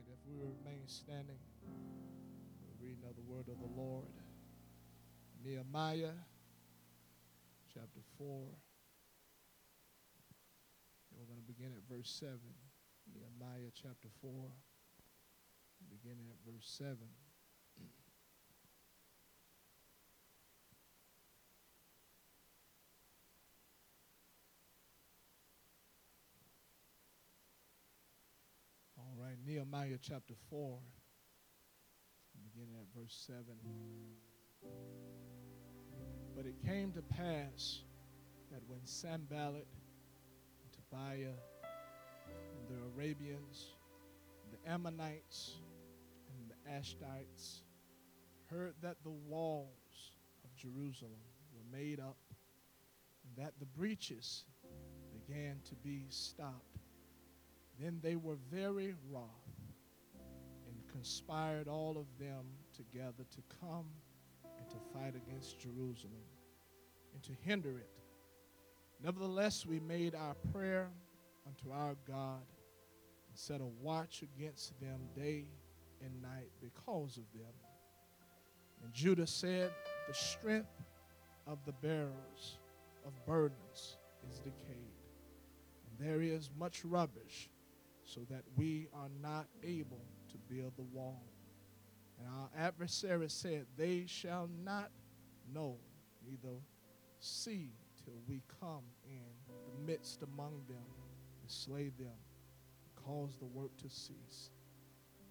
tonight, 0.00 0.12
if 0.12 0.20
we 0.26 0.36
remain 0.38 0.82
standing, 0.86 1.38
we're 2.62 2.86
reading 2.86 3.04
of 3.08 3.16
the 3.16 3.22
word 3.22 3.48
of 3.48 3.58
the 3.58 3.80
Lord. 3.80 4.06
Nehemiah 5.44 6.14
chapter 7.72 8.00
4. 8.18 8.26
And 11.10 11.18
we're 11.18 11.26
going 11.26 11.40
to 11.40 11.46
begin 11.46 11.72
at 11.76 11.82
verse 11.88 12.10
7. 12.20 12.38
Nehemiah 13.14 13.70
chapter 13.74 14.08
4, 14.22 14.30
beginning 15.90 16.30
at 16.30 16.38
verse 16.46 16.68
7. 16.78 16.96
All 28.98 29.16
right, 29.18 29.36
Nehemiah 29.50 29.98
chapter 30.00 30.34
4, 30.48 30.78
beginning 32.54 32.76
at 32.78 32.86
verse 32.96 33.24
7. 33.26 33.42
But 36.36 36.46
it 36.46 36.54
came 36.64 36.92
to 36.92 37.02
pass 37.02 37.80
that 38.52 38.60
when 38.68 38.78
Sanballat 38.84 39.66
and 40.62 40.72
Tobiah 40.72 41.34
and 42.32 42.68
the 42.68 42.80
Arabians, 42.94 43.74
the 44.52 44.70
Ammonites, 44.70 45.56
and 46.28 46.48
the 46.48 46.70
Ashdites 46.70 47.62
heard 48.46 48.74
that 48.82 48.98
the 49.02 49.10
walls 49.10 50.12
of 50.44 50.54
Jerusalem 50.54 51.18
were 51.52 51.76
made 51.76 51.98
up, 51.98 52.18
and 53.24 53.44
that 53.44 53.54
the 53.58 53.66
breaches 53.66 54.44
began 55.12 55.58
to 55.68 55.74
be 55.74 56.06
stopped, 56.08 56.78
then 57.80 57.98
they 58.00 58.14
were 58.14 58.36
very 58.52 58.94
wroth 59.10 59.39
and 59.39 59.39
conspired 60.92 61.68
all 61.68 61.96
of 61.96 62.06
them 62.18 62.44
together 62.74 63.24
to 63.30 63.42
come 63.60 63.86
and 64.58 64.68
to 64.68 64.76
fight 64.92 65.14
against 65.16 65.58
Jerusalem 65.58 66.24
and 67.14 67.22
to 67.22 67.32
hinder 67.42 67.78
it. 67.78 67.90
Nevertheless, 69.02 69.64
we 69.64 69.80
made 69.80 70.14
our 70.14 70.34
prayer 70.52 70.88
unto 71.46 71.72
our 71.72 71.96
God 72.06 72.42
and 73.28 73.38
set 73.38 73.60
a 73.60 73.66
watch 73.82 74.22
against 74.22 74.78
them 74.80 75.00
day 75.16 75.46
and 76.02 76.22
night 76.22 76.50
because 76.60 77.16
of 77.16 77.24
them. 77.32 77.52
And 78.82 78.92
Judah 78.92 79.26
said, 79.26 79.70
The 80.08 80.14
strength 80.14 80.82
of 81.46 81.58
the 81.64 81.72
bearers 81.72 82.58
of 83.06 83.12
burdens 83.26 83.96
is 84.30 84.38
decayed, 84.38 84.94
and 85.86 86.08
there 86.08 86.20
is 86.20 86.50
much 86.58 86.84
rubbish, 86.84 87.50
so 88.04 88.20
that 88.30 88.42
we 88.56 88.88
are 88.94 89.08
not 89.22 89.46
able 89.62 90.04
build 90.50 90.72
the 90.76 90.82
wall. 90.82 91.22
And 92.18 92.28
our 92.28 92.50
adversary 92.56 93.30
said, 93.30 93.66
They 93.76 94.04
shall 94.06 94.48
not 94.64 94.90
know, 95.52 95.78
neither 96.26 96.58
see 97.18 97.72
till 98.04 98.20
we 98.28 98.42
come 98.60 98.84
in 99.04 99.22
the 99.66 99.92
midst 99.92 100.22
among 100.22 100.62
them 100.68 100.84
and 101.40 101.50
slay 101.50 101.90
them, 101.98 102.08
and 102.08 103.04
cause 103.04 103.36
the 103.38 103.46
work 103.46 103.76
to 103.78 103.88
cease. 103.88 104.50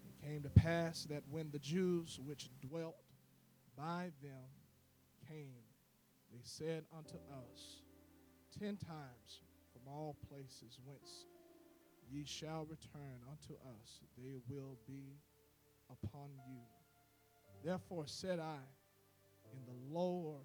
It 0.08 0.26
came 0.26 0.42
to 0.42 0.50
pass 0.50 1.04
that 1.04 1.22
when 1.30 1.50
the 1.50 1.58
Jews 1.58 2.18
which 2.24 2.48
dwelt 2.60 2.96
by 3.76 4.10
them 4.22 4.48
came, 5.28 5.64
they 6.32 6.40
said 6.42 6.84
unto 6.96 7.16
us, 7.16 7.82
Ten 8.58 8.76
times 8.76 9.42
from 9.72 9.92
all 9.92 10.16
places 10.28 10.78
whence 10.84 11.26
ye 12.10 12.24
shall 12.24 12.66
return 12.68 13.20
unto 13.30 13.54
us, 13.78 14.00
they 14.18 14.40
will 14.48 14.76
be 14.86 15.16
upon 15.90 16.30
you. 16.48 16.60
Therefore 17.64 18.04
said 18.06 18.38
I, 18.38 18.58
in 19.52 19.60
the 19.66 19.98
lower 19.98 20.40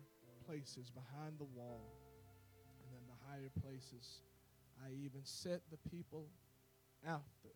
places 0.46 0.90
behind 0.90 1.38
the 1.40 1.46
wall, 1.46 1.92
and 2.84 2.94
in 2.94 3.08
the 3.08 3.18
higher 3.30 3.50
places, 3.62 4.22
I 4.86 4.92
even 4.92 5.22
set 5.24 5.62
the 5.72 5.90
people 5.90 6.28
after 7.06 7.50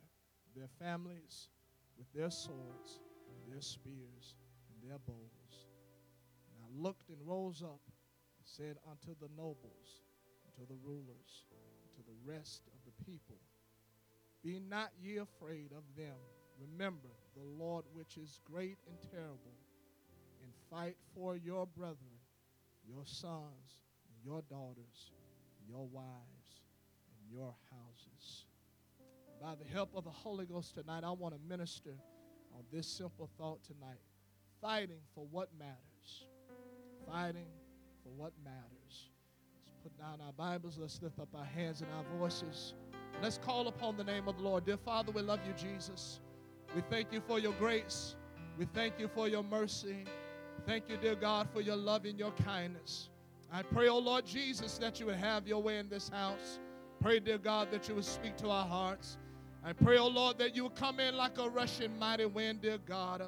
their 0.56 0.70
families 0.80 1.50
with 1.98 2.12
their 2.14 2.32
swords, 2.32 3.00
their 3.48 3.62
spears, 3.62 4.36
and 4.70 4.90
their 4.90 5.00
bows. 5.00 5.68
And 6.50 6.64
I 6.64 6.82
looked 6.82 7.10
and 7.10 7.18
rose 7.26 7.62
up 7.62 7.82
and 7.86 8.46
said 8.46 8.78
unto 8.90 9.16
the 9.20 9.30
nobles, 9.36 10.02
unto 10.46 10.68
the 10.68 10.80
rulers, 10.84 11.46
to 11.96 12.02
the 12.02 12.32
rest 12.32 12.64
of 12.74 12.80
the 12.86 13.04
people, 13.04 13.38
Be 14.44 14.60
not 14.60 14.92
ye 15.02 15.18
afraid 15.18 15.72
of 15.72 15.84
them. 15.98 16.16
Remember 16.60 17.10
the 17.36 17.44
Lord 17.44 17.86
which 17.94 18.18
is 18.18 18.40
great 18.46 18.78
and 18.88 18.98
terrible, 19.12 19.56
and 20.42 20.52
fight 20.70 20.98
for 21.14 21.36
your 21.36 21.66
brethren, 21.68 22.20
your 22.86 23.06
sons, 23.06 23.80
and 24.08 24.24
your 24.24 24.42
daughters, 24.50 25.12
and 25.60 25.70
your 25.70 25.88
wives, 25.88 26.62
and 27.12 27.32
your 27.32 27.54
houses. 27.72 28.46
By 29.42 29.56
the 29.56 29.70
help 29.72 29.90
of 29.96 30.04
the 30.04 30.10
Holy 30.10 30.46
Ghost 30.46 30.76
tonight, 30.76 31.04
I 31.06 31.12
want 31.12 31.34
to 31.34 31.40
minister 31.48 31.96
on 32.54 32.64
this 32.72 32.88
simple 32.88 33.30
thought 33.38 33.64
tonight 33.64 34.00
fighting 34.62 35.00
for 35.16 35.26
what 35.32 35.50
matters. 35.58 36.26
Fighting 37.06 37.48
for 38.04 38.10
what 38.10 38.34
matters. 38.44 39.10
Let's 39.66 39.78
put 39.82 39.98
down 39.98 40.20
our 40.22 40.34
Bibles. 40.34 40.78
Let's 40.78 41.02
lift 41.02 41.20
up 41.20 41.30
our 41.34 41.46
hands 41.46 41.82
and 41.82 41.90
our 41.94 42.20
voices. 42.20 42.74
Let's 43.22 43.38
call 43.38 43.68
upon 43.68 43.98
the 43.98 44.04
name 44.04 44.30
of 44.30 44.38
the 44.38 44.44
Lord. 44.44 44.66
Dear 44.66 44.78
Father, 44.78 45.12
we 45.12 45.22
love 45.22 45.40
you, 45.46 45.54
Jesus. 45.54 46.22
We 46.74 46.82
thank 46.90 47.12
you 47.12 47.20
for 47.20 47.38
your 47.38 47.52
grace. 47.54 48.16
We 48.58 48.66
thank 48.74 48.98
you 48.98 49.10
for 49.10 49.28
your 49.28 49.44
mercy. 49.44 50.06
Thank 50.66 50.88
you, 50.88 50.96
dear 50.96 51.16
God, 51.16 51.50
for 51.54 51.60
your 51.60 51.76
love 51.76 52.06
and 52.06 52.18
your 52.18 52.32
kindness. 52.32 53.10
I 53.52 53.64
pray, 53.64 53.90
oh 53.90 53.98
Lord 53.98 54.26
Jesus, 54.26 54.78
that 54.78 55.00
you 55.00 55.08
would 55.08 55.16
have 55.16 55.48
your 55.48 55.62
way 55.62 55.80
in 55.80 55.90
this 55.90 56.08
house. 56.08 56.60
Pray, 57.02 57.20
dear 57.20 57.38
God, 57.38 57.72
that 57.72 57.90
you 57.90 57.96
would 57.96 58.06
speak 58.06 58.38
to 58.38 58.50
our 58.50 58.66
hearts. 58.66 59.18
I 59.66 59.74
pray, 59.74 59.98
oh 59.98 60.08
Lord, 60.08 60.38
that 60.38 60.56
you 60.56 60.64
would 60.64 60.76
come 60.76 61.02
in 61.02 61.18
like 61.18 61.38
a 61.40 61.50
rushing 61.50 61.98
mighty 62.00 62.26
wind, 62.26 62.62
dear 62.62 62.78
God. 62.78 63.24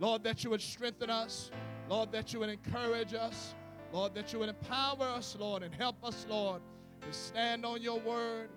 Lord, 0.00 0.24
that 0.24 0.42
you 0.42 0.50
would 0.50 0.60
strengthen 0.60 1.10
us. 1.10 1.52
Lord, 1.88 2.10
that 2.10 2.32
you 2.32 2.40
would 2.40 2.48
encourage 2.48 3.14
us. 3.14 3.54
Lord, 3.92 4.14
that 4.14 4.32
you 4.32 4.40
would 4.40 4.48
empower 4.48 5.04
us, 5.04 5.36
Lord, 5.38 5.62
and 5.62 5.72
help 5.72 6.04
us, 6.04 6.26
Lord, 6.28 6.62
to 7.02 7.12
stand 7.12 7.64
on 7.64 7.80
your 7.80 8.00
word 8.00 8.48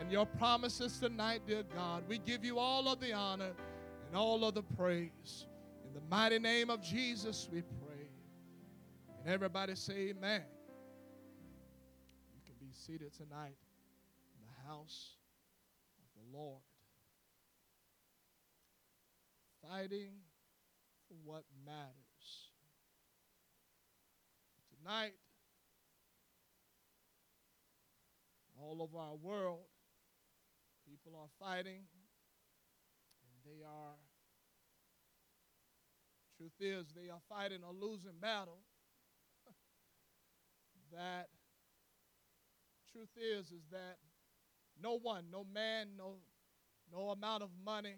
and 0.00 0.12
your 0.12 0.26
promises 0.26 0.98
tonight, 0.98 1.42
dear 1.46 1.64
God. 1.74 2.04
We 2.08 2.18
give 2.18 2.44
you 2.44 2.58
all 2.58 2.88
of 2.88 3.00
the 3.00 3.12
honor 3.12 3.52
and 4.06 4.16
all 4.16 4.44
of 4.44 4.54
the 4.54 4.62
praise. 4.62 5.46
In 5.86 5.92
the 5.92 6.00
mighty 6.08 6.38
name 6.38 6.70
of 6.70 6.82
Jesus, 6.82 7.48
we 7.52 7.62
pray. 7.62 8.08
And 9.18 9.32
everybody 9.32 9.74
say, 9.74 10.10
Amen. 10.10 10.42
You 12.34 12.40
can 12.46 12.54
be 12.60 12.72
seated 12.72 13.12
tonight 13.12 13.56
in 14.34 14.44
the 14.46 14.68
house 14.68 15.16
of 15.98 16.22
the 16.22 16.38
Lord. 16.38 16.60
Fighting 19.62 20.12
for 21.08 21.16
what 21.24 21.42
matters. 21.66 21.94
Tonight, 24.78 25.14
all 28.60 28.82
over 28.82 28.98
our 28.98 29.16
world, 29.16 29.60
people 30.88 31.18
are 31.18 31.28
fighting, 31.38 31.84
and 33.22 33.36
they 33.44 33.62
are, 33.64 33.94
truth 36.36 36.52
is, 36.60 36.86
they 36.94 37.10
are 37.10 37.20
fighting 37.28 37.60
a 37.62 37.72
losing 37.72 38.18
battle. 38.20 38.58
that, 40.92 41.28
truth 42.92 43.10
is, 43.16 43.52
is 43.52 43.66
that 43.70 43.98
no 44.80 44.98
one, 44.98 45.24
no 45.30 45.44
man, 45.52 45.88
no, 45.96 46.16
no 46.92 47.10
amount 47.10 47.42
of 47.42 47.50
money, 47.64 47.96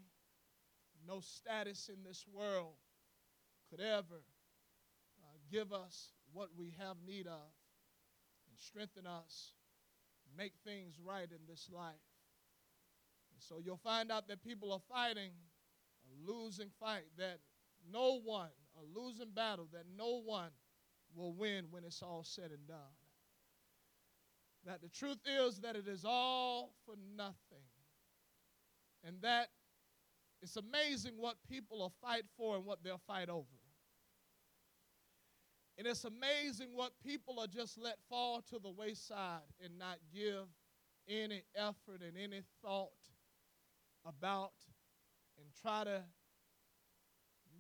no 1.07 1.21
status 1.21 1.89
in 1.89 2.03
this 2.03 2.25
world 2.33 2.75
could 3.71 3.81
ever 3.81 4.23
uh, 5.23 5.39
give 5.51 5.73
us 5.73 6.09
what 6.33 6.49
we 6.59 6.75
have 6.79 6.97
need 7.07 7.27
of 7.27 7.53
and 8.51 8.59
strengthen 8.59 9.07
us, 9.07 9.53
make 10.37 10.53
things 10.65 10.97
right 11.05 11.29
in 11.31 11.47
this 11.49 11.69
life. 11.73 12.10
So 13.41 13.57
you'll 13.65 13.77
find 13.77 14.11
out 14.11 14.29
that 14.29 14.43
people 14.43 14.73
are 14.73 14.81
fighting 14.89 15.31
a 16.07 16.31
losing 16.31 16.71
fight, 16.79 17.05
that 17.19 17.39
no 17.91 18.21
one, 18.21 18.51
a 18.77 18.99
losing 18.99 19.31
battle, 19.35 19.69
that 19.73 19.85
no 19.97 20.21
one 20.21 20.51
will 21.15 21.33
win 21.33 21.67
when 21.71 21.85
it's 21.85 22.03
all 22.03 22.23
said 22.25 22.51
and 22.51 22.67
done. 22.67 22.97
That 24.67 24.83
the 24.83 24.89
truth 24.89 25.19
is 25.27 25.61
that 25.61 25.77
it 25.77 25.89
is 25.89 26.05
all 26.05 26.75
for 26.85 26.95
nothing. 27.17 27.65
And 29.05 29.17
that 29.23 29.49
it's 30.43 30.57
amazing 30.57 31.15
what 31.17 31.37
people 31.49 31.79
will 31.79 31.93
fight 32.03 32.25
for 32.37 32.57
and 32.57 32.65
what 32.65 32.83
they'll 32.83 33.01
fight 33.07 33.29
over. 33.29 33.47
And 35.79 35.87
it's 35.87 36.05
amazing 36.05 36.69
what 36.75 36.93
people 37.03 37.41
are 37.41 37.47
just 37.47 37.79
let 37.79 37.97
fall 38.09 38.43
to 38.51 38.59
the 38.59 38.71
wayside 38.71 39.41
and 39.65 39.79
not 39.79 39.97
give 40.13 40.45
any 41.09 41.43
effort 41.57 42.03
and 42.03 42.17
any 42.23 42.43
thought 42.63 42.91
about 44.05 44.53
and 45.39 45.47
try 45.63 45.85
to 45.85 46.03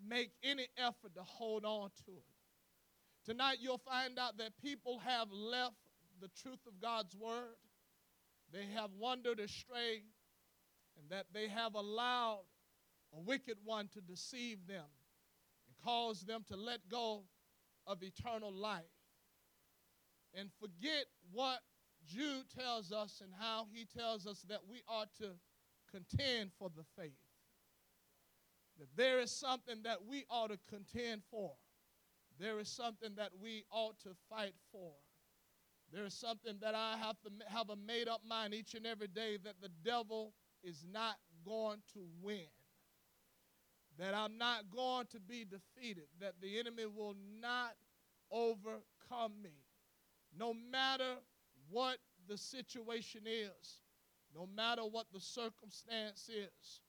make 0.06 0.30
any 0.42 0.66
effort 0.76 1.14
to 1.14 1.22
hold 1.22 1.64
on 1.64 1.90
to 2.06 2.12
it. 2.12 2.24
Tonight, 3.24 3.58
you'll 3.60 3.78
find 3.78 4.18
out 4.18 4.38
that 4.38 4.52
people 4.62 4.98
have 5.00 5.28
left 5.30 5.76
the 6.20 6.28
truth 6.42 6.60
of 6.66 6.80
God's 6.80 7.14
word, 7.16 7.56
they 8.52 8.66
have 8.74 8.90
wandered 8.98 9.40
astray, 9.40 10.02
and 10.98 11.10
that 11.10 11.26
they 11.32 11.48
have 11.48 11.74
allowed 11.74 12.44
a 13.14 13.20
wicked 13.20 13.56
one 13.64 13.88
to 13.94 14.00
deceive 14.00 14.66
them 14.66 14.84
and 15.66 15.76
cause 15.84 16.22
them 16.22 16.44
to 16.48 16.56
let 16.56 16.88
go 16.88 17.24
of 17.86 18.02
eternal 18.02 18.52
life 18.52 18.84
and 20.34 20.50
forget 20.60 21.06
what 21.32 21.60
Jude 22.06 22.44
tells 22.56 22.92
us 22.92 23.20
and 23.22 23.32
how 23.38 23.66
he 23.72 23.84
tells 23.84 24.26
us 24.26 24.44
that 24.48 24.60
we 24.68 24.82
ought 24.88 25.12
to 25.18 25.30
contend 25.92 26.50
for 26.58 26.70
the 26.74 26.84
faith. 26.96 27.12
That 28.78 28.88
there 28.96 29.20
is 29.20 29.30
something 29.30 29.82
that 29.84 29.98
we 30.08 30.24
ought 30.30 30.50
to 30.50 30.58
contend 30.68 31.22
for. 31.30 31.52
There 32.38 32.58
is 32.58 32.68
something 32.68 33.10
that 33.16 33.30
we 33.40 33.64
ought 33.70 34.00
to 34.00 34.10
fight 34.28 34.54
for. 34.72 34.92
There 35.92 36.04
is 36.04 36.14
something 36.14 36.54
that 36.60 36.74
I 36.74 36.96
have 36.96 37.20
to 37.22 37.30
have 37.48 37.68
a 37.68 37.76
made 37.76 38.08
up 38.08 38.22
mind 38.26 38.54
each 38.54 38.74
and 38.74 38.86
every 38.86 39.08
day 39.08 39.38
that 39.44 39.60
the 39.60 39.70
devil 39.84 40.32
is 40.62 40.84
not 40.90 41.16
going 41.44 41.82
to 41.94 42.06
win. 42.22 42.46
That 43.98 44.14
I'm 44.14 44.38
not 44.38 44.70
going 44.74 45.06
to 45.10 45.20
be 45.20 45.44
defeated. 45.44 46.04
That 46.20 46.34
the 46.40 46.58
enemy 46.58 46.84
will 46.86 47.16
not 47.40 47.74
overcome 48.30 49.32
me. 49.42 49.64
No 50.38 50.54
matter 50.54 51.16
what 51.68 51.98
the 52.28 52.38
situation 52.38 53.22
is, 53.26 53.79
no 54.34 54.48
matter 54.54 54.82
what 54.82 55.06
the 55.12 55.20
circumstance 55.20 56.28
is, 56.28 56.80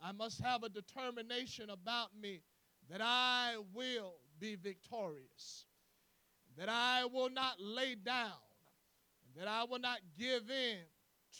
I 0.00 0.12
must 0.12 0.40
have 0.40 0.62
a 0.62 0.68
determination 0.68 1.70
about 1.70 2.08
me 2.20 2.42
that 2.90 3.00
I 3.02 3.56
will 3.72 4.14
be 4.40 4.56
victorious, 4.56 5.66
that 6.58 6.68
I 6.68 7.04
will 7.06 7.30
not 7.30 7.54
lay 7.60 7.94
down, 7.94 8.32
that 9.36 9.48
I 9.48 9.64
will 9.64 9.78
not 9.78 10.00
give 10.18 10.50
in 10.50 10.78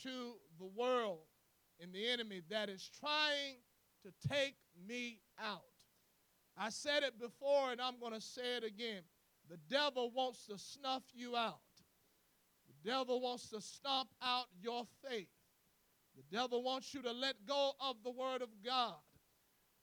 to 0.03 0.33
the 0.57 0.65
world 0.65 1.19
and 1.81 1.93
the 1.93 2.07
enemy 2.07 2.41
that 2.49 2.69
is 2.69 2.89
trying 2.99 3.57
to 4.03 4.29
take 4.29 4.55
me 4.87 5.19
out. 5.39 5.61
I 6.57 6.69
said 6.69 7.03
it 7.03 7.19
before 7.19 7.71
and 7.71 7.81
I'm 7.81 7.99
going 7.99 8.13
to 8.13 8.21
say 8.21 8.57
it 8.57 8.63
again. 8.63 9.01
The 9.49 9.57
devil 9.69 10.11
wants 10.11 10.45
to 10.47 10.57
snuff 10.57 11.03
you 11.13 11.35
out. 11.35 11.59
The 12.67 12.89
devil 12.89 13.21
wants 13.21 13.49
to 13.49 13.61
stomp 13.61 14.09
out 14.21 14.45
your 14.61 14.85
faith. 15.07 15.27
The 16.15 16.23
devil 16.35 16.63
wants 16.63 16.93
you 16.93 17.01
to 17.01 17.11
let 17.11 17.35
go 17.47 17.73
of 17.79 17.97
the 18.03 18.11
word 18.11 18.41
of 18.41 18.49
God. 18.63 18.95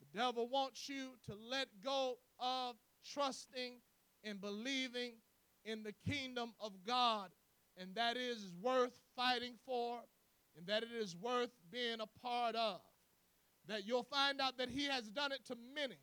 The 0.01 0.19
devil 0.19 0.49
wants 0.49 0.89
you 0.89 1.11
to 1.27 1.35
let 1.51 1.69
go 1.85 2.17
of 2.39 2.77
trusting 3.13 3.81
and 4.25 4.41
believing 4.41 5.15
in 5.65 5.83
the 5.83 5.95
kingdom 6.09 6.53
of 6.61 6.73
God, 6.87 7.31
and 7.77 7.95
that 7.95 8.17
is 8.17 8.51
worth 8.63 8.99
fighting 9.17 9.55
for, 9.67 10.01
and 10.57 10.67
that 10.67 10.83
it 10.83 10.93
is 10.93 11.17
worth 11.17 11.51
being 11.71 12.01
a 12.01 12.27
part 12.27 12.55
of. 12.55 12.81
That 13.67 13.87
you'll 13.87 14.03
find 14.03 14.41
out 14.41 14.57
that 14.59 14.71
he 14.71 14.87
has 14.87 15.09
done 15.09 15.33
it 15.33 15.45
to 15.47 15.57
many. 15.75 15.99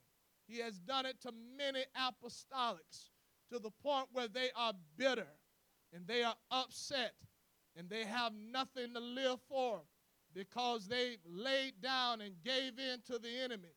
He 0.47 0.59
has 0.59 0.79
done 0.79 1.05
it 1.05 1.19
to 1.21 1.31
many 1.57 1.83
apostolics 1.97 3.09
to 3.51 3.59
the 3.59 3.71
point 3.83 4.07
where 4.11 4.27
they 4.27 4.49
are 4.55 4.73
bitter 4.97 5.27
and 5.93 6.07
they 6.07 6.23
are 6.23 6.35
upset 6.51 7.13
and 7.75 7.89
they 7.89 8.05
have 8.05 8.33
nothing 8.33 8.93
to 8.93 8.99
live 8.99 9.39
for 9.49 9.81
because 10.37 10.87
they 10.87 11.17
laid 11.27 11.73
down 11.81 12.21
and 12.21 12.35
gave 12.45 12.77
in 12.77 13.01
to 13.07 13.17
the 13.17 13.39
enemy 13.43 13.73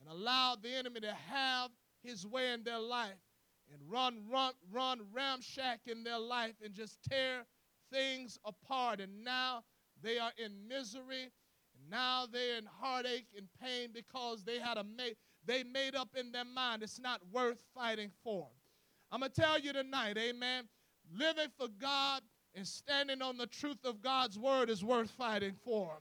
and 0.00 0.08
allowed 0.08 0.62
the 0.62 0.72
enemy 0.72 1.00
to 1.00 1.12
have 1.28 1.70
his 2.04 2.24
way 2.24 2.52
in 2.52 2.62
their 2.62 2.78
life 2.78 3.10
and 3.72 3.80
run, 3.90 4.22
run, 4.30 4.52
run 4.72 5.00
ramshack 5.12 5.78
in 5.86 6.04
their 6.04 6.18
life 6.18 6.54
and 6.64 6.72
just 6.72 6.98
tear 7.02 7.44
things 7.92 8.38
apart. 8.44 9.00
And 9.00 9.24
now 9.24 9.64
they 10.02 10.18
are 10.18 10.30
in 10.38 10.68
misery. 10.68 11.32
And 11.74 11.90
now 11.90 12.26
they're 12.30 12.58
in 12.58 12.66
heartache 12.80 13.26
and 13.36 13.48
pain 13.60 13.88
because 13.92 14.44
they 14.44 14.60
had 14.60 14.76
a 14.76 14.84
made, 14.84 15.16
they 15.44 15.64
made 15.64 15.96
up 15.96 16.10
in 16.16 16.30
their 16.30 16.44
mind 16.44 16.84
it's 16.84 17.00
not 17.00 17.20
worth 17.32 17.58
fighting 17.74 18.12
for. 18.22 18.46
I'm 19.10 19.20
going 19.20 19.32
to 19.32 19.40
tell 19.40 19.58
you 19.58 19.72
tonight, 19.72 20.16
amen, 20.16 20.68
living 21.12 21.48
for 21.58 21.66
God 21.80 22.22
and 22.54 22.66
standing 22.66 23.20
on 23.20 23.36
the 23.36 23.46
truth 23.46 23.84
of 23.84 24.00
God's 24.02 24.38
word 24.38 24.70
is 24.70 24.84
worth 24.84 25.10
fighting 25.10 25.54
for. 25.64 25.98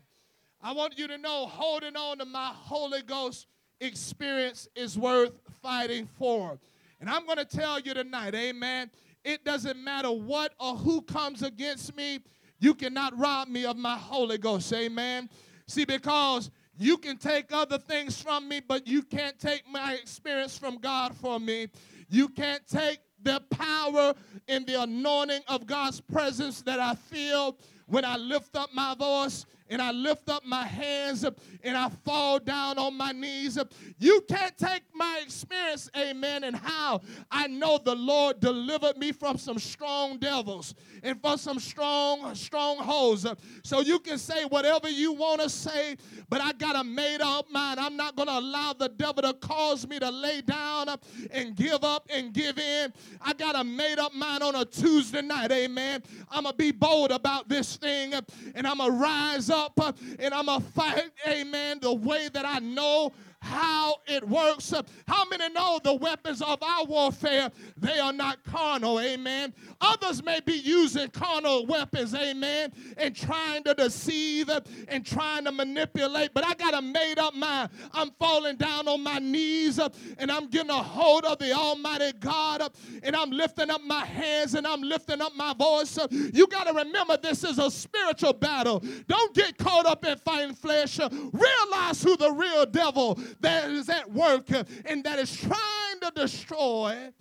I 0.62 0.72
want 0.72 0.98
you 0.98 1.08
to 1.08 1.18
know 1.18 1.48
holding 1.48 1.96
on 1.96 2.20
to 2.20 2.26
my 2.26 2.52
Holy 2.54 3.02
Ghost 3.02 3.48
experience 3.82 4.68
is 4.76 4.98
worth 4.98 5.34
fighting 5.62 6.08
for. 6.18 6.60
And 7.00 7.10
I'm 7.10 7.26
going 7.26 7.38
to 7.38 7.46
tell 7.46 7.80
you 7.80 7.94
tonight, 7.94 8.34
amen, 8.36 8.92
it 9.26 9.44
doesn't 9.44 9.78
matter 9.78 10.12
what 10.12 10.54
or 10.60 10.76
who 10.76 11.02
comes 11.02 11.42
against 11.44 11.96
me, 11.96 12.20
you 12.60 12.74
cannot 12.74 13.18
rob 13.18 13.50
me 13.50 13.66
of 13.66 13.76
my 13.76 13.98
Holy 13.98 14.38
Ghost, 14.38 14.72
amen. 14.72 15.30
See, 15.68 15.86
because 15.86 16.50
you 16.78 16.98
can 16.98 17.18
take 17.18 17.52
other 17.52 17.78
things 17.78 18.22
from 18.22 18.48
me, 18.48 18.62
but 18.66 18.88
you 18.88 19.04
can't 19.04 19.38
take 19.38 19.68
my 19.70 19.94
experience 19.96 20.58
from 20.58 20.78
God 20.78 21.14
for 21.16 21.40
me. 21.40 21.68
You 22.10 22.30
can't 22.30 22.66
take 22.68 23.00
the 23.24 23.42
power 23.50 24.14
and 24.48 24.66
the 24.68 24.82
anointing 24.82 25.42
of 25.48 25.66
God's 25.66 26.02
presence 26.02 26.62
that 26.64 26.80
I 26.80 26.96
feel 26.96 27.58
when 27.88 28.06
I 28.06 28.18
lift 28.18 28.56
up 28.56 28.70
my 28.74 28.96
voice 28.96 29.46
and 29.74 29.82
I 29.82 29.92
lift 29.92 30.30
up 30.30 30.46
my 30.46 30.68
hands 30.68 31.24
and 31.24 31.76
I 31.76 31.90
fall 32.06 32.38
down 32.38 32.78
on 32.78 32.96
my 32.96 33.12
knees. 33.12 33.58
You 33.98 34.22
can't 34.30 34.56
take 34.56 34.84
my 34.94 35.20
experience, 35.26 35.90
amen, 35.98 36.44
and 36.44 36.56
how 36.56 37.02
I 37.32 37.48
know 37.48 37.80
the 37.84 37.96
Lord 37.96 38.40
delivered 38.40 38.98
me 38.98 39.12
from 39.12 39.40
some 39.40 39.58
strong 39.58 40.20
devils 40.20 40.76
and 41.02 41.20
from 41.20 41.40
some 41.40 41.58
strong 41.58 42.36
strongholds. 42.36 43.26
So 43.64 43.80
you 43.80 43.98
can 43.98 44.20
say 44.20 44.46
whatever 44.46 44.90
you 44.90 45.12
want 45.12 45.42
to 45.42 45.50
say, 45.50 45.98
but 46.30 46.40
I 46.40 46.52
got 46.54 46.76
a 46.76 46.84
made 46.84 47.22
up 47.22 47.50
mind. 47.50 47.80
I'm 47.80 47.98
not 47.98 48.16
going 48.16 48.28
to 48.28 48.38
allow 48.38 48.74
the 48.74 48.90
devil 48.90 49.24
to 49.24 49.34
cause 49.34 49.88
me 49.88 49.98
to 49.98 50.12
lay 50.12 50.42
down 50.42 50.88
and 51.32 51.56
give 51.56 51.84
up 51.84 52.08
and 52.14 52.32
give 52.32 52.60
in. 52.60 52.94
I 53.22 53.34
got 53.34 53.56
a 53.56 53.64
made 53.64 53.98
up 53.98 54.14
mind 54.14 54.44
on 54.44 54.54
a 54.54 54.66
Tuesday 54.66 55.24
night, 55.24 55.52
amen. 55.52 56.04
I'm 56.30 56.44
going 56.44 56.54
to 56.54 56.58
be 56.58 56.72
bold 56.72 57.10
about 57.10 57.50
this 57.50 57.76
thing 57.76 58.14
and 58.54 58.68
I'm 58.68 58.78
going 58.78 58.92
to 58.92 58.98
rise 58.98 59.50
up 59.50 59.63
up 59.64 59.96
and 60.20 60.34
I'm 60.34 60.46
going 60.46 60.62
to 60.62 60.68
fight, 60.70 61.04
amen, 61.28 61.80
the 61.82 61.94
way 61.94 62.30
that 62.34 62.46
I 62.46 62.60
know 62.60 63.14
how 63.44 63.98
it 64.08 64.28
works. 64.28 64.74
How 65.06 65.26
many 65.26 65.50
know 65.54 65.80
the 65.84 65.94
weapons 65.94 66.42
of 66.42 66.64
our 66.64 66.86
warfare? 66.86 67.52
They 67.78 68.00
are 68.00 68.14
not 68.14 68.44
carnal, 68.46 69.00
amen. 69.02 69.54
Others 69.82 70.24
may 70.24 70.40
be 70.40 70.54
using 70.54 71.10
carnal 71.10 71.66
weapons, 71.66 72.16
amen, 72.16 72.72
and 72.98 73.14
trying 73.14 73.64
to 73.64 73.74
deceive 73.74 74.50
and 74.88 75.06
trying 75.06 75.44
to 75.44 75.52
manipulate, 75.52 76.34
but 76.34 76.46
I 76.46 76.54
got 76.54 76.74
a 76.74 76.82
made 76.82 77.20
up 77.20 77.36
mind. 77.36 77.70
I'm 77.92 78.12
falling 78.12 78.56
down 78.56 78.88
on 78.88 79.04
my 79.04 79.20
knees 79.20 79.80
and 80.18 80.32
I'm 80.32 80.48
getting 80.48 80.70
a 80.70 80.82
hold 80.82 81.26
of 81.26 81.38
the 81.40 81.52
Almighty 81.52 82.18
God 82.20 82.70
and 83.04 83.16
I'm 83.16 83.30
lifting 83.32 83.70
up 83.70 83.82
my 83.84 84.06
hands 84.06 84.56
and 84.56 84.66
I'm 84.66 84.82
lifting 84.82 85.22
up 85.22 85.36
my 85.36 85.54
voice. 85.54 85.98
You 86.12 86.48
got 86.48 86.68
to 86.68 86.74
remember 86.74 87.18
this 87.18 87.44
is 87.44 87.60
a 87.60 87.70
spiritual 87.70 88.34
battle. 88.34 88.82
Don't 89.08 89.34
get 89.36 89.58
caught 89.58 89.86
up 89.86 90.06
in 90.06 90.18
fighting 90.20 90.56
flesh. 90.56 91.00
Realize 91.00 92.02
who 92.02 92.16
the 92.16 92.32
real 92.32 92.66
devil 92.66 93.20
that 93.42 93.70
is 93.70 93.90
at 93.90 94.12
work 94.12 94.52
uh, 94.52 94.64
and 94.86 95.04
that 95.04 95.20
is 95.20 95.36
trying 95.36 96.00
to 96.02 96.12
destroy 96.16 97.12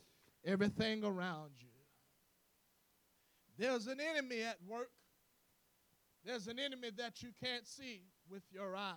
everything 0.44 1.04
around 1.04 1.50
you. 1.58 1.68
There's 3.58 3.86
an 3.86 3.98
enemy 4.00 4.42
at 4.42 4.58
work. 4.66 4.90
There's 6.24 6.46
an 6.46 6.58
enemy 6.58 6.90
that 6.96 7.22
you 7.22 7.30
can't 7.42 7.66
see 7.66 8.02
with 8.30 8.42
your 8.52 8.76
eyes, 8.76 8.96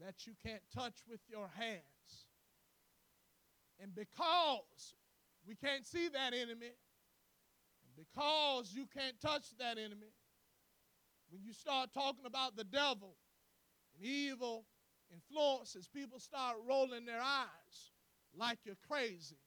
that 0.00 0.26
you 0.26 0.32
can't 0.44 0.62
touch 0.74 0.94
with 1.08 1.20
your 1.28 1.48
hands. 1.58 1.82
And 3.80 3.94
because 3.94 4.94
we 5.46 5.54
can't 5.54 5.86
see 5.86 6.08
that 6.08 6.32
enemy, 6.32 6.72
because 7.96 8.72
you 8.74 8.86
can't 8.86 9.20
touch 9.20 9.56
that 9.58 9.78
enemy, 9.78 10.12
when 11.30 11.42
you 11.42 11.52
start 11.52 11.92
talking 11.92 12.26
about 12.26 12.56
the 12.56 12.64
devil 12.64 13.16
and 13.94 14.06
evil 14.06 14.64
influences, 15.12 15.88
people 15.88 16.18
start 16.18 16.56
rolling 16.68 17.04
their 17.04 17.20
eyes 17.20 17.92
like 18.36 18.58
you're 18.64 18.76
crazy. 18.88 19.38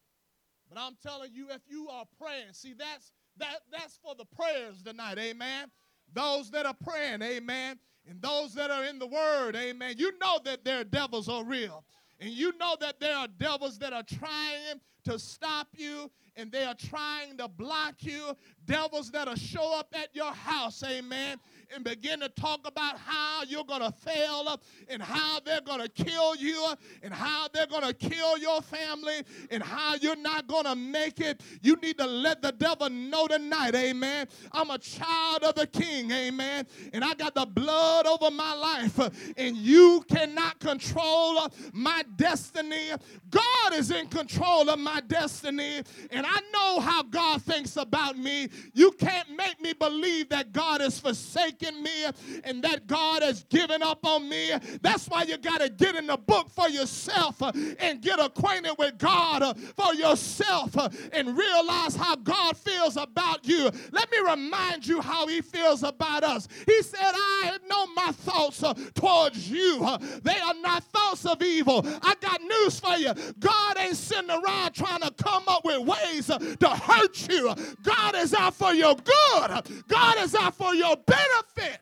But 0.69 0.79
I'm 0.79 0.97
telling 1.01 1.31
you, 1.33 1.47
if 1.49 1.61
you 1.67 1.89
are 1.89 2.05
praying, 2.19 2.53
see, 2.53 2.73
that's 2.73 3.11
that 3.37 3.59
that's 3.71 3.97
for 3.97 4.15
the 4.15 4.25
prayers 4.25 4.81
tonight, 4.83 5.17
amen. 5.17 5.71
Those 6.13 6.51
that 6.51 6.65
are 6.65 6.75
praying, 6.83 7.21
amen. 7.21 7.79
And 8.07 8.21
those 8.21 8.53
that 8.55 8.71
are 8.71 8.85
in 8.85 8.99
the 8.99 9.07
word, 9.07 9.55
amen. 9.55 9.95
You 9.97 10.11
know 10.19 10.39
that 10.45 10.63
their 10.63 10.83
devils 10.83 11.29
are 11.29 11.43
real. 11.43 11.83
And 12.19 12.31
you 12.31 12.53
know 12.57 12.75
that 12.79 12.99
there 12.99 13.15
are 13.15 13.27
devils 13.27 13.77
that 13.79 13.93
are 13.93 14.03
trying 14.03 14.81
to 15.05 15.17
stop 15.17 15.67
you 15.75 16.11
and 16.35 16.51
they 16.51 16.63
are 16.63 16.75
trying 16.75 17.37
to 17.37 17.47
block 17.47 17.95
you. 17.99 18.35
Devils 18.65 19.11
that'll 19.11 19.35
show 19.35 19.77
up 19.77 19.93
at 19.93 20.09
your 20.13 20.31
house, 20.31 20.83
amen, 20.83 21.37
and 21.73 21.83
begin 21.83 22.19
to 22.19 22.29
talk 22.29 22.67
about 22.67 22.97
how 22.97 23.43
you're 23.43 23.63
going 23.63 23.81
to 23.81 23.91
fail 23.91 24.59
and 24.88 25.01
how 25.01 25.39
they're 25.41 25.61
going 25.61 25.81
to 25.81 25.89
kill 25.89 26.35
you 26.35 26.73
and 27.03 27.13
how 27.13 27.47
they're 27.53 27.67
going 27.67 27.83
to 27.83 27.93
kill 27.93 28.38
your 28.38 28.61
family 28.61 29.21
and 29.51 29.61
how 29.61 29.95
you're 29.95 30.15
not 30.15 30.47
going 30.47 30.65
to 30.65 30.75
make 30.75 31.19
it, 31.19 31.41
you 31.61 31.75
need 31.77 31.97
to 31.97 32.05
let 32.05 32.41
the 32.41 32.51
devil 32.51 32.89
know 32.89 33.27
tonight, 33.27 33.75
amen. 33.75 34.27
I'm 34.51 34.69
a 34.69 34.77
child 34.77 35.43
of 35.43 35.55
the 35.55 35.67
king, 35.67 36.11
amen. 36.11 36.65
And 36.93 37.03
I 37.03 37.13
got 37.13 37.35
the 37.35 37.45
blood 37.45 38.05
over 38.05 38.31
my 38.31 38.53
life, 38.53 39.33
and 39.38 39.57
you 39.57 40.03
cannot 40.09 40.59
control 40.59 41.47
my 41.73 42.03
destiny. 42.15 42.91
God 43.29 43.74
is 43.74 43.91
in 43.91 44.07
control 44.07 44.69
of 44.69 44.79
my 44.79 45.01
destiny, 45.01 45.81
and 46.12 46.25
I 46.25 46.39
know 46.51 46.79
how 46.79 47.03
God 47.03 47.41
thinks 47.41 47.77
about 47.77 48.17
me. 48.17 48.50
You 48.74 48.91
can't 48.91 49.29
make 49.36 49.62
me 49.62 49.74
believe 49.74 50.29
that 50.29 50.51
God 50.51 50.81
has 50.81 51.00
forsaken 51.00 51.83
me 51.83 52.05
and 52.43 52.63
that 52.63 52.88
God 52.88 53.21
has 53.21 53.43
given 53.45 53.83
up 53.83 54.05
on 54.05 54.27
me. 54.27 54.51
That's 54.81 55.07
why 55.07 55.24
you 55.24 55.38
got 55.38 55.62
to 55.62 55.69
get 55.69 55.95
in 55.95 56.07
the 56.07 56.17
book 56.17 56.50
for 56.50 56.69
yourself 56.69 57.41
and 57.41 58.01
get 58.01 58.19
acquainted 58.19 58.75
with 58.77 58.98
God 58.98 59.57
for 59.75 59.93
yourself 59.93 60.75
and 61.13 61.38
realize 61.38 61.95
how 61.95 62.15
God 62.15 62.57
feels 62.57 62.98
about 62.98 63.48
you. 63.48 63.69
Let 63.91 64.12
me 64.12 64.17
remind 64.19 64.88
you 64.88 65.01
how 65.01 65.27
He 65.27 65.41
feels 65.41 65.83
about 65.83 66.24
us. 66.24 66.48
He 66.65 66.81
said, 66.81 67.00
I 67.01 67.57
know 67.69 67.88
my 67.93 68.12
thoughts 68.12 68.63
towards 68.93 69.50
you. 69.50 69.79
They 70.24 70.39
are 70.39 70.55
not 70.62 70.83
thoughts 70.86 71.25
of 71.25 71.41
evil. 71.41 71.86
I 72.01 72.15
got 72.19 72.41
news 72.41 72.79
for 72.79 72.95
you. 72.95 73.13
God 73.39 73.77
ain't 73.77 73.95
sitting 73.95 74.29
around 74.29 74.73
trying 74.73 75.01
to 75.01 75.11
come 75.11 75.43
up 75.47 75.65
with 75.65 75.79
ways 75.79 76.27
to 76.27 76.69
hurt 76.69 77.29
you. 77.29 77.53
God 77.83 78.15
is 78.15 78.33
out 78.33 78.55
for 78.55 78.73
your 78.73 78.95
good, 78.95 79.83
God 79.88 80.17
is 80.19 80.35
out 80.35 80.55
for 80.55 80.73
your 80.73 80.95
benefit. 80.95 81.79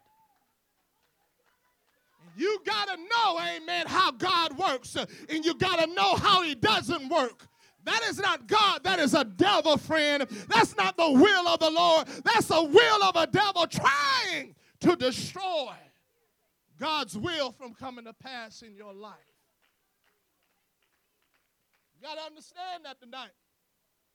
You 2.35 2.59
got 2.65 2.87
to 2.89 2.97
know, 2.97 3.39
amen, 3.39 3.87
how 3.87 4.11
God 4.11 4.55
works, 4.57 4.95
and 4.95 5.43
you 5.43 5.55
got 5.55 5.79
to 5.79 5.93
know 5.93 6.15
how 6.15 6.43
He 6.43 6.53
doesn't 6.53 7.09
work. 7.09 7.47
That 7.83 8.03
is 8.09 8.19
not 8.19 8.47
God. 8.47 8.83
That 8.83 8.99
is 8.99 9.13
a 9.13 9.23
devil, 9.23 9.77
friend. 9.77 10.27
That's 10.49 10.75
not 10.75 10.97
the 10.97 11.09
will 11.09 11.47
of 11.47 11.59
the 11.59 11.69
Lord. 11.69 12.05
That's 12.25 12.47
the 12.47 12.61
will 12.61 13.03
of 13.03 13.15
a 13.15 13.27
devil 13.27 13.65
trying 13.65 14.55
to 14.81 14.95
destroy 14.97 15.73
God's 16.79 17.17
will 17.17 17.53
from 17.53 17.73
coming 17.73 18.03
to 18.03 18.13
pass 18.13 18.61
in 18.61 18.75
your 18.75 18.93
life. 18.93 19.15
You 21.99 22.07
got 22.07 22.15
to 22.15 22.25
understand 22.25 22.85
that 22.85 22.99
tonight. 22.99 23.31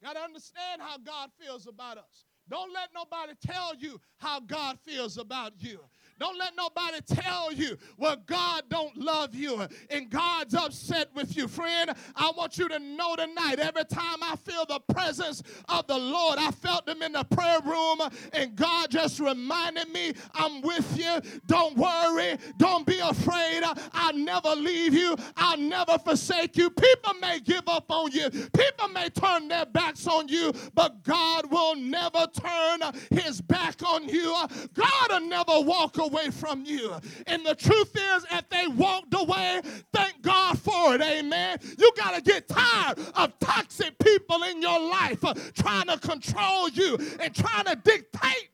You 0.00 0.06
got 0.06 0.14
to 0.14 0.20
understand 0.20 0.80
how 0.80 0.98
God 0.98 1.30
feels 1.40 1.66
about 1.66 1.98
us. 1.98 2.24
Don't 2.48 2.72
let 2.72 2.90
nobody 2.94 3.32
tell 3.44 3.74
you 3.76 4.00
how 4.18 4.40
God 4.40 4.78
feels 4.84 5.16
about 5.18 5.52
you. 5.58 5.80
Don't 6.18 6.38
let 6.38 6.54
nobody 6.56 7.00
tell 7.06 7.52
you, 7.52 7.76
well, 7.96 8.16
God 8.26 8.64
don't 8.68 8.96
love 8.96 9.34
you 9.34 9.66
and 9.90 10.10
God's 10.10 10.54
upset 10.54 11.08
with 11.14 11.36
you. 11.36 11.48
Friend, 11.48 11.90
I 12.14 12.32
want 12.36 12.58
you 12.58 12.68
to 12.68 12.78
know 12.78 13.16
tonight, 13.16 13.58
every 13.58 13.84
time 13.84 14.22
I 14.22 14.36
feel 14.36 14.64
the 14.66 14.80
presence 14.92 15.42
of 15.68 15.86
the 15.86 15.98
Lord, 15.98 16.38
I 16.38 16.50
felt 16.50 16.88
him 16.88 17.02
in 17.02 17.12
the 17.12 17.24
prayer 17.24 17.60
room 17.64 17.98
and 18.32 18.54
God 18.54 18.90
just 18.90 19.20
reminded 19.20 19.88
me, 19.88 20.12
I'm 20.34 20.62
with 20.62 20.96
you. 20.98 21.20
Don't 21.46 21.76
worry. 21.76 22.38
Don't 22.56 22.86
be 22.86 22.98
afraid. 22.98 23.62
I'll 23.92 24.16
never 24.16 24.54
leave 24.54 24.94
you. 24.94 25.16
I'll 25.36 25.58
never 25.58 25.98
forsake 25.98 26.56
you. 26.56 26.70
People 26.70 27.14
may 27.20 27.40
give 27.40 27.68
up 27.68 27.90
on 27.90 28.12
you. 28.12 28.30
People 28.30 28.88
may 28.88 29.08
turn 29.08 29.48
their 29.48 29.66
backs 29.66 30.06
on 30.06 30.28
you, 30.28 30.52
but 30.74 31.02
God 31.02 31.50
will 31.50 31.76
never 31.76 32.26
turn 32.26 32.80
his 33.10 33.40
back 33.40 33.82
on 33.82 34.08
you. 34.08 34.34
God 34.74 35.10
will 35.10 35.20
never 35.20 35.60
walk 35.60 35.98
away 36.02 36.30
from 36.30 36.64
you. 36.64 36.94
And 37.26 37.44
the 37.44 37.54
truth 37.54 37.96
is, 37.96 38.26
if 38.30 38.48
they 38.48 38.66
walked 38.68 39.14
away, 39.14 39.60
thank 39.92 40.22
God 40.22 40.58
for 40.58 40.94
it. 40.94 41.00
Amen. 41.00 41.58
You 41.78 41.90
got 41.96 42.14
to 42.14 42.22
get 42.22 42.48
tired 42.48 42.98
of 43.14 43.38
toxic 43.38 43.98
people 43.98 44.42
in 44.44 44.60
your 44.60 44.80
life 44.80 45.24
uh, 45.24 45.34
trying 45.54 45.86
to 45.86 45.98
control 45.98 46.68
you 46.70 46.98
and 47.20 47.34
trying 47.34 47.64
to 47.64 47.76
dictate 47.76 48.50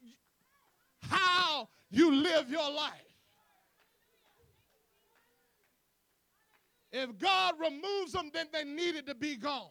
how 1.00 1.68
you 1.90 2.14
live 2.14 2.50
your 2.50 2.70
life. 2.70 2.92
If 6.90 7.18
God 7.18 7.54
removes 7.60 8.12
them, 8.12 8.30
then 8.32 8.46
they 8.52 8.64
needed 8.64 9.06
to 9.06 9.14
be 9.14 9.36
gone. 9.36 9.68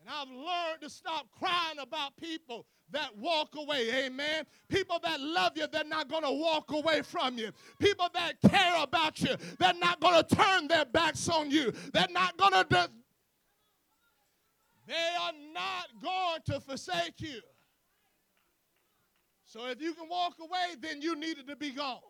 And 0.00 0.08
I've 0.08 0.28
learned 0.28 0.80
to 0.82 0.90
stop 0.90 1.26
crying 1.38 1.78
about 1.78 2.16
people 2.16 2.66
that 2.92 3.16
walk 3.16 3.54
away. 3.56 4.06
Amen. 4.06 4.44
People 4.68 4.98
that 5.02 5.20
love 5.20 5.52
you, 5.56 5.66
they're 5.66 5.84
not 5.84 6.08
going 6.08 6.22
to 6.22 6.32
walk 6.32 6.72
away 6.72 7.02
from 7.02 7.38
you. 7.38 7.50
People 7.78 8.08
that 8.14 8.40
care 8.48 8.82
about 8.82 9.20
you, 9.20 9.36
they're 9.58 9.74
not 9.74 10.00
going 10.00 10.22
to 10.22 10.34
turn 10.34 10.68
their 10.68 10.84
backs 10.84 11.28
on 11.28 11.50
you. 11.50 11.72
They're 11.92 12.06
not 12.10 12.36
going 12.36 12.52
to. 12.52 12.66
De- 12.68 12.90
they 14.86 15.16
are 15.22 15.32
not 15.54 15.86
going 16.02 16.40
to 16.46 16.60
forsake 16.60 17.20
you. 17.20 17.40
So 19.44 19.66
if 19.66 19.80
you 19.80 19.94
can 19.94 20.08
walk 20.08 20.34
away, 20.40 20.76
then 20.80 21.00
you 21.02 21.16
needed 21.16 21.46
to 21.48 21.56
be 21.56 21.70
gone. 21.70 22.00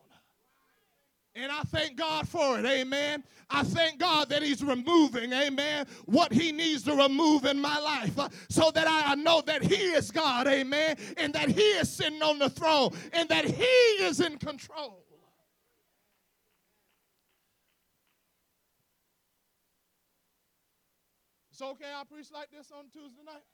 And 1.36 1.52
I 1.52 1.62
thank 1.62 1.96
God 1.96 2.28
for 2.28 2.58
it, 2.58 2.66
amen. 2.66 3.22
I 3.48 3.62
thank 3.62 3.98
God 3.98 4.28
that 4.30 4.42
He's 4.42 4.64
removing, 4.64 5.32
amen, 5.32 5.86
what 6.06 6.32
He 6.32 6.50
needs 6.50 6.82
to 6.84 6.94
remove 6.94 7.44
in 7.44 7.60
my 7.60 7.78
life 7.78 8.18
uh, 8.18 8.28
so 8.48 8.70
that 8.72 8.86
I 8.88 9.14
know 9.14 9.40
that 9.46 9.62
He 9.62 9.76
is 9.76 10.10
God, 10.10 10.48
amen, 10.48 10.96
and 11.16 11.32
that 11.34 11.48
He 11.48 11.62
is 11.62 11.88
sitting 11.88 12.22
on 12.22 12.40
the 12.40 12.50
throne 12.50 12.90
and 13.12 13.28
that 13.28 13.44
He 13.44 13.62
is 13.62 14.20
in 14.20 14.38
control. 14.38 15.04
It's 21.52 21.62
okay 21.62 21.92
I 21.94 22.02
preach 22.04 22.32
like 22.32 22.50
this 22.50 22.72
on 22.72 22.84
Tuesday 22.90 23.22
night. 23.24 23.44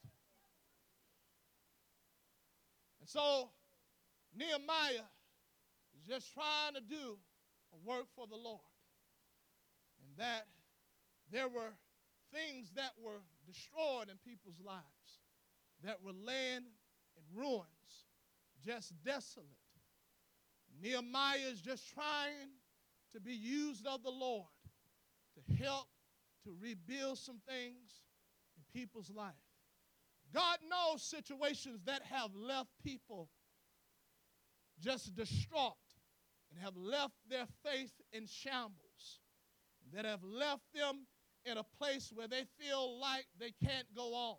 And 3.00 3.08
so 3.08 3.50
Nehemiah 4.34 5.04
is 5.94 6.02
just 6.08 6.32
trying 6.32 6.74
to 6.74 6.80
do 6.80 7.18
work 7.84 8.06
for 8.14 8.26
the 8.26 8.36
Lord. 8.36 8.60
And 10.00 10.16
that 10.18 10.46
there 11.30 11.48
were 11.48 11.72
things 12.32 12.70
that 12.74 12.92
were 13.02 13.22
destroyed 13.46 14.08
in 14.08 14.16
people's 14.26 14.60
lives, 14.64 15.20
that 15.84 16.02
were 16.02 16.12
laying 16.12 16.64
in 17.16 17.40
ruins, 17.40 18.06
just 18.64 18.92
desolate. 19.04 19.46
Nehemiah 20.82 21.48
is 21.50 21.60
just 21.60 21.92
trying 21.94 22.50
to 23.12 23.20
be 23.20 23.32
used 23.32 23.86
of 23.86 24.02
the 24.02 24.10
Lord 24.10 24.46
to 25.34 25.54
help 25.54 25.86
to 26.44 26.54
rebuild 26.60 27.18
some 27.18 27.40
things 27.48 28.02
in 28.56 28.80
people's 28.80 29.10
life. 29.10 29.34
God 30.34 30.58
knows 30.68 31.02
situations 31.02 31.80
that 31.86 32.02
have 32.02 32.30
left 32.34 32.70
people 32.84 33.30
just 34.80 35.14
distraught 35.14 35.74
and 36.56 36.64
have 36.64 36.76
left 36.76 37.14
their 37.28 37.46
faith 37.64 37.92
in 38.12 38.26
shambles, 38.26 39.20
that 39.92 40.04
have 40.04 40.22
left 40.24 40.62
them 40.74 41.06
in 41.44 41.58
a 41.58 41.64
place 41.78 42.10
where 42.14 42.28
they 42.28 42.44
feel 42.58 42.98
like 42.98 43.26
they 43.38 43.52
can't 43.62 43.86
go 43.94 44.14
on. 44.14 44.36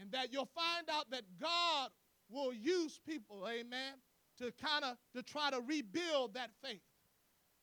And 0.00 0.10
that 0.12 0.32
you'll 0.32 0.50
find 0.54 0.88
out 0.90 1.10
that 1.10 1.22
God 1.40 1.90
will 2.28 2.52
use 2.52 3.00
people, 3.06 3.46
amen, 3.48 3.94
to 4.38 4.52
kind 4.62 4.84
of 4.84 4.96
to 5.14 5.22
try 5.22 5.50
to 5.50 5.60
rebuild 5.60 6.34
that 6.34 6.50
faith 6.62 6.80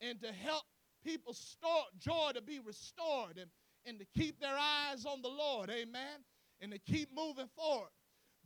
and 0.02 0.20
to 0.22 0.32
help 0.32 0.64
people 1.04 1.34
store 1.34 1.86
joy 2.00 2.32
to 2.34 2.42
be 2.42 2.60
restored 2.60 3.38
and, 3.38 3.50
and 3.86 4.00
to 4.00 4.06
keep 4.18 4.40
their 4.40 4.58
eyes 4.58 5.06
on 5.06 5.22
the 5.22 5.30
Lord, 5.30 5.70
amen, 5.70 6.24
and 6.62 6.72
to 6.72 6.80
keep 6.80 7.10
moving 7.16 7.50
forward. 7.56 7.92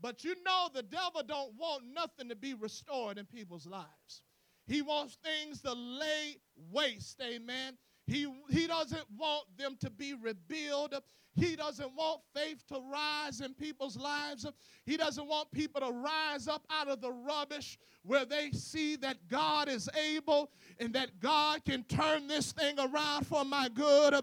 But 0.01 0.23
you 0.23 0.35
know 0.43 0.69
the 0.73 0.83
devil 0.83 1.23
don't 1.27 1.53
want 1.57 1.83
nothing 1.93 2.29
to 2.29 2.35
be 2.35 2.53
restored 2.53 3.17
in 3.17 3.25
people's 3.25 3.65
lives. 3.65 4.23
He 4.69 4.83
wants 4.83 5.17
things 5.23 5.61
to 5.63 5.73
lay 5.73 6.37
waste, 6.71 7.19
amen. 7.23 7.75
He, 8.05 8.31
he 8.51 8.67
doesn't 8.67 9.05
want 9.17 9.45
them 9.57 9.75
to 9.81 9.89
be 9.89 10.13
rebuilt. 10.13 10.93
He 11.35 11.55
doesn't 11.55 11.95
want 11.95 12.21
faith 12.35 12.63
to 12.67 12.79
rise 12.91 13.41
in 13.41 13.55
people's 13.55 13.97
lives. 13.97 14.45
He 14.85 14.95
doesn't 14.95 15.27
want 15.27 15.51
people 15.51 15.81
to 15.81 15.91
rise 15.91 16.47
up 16.47 16.67
out 16.71 16.87
of 16.87 17.01
the 17.01 17.11
rubbish 17.11 17.79
where 18.09 18.25
they 18.25 18.49
see 18.51 18.95
that 18.95 19.15
God 19.29 19.69
is 19.69 19.87
able 20.15 20.49
and 20.79 20.91
that 20.93 21.19
God 21.19 21.63
can 21.63 21.83
turn 21.83 22.25
this 22.25 22.51
thing 22.51 22.79
around 22.79 23.27
for 23.27 23.45
my 23.45 23.69
good 23.69 24.15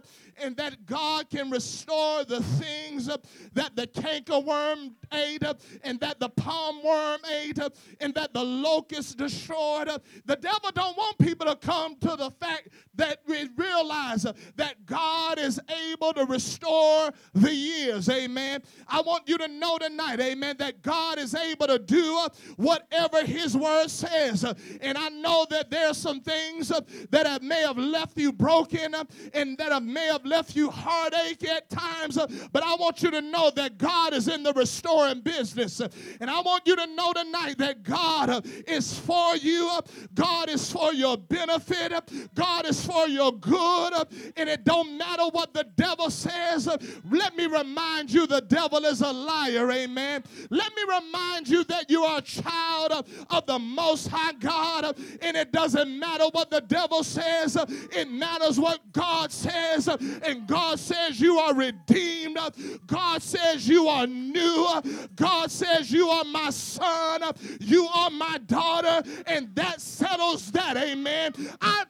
and 0.42 0.56
that 0.56 0.86
God 0.86 1.30
can 1.30 1.50
restore 1.50 2.24
the 2.24 2.42
things 2.42 3.06
that 3.06 3.76
the 3.76 3.86
cankerworm 3.86 4.94
ate 5.12 5.44
and 5.84 6.00
that 6.00 6.18
the 6.18 6.28
palm 6.30 6.82
worm 6.82 7.20
ate 7.32 7.60
and 8.00 8.12
that 8.14 8.34
the 8.34 8.42
locust 8.42 9.18
destroyed. 9.18 9.88
The 10.24 10.34
devil 10.34 10.70
don't 10.74 10.96
want 10.96 11.16
people 11.18 11.46
to 11.46 11.54
come 11.54 11.94
to 12.00 12.16
the 12.16 12.32
fact 12.40 12.70
that 12.96 13.20
we 13.28 13.48
realize 13.56 14.26
that 14.56 14.84
God 14.84 15.38
is 15.38 15.60
able 15.92 16.12
to 16.14 16.24
restore 16.24 17.12
the 17.34 17.54
years. 17.54 18.08
Amen. 18.08 18.64
I 18.88 19.00
want 19.02 19.28
you 19.28 19.38
to 19.38 19.46
know 19.46 19.78
tonight, 19.78 20.18
amen, 20.18 20.56
that 20.58 20.82
God 20.82 21.20
is 21.20 21.36
able 21.36 21.68
to 21.68 21.78
do 21.78 22.26
whatever 22.56 23.24
His 23.24 23.56
word 23.56 23.75
says. 23.88 24.44
Uh, 24.44 24.54
and 24.80 24.96
I 24.98 25.08
know 25.08 25.46
that 25.50 25.70
there 25.70 25.88
are 25.88 25.94
some 25.94 26.20
things 26.20 26.70
uh, 26.70 26.80
that 27.10 27.42
may 27.42 27.60
have 27.62 27.78
left 27.78 28.18
you 28.18 28.32
broken 28.32 28.94
uh, 28.94 29.04
and 29.34 29.56
that 29.58 29.82
may 29.82 30.06
have 30.06 30.24
left 30.24 30.56
you 30.56 30.70
heartache 30.70 31.46
at 31.48 31.68
times. 31.70 32.18
But 32.52 32.62
I 32.62 32.74
want 32.76 33.02
you 33.02 33.10
to 33.10 33.20
know 33.20 33.50
that 33.50 33.78
God 33.78 34.12
is 34.12 34.28
in 34.28 34.42
the 34.42 34.52
restoring 34.52 35.20
business. 35.20 35.80
And 36.20 36.30
I 36.30 36.40
want 36.40 36.66
you 36.66 36.76
to 36.76 36.86
know 36.86 37.12
tonight 37.12 37.58
that 37.58 37.82
God 37.82 38.46
is 38.66 38.98
for 38.98 39.36
you, 39.36 39.70
God 40.14 40.48
is 40.48 40.70
for 40.70 40.92
your 40.92 41.16
benefit, 41.16 41.92
God 42.34 42.66
is 42.66 42.84
for 42.84 43.06
your 43.06 43.32
good, 43.32 43.92
and 44.36 44.48
it 44.48 44.64
don't 44.64 44.96
matter 44.96 45.24
what 45.30 45.52
the 45.54 45.64
devil 45.76 46.10
says. 46.10 46.68
Let 47.10 47.36
me 47.36 47.46
remind 47.46 48.12
you 48.12 48.26
the 48.26 48.40
devil 48.40 48.84
is 48.84 49.00
a 49.00 49.12
liar, 49.12 49.70
amen. 49.70 50.24
Let 50.50 50.72
me 50.74 50.82
remind 50.82 51.48
you 51.48 51.64
that 51.64 51.90
you 51.90 52.04
are 52.04 52.18
a 52.18 52.22
child 52.22 53.06
of 53.30 53.46
the 53.46 53.55
Most 53.58 54.08
High 54.08 54.32
God, 54.32 54.96
and 55.20 55.36
it 55.36 55.52
doesn't 55.52 55.98
matter 55.98 56.24
what 56.32 56.50
the 56.50 56.60
devil 56.60 57.02
says, 57.04 57.56
it 57.92 58.10
matters 58.10 58.58
what 58.58 58.80
God 58.92 59.32
says, 59.32 59.88
and 59.88 60.46
God 60.46 60.78
says 60.78 61.20
you 61.20 61.38
are 61.38 61.54
redeemed, 61.54 62.38
God 62.86 63.22
says 63.22 63.68
you 63.68 63.88
are 63.88 64.06
new, 64.06 64.66
God 65.14 65.50
says 65.50 65.90
you 65.90 66.08
are 66.08 66.24
my 66.24 66.50
son, 66.50 67.22
you 67.60 67.86
are 67.86 68.10
my 68.10 68.38
daughter, 68.46 69.02
and 69.26 69.54
that 69.54 69.80
settles 69.80 70.50
that, 70.52 70.76
amen. 70.76 71.32
I 71.60 71.84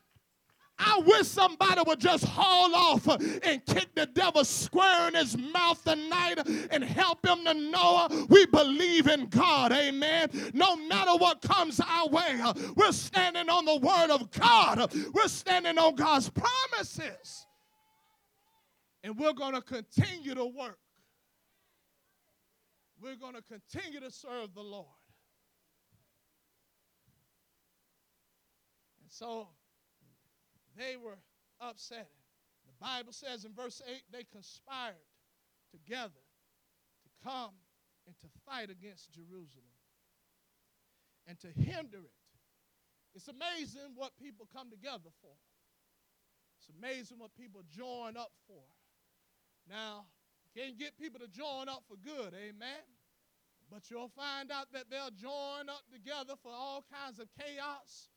I 0.78 1.00
wish 1.06 1.26
somebody 1.26 1.80
would 1.86 2.00
just 2.00 2.24
haul 2.24 2.74
off 2.74 3.06
and 3.08 3.64
kick 3.64 3.94
the 3.94 4.06
devil 4.06 4.44
square 4.44 5.08
in 5.08 5.14
his 5.14 5.36
mouth 5.36 5.82
tonight 5.82 6.38
and 6.70 6.84
help 6.84 7.24
him 7.26 7.44
to 7.44 7.54
know 7.54 8.26
we 8.28 8.44
believe 8.46 9.06
in 9.06 9.26
God. 9.26 9.72
Amen. 9.72 10.28
No 10.52 10.76
matter 10.76 11.16
what 11.16 11.40
comes 11.40 11.80
our 11.80 12.08
way, 12.08 12.40
we're 12.74 12.92
standing 12.92 13.48
on 13.48 13.64
the 13.64 13.76
word 13.76 14.10
of 14.10 14.30
God, 14.30 14.92
we're 15.14 15.28
standing 15.28 15.78
on 15.78 15.94
God's 15.94 16.30
promises. 16.30 17.46
And 19.02 19.16
we're 19.16 19.32
going 19.32 19.54
to 19.54 19.62
continue 19.62 20.34
to 20.34 20.44
work. 20.44 20.78
We're 23.00 23.16
going 23.16 23.34
to 23.34 23.42
continue 23.42 24.00
to 24.00 24.10
serve 24.10 24.52
the 24.54 24.62
Lord. 24.62 24.86
And 29.00 29.10
so, 29.10 29.48
they 30.76 30.96
were 30.96 31.18
upset. 31.60 32.08
The 32.66 32.84
Bible 32.84 33.12
says 33.12 33.44
in 33.44 33.52
verse 33.52 33.82
8 33.86 34.02
they 34.12 34.24
conspired 34.24 34.94
together 35.70 36.24
to 37.02 37.28
come 37.28 37.54
and 38.06 38.14
to 38.20 38.28
fight 38.44 38.70
against 38.70 39.12
Jerusalem 39.12 39.76
and 41.26 41.38
to 41.40 41.48
hinder 41.48 41.98
it. 41.98 42.20
It's 43.14 43.28
amazing 43.28 43.96
what 43.96 44.12
people 44.22 44.46
come 44.54 44.70
together 44.70 45.10
for. 45.22 45.34
It's 46.58 46.70
amazing 46.78 47.18
what 47.18 47.30
people 47.34 47.62
join 47.74 48.16
up 48.16 48.32
for. 48.46 48.62
Now, 49.68 50.06
can't 50.56 50.78
get 50.78 50.96
people 50.98 51.20
to 51.20 51.28
join 51.28 51.68
up 51.68 51.82
for 51.88 51.96
good, 51.96 52.32
amen? 52.32 52.84
But 53.70 53.90
you'll 53.90 54.08
find 54.08 54.52
out 54.52 54.66
that 54.72 54.84
they'll 54.90 55.10
join 55.10 55.68
up 55.68 55.82
together 55.92 56.34
for 56.42 56.52
all 56.52 56.84
kinds 56.92 57.18
of 57.18 57.26
chaos 57.38 58.08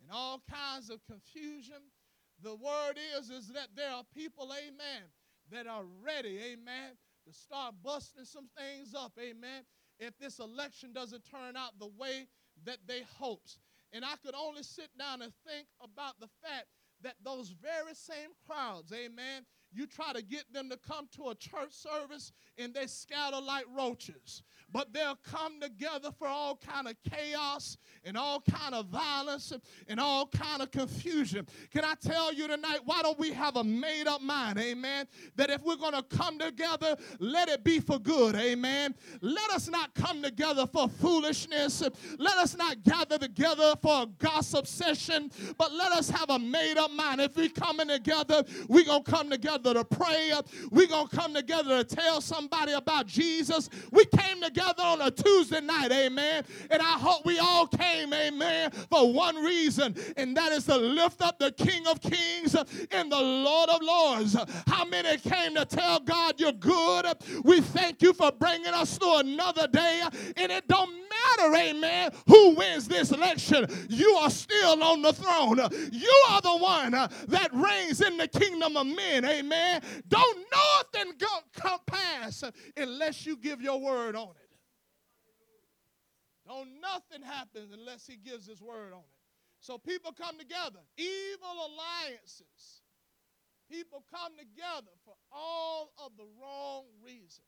and 0.00 0.10
all 0.10 0.40
kinds 0.48 0.90
of 0.90 1.00
confusion 1.06 1.82
the 2.42 2.54
word 2.54 2.94
is, 3.18 3.30
is 3.30 3.48
that 3.48 3.68
there 3.76 3.90
are 3.90 4.04
people, 4.14 4.50
amen, 4.52 5.02
that 5.50 5.66
are 5.66 5.84
ready, 6.04 6.38
amen, 6.38 6.96
to 7.26 7.32
start 7.32 7.74
busting 7.82 8.24
some 8.24 8.48
things 8.56 8.94
up, 8.94 9.12
amen, 9.20 9.62
if 9.98 10.18
this 10.18 10.38
election 10.38 10.92
doesn't 10.92 11.24
turn 11.30 11.56
out 11.56 11.78
the 11.78 11.90
way 11.98 12.26
that 12.64 12.78
they 12.86 13.02
hopes. 13.18 13.58
And 13.92 14.04
I 14.04 14.14
could 14.24 14.34
only 14.34 14.62
sit 14.62 14.88
down 14.98 15.22
and 15.22 15.32
think 15.46 15.66
about 15.82 16.18
the 16.18 16.28
fact 16.42 16.66
that 17.02 17.14
those 17.22 17.50
very 17.50 17.94
same 17.94 18.30
crowds, 18.46 18.92
amen, 18.92 19.44
you 19.74 19.86
try 19.86 20.12
to 20.12 20.22
get 20.22 20.52
them 20.52 20.68
to 20.70 20.76
come 20.76 21.08
to 21.16 21.30
a 21.30 21.34
church 21.34 21.70
service 21.72 22.32
and 22.58 22.74
they 22.74 22.86
scatter 22.86 23.40
like 23.40 23.64
roaches. 23.76 24.42
But 24.70 24.92
they'll 24.92 25.18
come 25.22 25.60
together 25.60 26.10
for 26.18 26.26
all 26.26 26.56
kind 26.56 26.88
of 26.88 26.94
chaos 27.10 27.76
and 28.04 28.16
all 28.16 28.40
kind 28.40 28.74
of 28.74 28.86
violence 28.86 29.52
and 29.86 30.00
all 30.00 30.26
kind 30.26 30.62
of 30.62 30.70
confusion. 30.70 31.46
Can 31.70 31.84
i 31.84 31.94
tell 31.94 32.32
you 32.32 32.48
tonight 32.48 32.80
why 32.84 33.02
don't 33.02 33.18
we 33.18 33.32
have 33.32 33.56
a 33.56 33.64
made 33.64 34.06
up 34.06 34.20
mind 34.22 34.58
amen? 34.58 35.06
That 35.36 35.50
if 35.50 35.62
we're 35.62 35.76
going 35.76 35.94
to 35.94 36.02
come 36.02 36.38
together 36.38 36.96
let 37.18 37.48
it 37.48 37.64
be 37.64 37.80
for 37.80 37.98
good 37.98 38.34
amen? 38.34 38.94
Let 39.20 39.50
us 39.50 39.68
not 39.68 39.94
come 39.94 40.22
together 40.22 40.66
for 40.66 40.88
foolishness. 40.88 41.82
Let 42.18 42.36
us 42.38 42.56
not 42.56 42.82
gather 42.82 43.18
together 43.18 43.74
for 43.82 44.02
a 44.02 44.06
gossip 44.18 44.66
session. 44.66 45.30
But 45.58 45.72
let 45.72 45.92
us 45.92 46.08
have 46.08 46.30
a 46.30 46.38
made 46.38 46.78
up 46.78 46.90
mind. 46.90 47.20
If 47.20 47.36
we're 47.36 47.48
coming 47.48 47.88
together 47.88 48.44
we're 48.68 48.84
going 48.84 49.04
to 49.04 49.10
come 49.10 49.30
together 49.30 49.61
to 49.62 49.84
pray 49.84 50.32
we're 50.70 50.86
going 50.86 51.08
to 51.08 51.16
come 51.16 51.34
together 51.34 51.82
to 51.82 51.96
tell 51.96 52.20
somebody 52.20 52.72
about 52.72 53.06
jesus 53.06 53.68
we 53.90 54.04
came 54.06 54.40
together 54.40 54.52
together 54.62 54.82
on 54.82 55.00
a 55.00 55.10
Tuesday 55.10 55.60
night, 55.60 55.90
amen. 55.92 56.44
And 56.70 56.82
I 56.82 56.98
hope 56.98 57.24
we 57.24 57.38
all 57.38 57.66
came, 57.66 58.12
amen, 58.12 58.70
for 58.90 59.12
one 59.12 59.36
reason, 59.36 59.94
and 60.16 60.36
that 60.36 60.52
is 60.52 60.64
to 60.64 60.76
lift 60.76 61.22
up 61.22 61.38
the 61.38 61.52
King 61.52 61.86
of 61.86 62.00
Kings 62.00 62.54
and 62.90 63.10
the 63.10 63.20
Lord 63.20 63.70
of 63.70 63.82
Lords. 63.82 64.36
How 64.66 64.84
many 64.84 65.16
came 65.18 65.54
to 65.54 65.64
tell 65.64 66.00
God 66.00 66.34
you're 66.38 66.52
good? 66.52 67.06
We 67.44 67.60
thank 67.60 68.02
you 68.02 68.12
for 68.12 68.30
bringing 68.32 68.72
us 68.72 68.98
through 68.98 69.18
another 69.18 69.66
day, 69.68 70.02
and 70.36 70.52
it 70.52 70.68
don't 70.68 70.90
matter, 70.92 71.54
amen, 71.54 72.10
who 72.26 72.54
wins 72.54 72.88
this 72.88 73.10
election. 73.10 73.66
You 73.88 74.10
are 74.16 74.30
still 74.30 74.82
on 74.82 75.02
the 75.02 75.12
throne. 75.12 75.58
You 75.92 76.24
are 76.30 76.40
the 76.40 76.56
one 76.56 76.92
that 76.92 77.50
reigns 77.52 78.00
in 78.00 78.16
the 78.16 78.28
kingdom 78.28 78.76
of 78.76 78.86
men, 78.86 79.24
amen. 79.24 79.51
Don't 80.08 80.46
nothing 80.50 81.12
go, 81.18 81.26
come 81.54 81.80
pass 81.86 82.44
unless 82.76 83.26
you 83.26 83.36
give 83.36 83.60
your 83.60 83.80
word 83.80 84.16
on 84.16 84.30
it. 84.30 84.42
Don't 86.46 86.80
nothing 86.80 87.22
happen 87.22 87.68
unless 87.72 88.06
he 88.06 88.16
gives 88.16 88.46
his 88.46 88.60
word 88.60 88.92
on 88.92 89.00
it. 89.00 89.20
So 89.60 89.78
people 89.78 90.12
come 90.12 90.38
together, 90.38 90.80
evil 90.98 91.70
alliances. 91.70 92.82
People 93.70 94.04
come 94.10 94.32
together 94.36 94.90
for 95.04 95.14
all 95.30 95.92
of 96.04 96.12
the 96.18 96.26
wrong 96.40 96.84
reasons. 97.02 97.46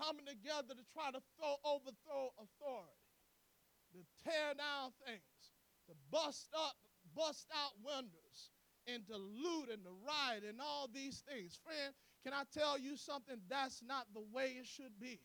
Coming 0.00 0.26
together 0.26 0.74
to 0.74 0.84
try 0.94 1.10
to 1.10 1.20
throw, 1.36 1.54
overthrow 1.66 2.30
authority, 2.38 3.02
to 3.92 4.00
tear 4.24 4.54
down 4.54 4.90
things, 5.06 5.52
to 5.86 5.94
bust 6.10 6.48
up, 6.56 6.74
bust 7.14 7.46
out 7.54 7.74
windows, 7.84 8.53
and 8.92 9.06
to 9.06 9.16
loot 9.16 9.70
and 9.72 9.82
to 9.84 9.90
riot 10.06 10.44
and 10.48 10.60
all 10.60 10.88
these 10.92 11.22
things. 11.28 11.58
Friend, 11.64 11.94
can 12.24 12.32
I 12.32 12.42
tell 12.52 12.78
you 12.78 12.96
something? 12.96 13.36
That's 13.48 13.82
not 13.82 14.06
the 14.14 14.24
way 14.32 14.56
it 14.58 14.66
should 14.66 14.98
be. 15.00 15.20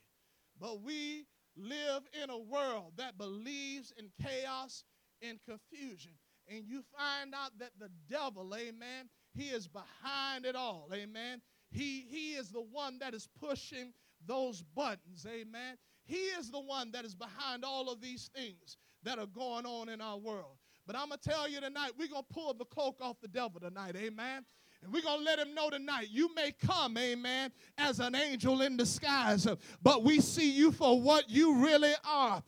But 0.59 0.81
we 0.81 1.25
live 1.55 2.03
in 2.21 2.29
a 2.29 2.37
world 2.37 2.93
that 2.97 3.17
believes 3.17 3.93
in 3.97 4.09
chaos 4.21 4.83
and 5.21 5.39
confusion. 5.47 6.11
And 6.47 6.65
you 6.65 6.83
find 6.97 7.33
out 7.35 7.51
that 7.59 7.71
the 7.79 7.89
devil, 8.09 8.53
amen, 8.55 9.09
he 9.33 9.49
is 9.49 9.67
behind 9.67 10.45
it 10.45 10.55
all, 10.55 10.89
amen. 10.93 11.41
He, 11.69 12.05
he 12.09 12.33
is 12.33 12.49
the 12.49 12.63
one 12.71 12.97
that 12.99 13.13
is 13.13 13.27
pushing 13.39 13.93
those 14.25 14.63
buttons, 14.75 15.25
amen. 15.27 15.77
He 16.05 16.15
is 16.15 16.49
the 16.49 16.59
one 16.59 16.91
that 16.91 17.05
is 17.05 17.13
behind 17.13 17.63
all 17.63 17.89
of 17.89 18.01
these 18.01 18.29
things 18.35 18.77
that 19.03 19.19
are 19.19 19.27
going 19.27 19.65
on 19.65 19.89
in 19.89 20.01
our 20.01 20.17
world. 20.17 20.57
But 20.89 20.95
I'm 20.95 21.10
going 21.10 21.19
to 21.21 21.30
tell 21.30 21.47
you 21.47 21.62
tonight, 21.62 21.91
we're 21.99 22.08
going 22.08 22.23
to 22.28 22.34
pull 22.34 22.52
the 22.56 22.65
cloak 22.65 22.97
off 22.99 23.17
the 23.21 23.28
devil 23.28 23.60
tonight, 23.60 23.95
amen. 23.95 24.43
And 24.82 24.91
we're 24.91 25.04
going 25.04 25.19
to 25.19 25.23
let 25.23 25.38
him 25.38 25.54
know 25.54 25.69
tonight 25.69 26.08
you 26.10 26.34
may 26.34 26.52
come, 26.52 26.97
amen, 26.97 27.52
as 27.78 27.99
an 27.99 28.15
angel 28.15 28.63
in 28.63 28.75
disguise, 28.75 29.45
but 29.84 30.04
we 30.04 30.19
see 30.19 30.49
you 30.49 30.71
for 30.71 30.99
what 30.99 31.30
you 31.30 31.63
really 31.63 31.93
are. 32.04 32.41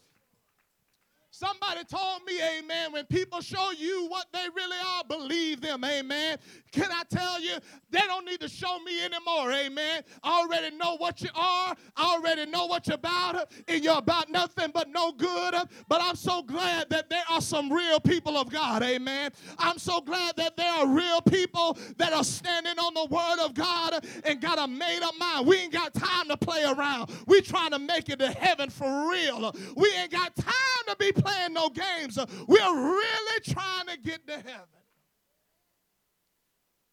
Somebody 1.41 1.83
told 1.85 2.23
me, 2.23 2.39
amen, 2.39 2.91
when 2.91 3.03
people 3.05 3.41
show 3.41 3.71
you 3.71 4.05
what 4.09 4.27
they 4.31 4.45
really 4.55 4.77
are, 4.85 5.03
believe 5.03 5.59
them, 5.59 5.83
amen. 5.83 6.37
Can 6.71 6.91
I 6.91 7.01
tell 7.09 7.41
you, 7.41 7.53
they 7.89 8.01
don't 8.01 8.25
need 8.25 8.41
to 8.41 8.47
show 8.47 8.77
me 8.81 9.03
anymore, 9.03 9.51
amen. 9.51 10.03
I 10.21 10.39
already 10.39 10.75
know 10.75 10.97
what 10.97 11.19
you 11.19 11.29
are, 11.33 11.75
I 11.97 12.15
already 12.15 12.45
know 12.45 12.67
what 12.67 12.85
you're 12.85 12.93
about, 12.93 13.51
and 13.67 13.83
you're 13.83 13.97
about 13.97 14.29
nothing 14.29 14.69
but 14.71 14.89
no 14.89 15.13
good. 15.13 15.55
But 15.87 16.01
I'm 16.03 16.15
so 16.15 16.43
glad 16.43 16.91
that 16.91 17.09
there 17.09 17.23
are 17.27 17.41
some 17.41 17.73
real 17.73 17.99
people 17.99 18.37
of 18.37 18.51
God, 18.51 18.83
amen. 18.83 19.31
I'm 19.57 19.79
so 19.79 19.99
glad 19.99 20.35
that 20.35 20.55
there 20.57 20.71
are 20.71 20.85
real 20.85 21.21
people 21.23 21.75
that 21.97 22.13
are 22.13 22.23
standing 22.23 22.77
on 22.77 22.93
the 22.93 23.07
word 23.07 23.43
of 23.43 23.55
God 23.55 24.05
and 24.25 24.39
got 24.39 24.59
a 24.59 24.67
made 24.67 25.01
up 25.01 25.17
mind. 25.17 25.47
We 25.47 25.57
ain't 25.57 25.73
got 25.73 25.95
time 25.95 26.27
to 26.27 26.37
play 26.37 26.65
around. 26.65 27.09
We 27.25 27.41
trying 27.41 27.71
to 27.71 27.79
make 27.79 28.09
it 28.09 28.19
to 28.19 28.29
heaven 28.29 28.69
for 28.69 29.09
real. 29.09 29.55
We 29.75 29.91
ain't 29.95 30.11
got 30.11 30.35
time 30.35 30.53
to 30.91 30.97
be 30.97 31.11
playing 31.11 31.53
no 31.53 31.69
games. 31.69 32.17
Uh, 32.17 32.25
we're 32.47 32.57
really 32.57 33.39
trying 33.43 33.87
to 33.87 33.97
get 33.97 34.25
to 34.27 34.33
heaven. 34.33 34.83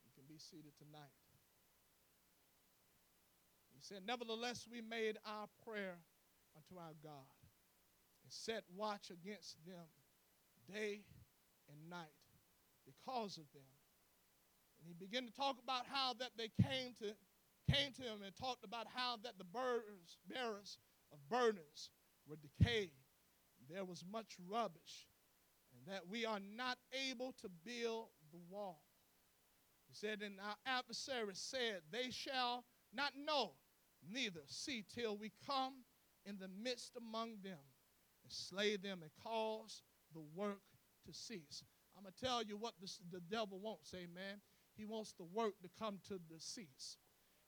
You 0.04 0.10
can 0.14 0.24
be 0.28 0.38
seated 0.38 0.72
tonight. 0.78 1.10
He 3.74 3.80
said, 3.80 4.02
Nevertheless, 4.06 4.66
we 4.70 4.80
made 4.80 5.18
our 5.26 5.46
prayer 5.66 5.98
unto 6.56 6.80
our 6.80 6.94
God 7.02 7.28
and 8.24 8.32
set 8.32 8.64
watch 8.76 9.10
against 9.10 9.56
them 9.66 9.86
day 10.72 11.00
and 11.70 11.90
night 11.90 12.14
because 12.84 13.38
of 13.38 13.44
them. 13.52 13.68
And 14.80 14.88
he 14.88 14.94
began 14.94 15.26
to 15.26 15.32
talk 15.32 15.56
about 15.62 15.86
how 15.90 16.14
that 16.14 16.30
they 16.36 16.50
came 16.62 16.94
to 17.00 17.14
came 17.68 17.92
to 17.92 18.02
him 18.02 18.22
and 18.24 18.34
talked 18.34 18.64
about 18.64 18.86
how 18.94 19.16
that 19.22 19.36
the 19.36 19.44
bearers, 19.44 20.16
bearers 20.26 20.78
of 21.12 21.18
burdens 21.28 21.90
were 22.26 22.36
decayed. 22.36 22.90
There 23.70 23.84
was 23.84 24.04
much 24.10 24.36
rubbish, 24.48 25.06
and 25.72 25.94
that 25.94 26.08
we 26.08 26.24
are 26.24 26.40
not 26.56 26.78
able 27.10 27.32
to 27.42 27.48
build 27.64 28.08
the 28.32 28.40
wall. 28.50 28.82
He 29.88 29.94
said, 29.94 30.22
And 30.22 30.38
our 30.40 30.56
adversary 30.66 31.34
said, 31.34 31.80
They 31.90 32.10
shall 32.10 32.64
not 32.92 33.12
know, 33.16 33.52
neither 34.10 34.40
see 34.46 34.84
till 34.94 35.16
we 35.16 35.32
come 35.46 35.74
in 36.24 36.38
the 36.38 36.48
midst 36.48 36.96
among 36.96 37.38
them 37.42 37.58
and 38.24 38.32
slay 38.32 38.76
them 38.76 39.00
and 39.02 39.10
cause 39.22 39.82
the 40.14 40.22
work 40.34 40.60
to 41.06 41.12
cease. 41.12 41.62
I'm 41.96 42.04
going 42.04 42.14
to 42.18 42.24
tell 42.24 42.42
you 42.42 42.56
what 42.56 42.74
this, 42.80 43.00
the 43.10 43.20
devil 43.20 43.58
wants, 43.58 43.92
amen. 43.94 44.40
He 44.76 44.84
wants 44.84 45.12
the 45.18 45.24
work 45.24 45.54
to 45.62 45.68
come 45.78 45.98
to 46.08 46.14
the 46.14 46.38
cease. 46.38 46.96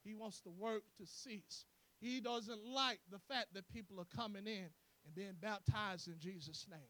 He 0.03 0.15
wants 0.15 0.41
the 0.41 0.51
work 0.51 0.83
to 0.99 1.07
cease. 1.07 1.67
He 2.01 2.21
doesn't 2.21 2.65
like 2.65 3.01
the 3.11 3.19
fact 3.19 3.55
that 3.55 3.69
people 3.69 4.01
are 4.01 4.17
coming 4.17 4.47
in 4.47 4.71
and 5.05 5.15
being 5.15 5.35
baptized 5.41 6.09
in 6.09 6.19
Jesus' 6.19 6.67
name. 6.71 6.81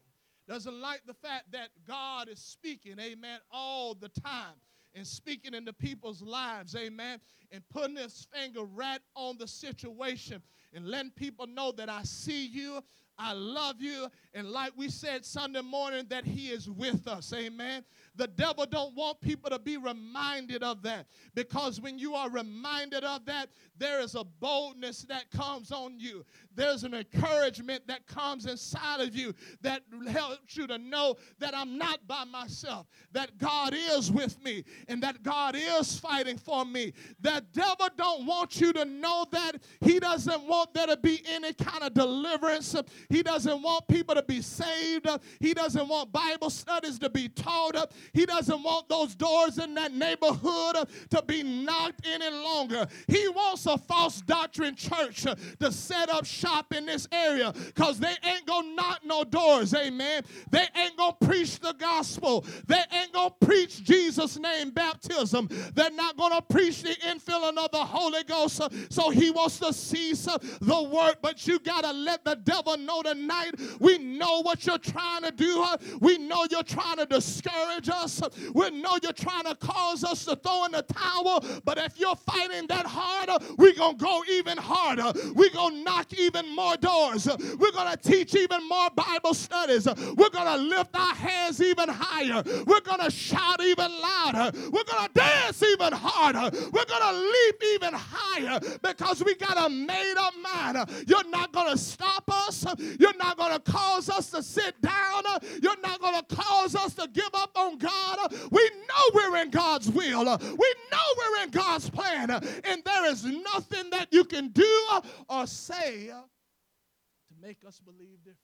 Doesn't 0.48 0.80
like 0.80 1.02
the 1.06 1.14
fact 1.14 1.52
that 1.52 1.68
God 1.86 2.28
is 2.28 2.40
speaking, 2.40 2.98
amen, 2.98 3.38
all 3.52 3.94
the 3.94 4.08
time 4.08 4.54
and 4.94 5.06
speaking 5.06 5.54
into 5.54 5.72
people's 5.72 6.22
lives, 6.22 6.74
amen, 6.74 7.20
and 7.52 7.62
putting 7.68 7.96
his 7.96 8.26
finger 8.32 8.64
right 8.64 9.00
on 9.14 9.38
the 9.38 9.46
situation 9.46 10.42
and 10.72 10.86
letting 10.88 11.12
people 11.12 11.46
know 11.46 11.72
that 11.72 11.88
I 11.88 12.02
see 12.02 12.46
you, 12.46 12.82
I 13.18 13.32
love 13.32 13.80
you, 13.80 14.08
and 14.32 14.48
like 14.48 14.72
we 14.76 14.88
said 14.88 15.26
Sunday 15.26 15.60
morning, 15.60 16.06
that 16.08 16.24
He 16.24 16.48
is 16.48 16.70
with 16.70 17.06
us. 17.06 17.32
Amen. 17.34 17.84
The 18.16 18.26
devil 18.26 18.66
don't 18.66 18.94
want 18.94 19.20
people 19.20 19.50
to 19.50 19.58
be 19.58 19.76
reminded 19.76 20.62
of 20.62 20.82
that 20.82 21.06
because 21.34 21.80
when 21.80 21.98
you 21.98 22.14
are 22.14 22.28
reminded 22.28 23.04
of 23.04 23.24
that, 23.26 23.50
there 23.78 24.00
is 24.00 24.14
a 24.14 24.24
boldness 24.24 25.04
that 25.04 25.30
comes 25.30 25.72
on 25.72 25.98
you. 25.98 26.24
There's 26.54 26.84
an 26.84 26.94
encouragement 26.94 27.86
that 27.86 28.06
comes 28.06 28.46
inside 28.46 29.00
of 29.00 29.14
you 29.14 29.34
that 29.62 29.82
helps 30.08 30.56
you 30.56 30.66
to 30.66 30.78
know 30.78 31.16
that 31.38 31.54
I'm 31.56 31.78
not 31.78 32.06
by 32.06 32.24
myself, 32.24 32.86
that 33.12 33.38
God 33.38 33.74
is 33.74 34.10
with 34.10 34.42
me, 34.42 34.64
and 34.88 35.02
that 35.02 35.22
God 35.22 35.54
is 35.56 35.98
fighting 35.98 36.36
for 36.36 36.64
me. 36.64 36.92
The 37.20 37.44
devil 37.52 37.88
don't 37.96 38.26
want 38.26 38.60
you 38.60 38.72
to 38.72 38.84
know 38.84 39.24
that. 39.30 39.62
He 39.80 40.00
doesn't 40.00 40.42
want 40.46 40.74
there 40.74 40.86
to 40.86 40.96
be 40.96 41.22
any 41.28 41.52
kind 41.52 41.82
of 41.82 41.94
deliverance. 41.94 42.74
He 43.08 43.22
doesn't 43.22 43.62
want 43.62 43.88
people 43.88 44.14
to 44.14 44.22
be 44.22 44.42
saved. 44.42 45.06
He 45.38 45.54
doesn't 45.54 45.88
want 45.88 46.12
Bible 46.12 46.50
studies 46.50 46.98
to 46.98 47.08
be 47.08 47.28
taught. 47.28 47.92
He 48.12 48.26
doesn't 48.26 48.62
want 48.62 48.88
those 48.88 49.14
doors 49.14 49.58
in 49.58 49.74
that 49.74 49.92
neighborhood 49.92 50.88
to 51.10 51.22
be 51.26 51.42
knocked 51.42 52.06
any 52.06 52.30
longer. 52.30 52.86
He 53.06 53.28
wants 53.28 53.66
a 53.66 53.78
false 53.78 54.20
doctrine 54.22 54.74
church 54.74 55.26
to 55.58 55.72
set 55.72 56.08
up 56.08 56.24
shop 56.24 56.72
in 56.74 56.86
this 56.86 57.06
area 57.12 57.52
because 57.52 57.98
they 57.98 58.14
ain't 58.24 58.46
going 58.46 58.70
to 58.70 58.74
knock 58.74 59.00
no 59.04 59.24
doors. 59.24 59.74
Amen. 59.74 60.22
They 60.50 60.66
ain't 60.76 60.96
going 60.96 61.14
to 61.20 61.26
preach 61.26 61.58
the 61.60 61.72
gospel. 61.72 62.44
They 62.66 62.82
ain't 62.92 63.12
going 63.12 63.30
to 63.40 63.46
preach 63.46 63.84
Jesus' 63.84 64.38
name 64.38 64.70
baptism. 64.70 65.48
They're 65.74 65.90
not 65.90 66.16
going 66.16 66.32
to 66.32 66.42
preach 66.42 66.82
the 66.82 66.94
infilling 67.06 67.58
of 67.58 67.70
the 67.70 67.84
Holy 67.84 68.24
Ghost. 68.24 68.60
Uh, 68.60 68.68
so 68.88 69.10
he 69.10 69.30
wants 69.30 69.58
to 69.60 69.72
cease 69.72 70.26
uh, 70.26 70.38
the 70.60 70.82
work. 70.82 71.18
But 71.22 71.46
you 71.46 71.58
got 71.58 71.84
to 71.84 71.92
let 71.92 72.24
the 72.24 72.36
devil 72.36 72.76
know 72.76 73.02
tonight 73.02 73.54
we 73.78 73.98
know 73.98 74.42
what 74.42 74.66
you're 74.66 74.78
trying 74.78 75.22
to 75.22 75.30
do. 75.30 75.64
We 76.00 76.18
know 76.18 76.46
you're 76.50 76.62
trying 76.62 76.96
to 76.96 77.06
discourage 77.06 77.89
us. 77.90 78.22
We 78.54 78.70
know 78.70 78.98
you're 79.02 79.12
trying 79.12 79.44
to 79.44 79.54
cause 79.54 80.04
us 80.04 80.24
to 80.26 80.36
throw 80.36 80.64
in 80.64 80.72
the 80.72 80.82
towel. 80.82 81.44
But 81.64 81.78
if 81.78 81.98
you're 81.98 82.16
fighting 82.16 82.66
that 82.68 82.86
harder, 82.86 83.38
we're 83.56 83.74
going 83.74 83.98
to 83.98 84.04
go 84.04 84.22
even 84.30 84.58
harder. 84.58 85.12
We're 85.34 85.50
going 85.50 85.76
to 85.76 85.82
knock 85.82 86.12
even 86.14 86.54
more 86.54 86.76
doors. 86.76 87.28
We're 87.58 87.72
going 87.72 87.90
to 87.90 87.96
teach 87.96 88.34
even 88.34 88.68
more 88.68 88.88
Bible 88.90 89.34
studies. 89.34 89.86
We're 89.86 90.30
going 90.30 90.46
to 90.46 90.56
lift 90.56 90.94
our 90.94 91.14
hands 91.14 91.60
even 91.60 91.88
higher. 91.88 92.42
We're 92.66 92.80
going 92.80 93.00
to 93.00 93.10
shout 93.10 93.62
even 93.62 93.90
louder. 94.00 94.56
We're 94.70 94.84
going 94.84 95.06
to 95.06 95.10
dance 95.14 95.62
even 95.62 95.92
harder. 95.92 96.56
We're 96.72 96.84
going 96.84 97.02
to 97.02 97.12
leap 97.12 97.62
even 97.74 97.94
higher 97.94 98.60
because 98.82 99.22
we 99.24 99.34
got 99.34 99.66
a 99.66 99.68
made 99.70 100.14
up 100.18 100.34
mind. 100.42 100.88
You're 101.06 101.28
not 101.28 101.52
going 101.52 101.70
to 101.70 101.78
stop 101.78 102.24
us. 102.28 102.64
You're 102.98 103.16
not 103.16 103.36
going 103.36 103.52
to 103.52 103.60
cause 103.60 104.08
us 104.08 104.30
to 104.30 104.42
sit 104.42 104.80
down. 104.80 105.22
You're 105.62 105.80
not 105.82 106.00
going 106.00 106.20
to 106.20 106.36
cause 106.36 106.74
us 106.74 106.94
to 106.94 107.08
give 107.12 107.30
up 107.34 107.50
on 107.56 107.78
God. 107.80 108.32
We 108.50 108.70
know 108.70 109.10
we're 109.14 109.36
in 109.38 109.50
God's 109.50 109.90
will. 109.90 110.24
We 110.24 110.74
know 110.92 111.06
we're 111.18 111.42
in 111.42 111.50
God's 111.50 111.90
plan. 111.90 112.30
And 112.30 112.84
there 112.84 113.06
is 113.06 113.24
nothing 113.24 113.90
that 113.90 114.08
you 114.12 114.24
can 114.24 114.48
do 114.48 114.88
or 115.28 115.46
say 115.46 116.06
to 116.06 117.34
make 117.40 117.58
us 117.66 117.80
believe 117.80 118.18
different. 118.18 118.38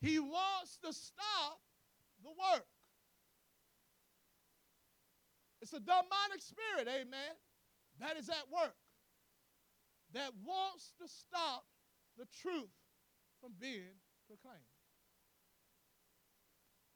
He 0.00 0.18
wants 0.18 0.78
to 0.84 0.92
stop 0.92 1.60
the 2.22 2.30
work. 2.30 2.64
It's 5.60 5.72
a 5.72 5.80
demonic 5.80 6.40
spirit, 6.40 6.86
amen, 6.88 7.34
that 8.00 8.16
is 8.16 8.28
at 8.28 8.44
work 8.50 8.76
that 10.14 10.30
wants 10.44 10.92
to 11.00 11.08
stop 11.08 11.64
the 12.16 12.26
truth 12.42 12.72
from 13.40 13.52
being 13.60 14.00
proclaimed. 14.26 14.77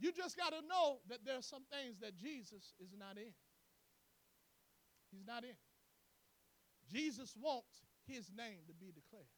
You 0.02 0.10
just 0.10 0.36
got 0.36 0.50
to 0.50 0.66
know 0.66 0.98
that 1.08 1.18
there 1.24 1.38
are 1.38 1.46
some 1.46 1.62
things 1.70 2.00
that 2.00 2.16
Jesus 2.16 2.74
is 2.82 2.90
not 2.98 3.16
in. 3.16 3.32
He's 5.12 5.24
not 5.24 5.44
in. 5.44 5.54
Jesus 6.90 7.36
wants 7.40 7.84
his 8.04 8.28
name 8.36 8.66
to 8.66 8.74
be 8.74 8.90
declared. 8.90 9.30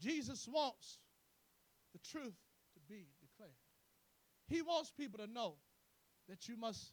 Jesus 0.00 0.48
wants 0.52 0.98
the 1.92 2.00
truth 2.00 2.34
to 2.74 2.80
be 2.88 3.06
declared. 3.20 3.54
He 4.48 4.60
wants 4.60 4.90
people 4.90 5.24
to 5.24 5.32
know 5.32 5.54
that 6.28 6.48
you 6.48 6.56
must 6.56 6.90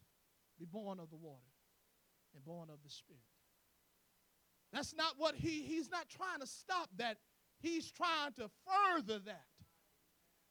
be 0.60 0.66
born 0.66 1.00
of 1.00 1.10
the 1.10 1.18
water 1.18 1.50
and 2.36 2.46
born 2.46 2.70
of 2.70 2.78
the 2.84 2.92
Spirit. 2.92 3.24
That's 4.72 4.94
not 4.96 5.16
what 5.18 5.34
he, 5.34 5.64
he's 5.64 5.90
not 5.90 6.10
trying 6.10 6.42
to 6.42 6.48
stop 6.48 6.90
that. 6.98 7.18
He's 7.60 7.90
trying 7.90 8.34
to 8.38 8.52
further 8.68 9.18
that. 9.26 9.46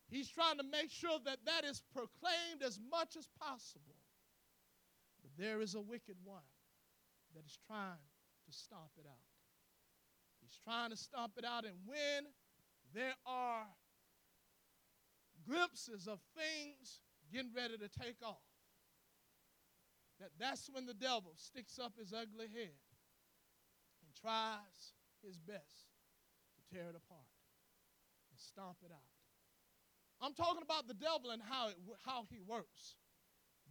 He's 0.08 0.28
trying 0.28 0.58
to 0.58 0.64
make 0.64 0.90
sure 0.90 1.18
that 1.24 1.38
that 1.46 1.64
is 1.64 1.82
proclaimed 1.92 2.62
as 2.64 2.78
much 2.90 3.16
as 3.16 3.28
possible. 3.40 3.96
But 5.20 5.30
there 5.36 5.60
is 5.60 5.74
a 5.74 5.80
wicked 5.80 6.16
one 6.22 6.46
that 7.34 7.44
is 7.44 7.58
trying 7.66 7.98
to 8.46 8.52
stomp 8.52 8.92
it 8.98 9.06
out. 9.06 9.26
He's 10.40 10.58
trying 10.62 10.90
to 10.90 10.96
stomp 10.96 11.32
it 11.36 11.44
out, 11.44 11.64
and 11.64 11.74
when 11.86 12.24
there 12.94 13.14
are 13.26 13.66
glimpses 15.48 16.06
of 16.06 16.20
things 16.36 17.00
getting 17.32 17.52
ready 17.54 17.76
to 17.76 17.88
take 17.88 18.22
off, 18.22 18.46
that 20.20 20.30
that's 20.38 20.70
when 20.72 20.86
the 20.86 20.94
devil 20.94 21.32
sticks 21.34 21.78
up 21.78 21.92
his 21.98 22.12
ugly 22.12 22.46
head 22.54 22.78
and 24.02 24.14
tries 24.22 24.94
his 25.22 25.36
best 25.36 25.90
to 26.54 26.74
tear 26.74 26.84
it 26.88 26.96
apart 26.96 27.28
and 28.30 28.38
stomp 28.38 28.78
it 28.84 28.92
out. 28.92 29.15
I'm 30.20 30.34
talking 30.34 30.62
about 30.62 30.88
the 30.88 30.94
devil 30.94 31.30
and 31.30 31.42
how, 31.42 31.68
it, 31.68 31.76
how 32.04 32.24
he 32.30 32.38
works. 32.46 32.96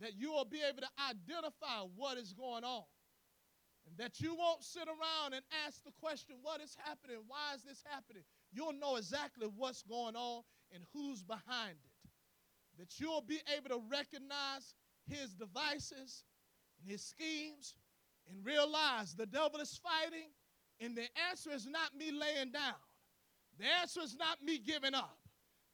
That 0.01 0.15
you 0.17 0.31
will 0.31 0.45
be 0.45 0.59
able 0.67 0.81
to 0.81 0.93
identify 1.09 1.87
what 1.95 2.17
is 2.17 2.33
going 2.33 2.63
on. 2.63 2.83
And 3.87 3.97
that 3.97 4.19
you 4.19 4.35
won't 4.35 4.63
sit 4.63 4.87
around 4.87 5.33
and 5.33 5.43
ask 5.65 5.83
the 5.83 5.91
question, 6.01 6.35
what 6.41 6.61
is 6.61 6.75
happening? 6.83 7.17
Why 7.27 7.53
is 7.55 7.63
this 7.63 7.83
happening? 7.89 8.23
You'll 8.51 8.73
know 8.73 8.95
exactly 8.95 9.47
what's 9.55 9.83
going 9.83 10.15
on 10.15 10.41
and 10.73 10.83
who's 10.93 11.23
behind 11.23 11.77
it. 11.83 12.09
That 12.79 12.99
you'll 12.99 13.21
be 13.21 13.39
able 13.55 13.69
to 13.69 13.81
recognize 13.89 14.75
his 15.07 15.33
devices 15.33 16.25
and 16.81 16.91
his 16.91 17.03
schemes 17.03 17.75
and 18.27 18.43
realize 18.43 19.13
the 19.13 19.27
devil 19.27 19.59
is 19.59 19.79
fighting, 19.81 20.29
and 20.81 20.97
the 20.97 21.05
answer 21.29 21.51
is 21.51 21.67
not 21.67 21.95
me 21.95 22.11
laying 22.11 22.51
down. 22.51 22.73
The 23.59 23.65
answer 23.81 24.01
is 24.01 24.15
not 24.17 24.43
me 24.43 24.57
giving 24.57 24.95
up. 24.95 25.17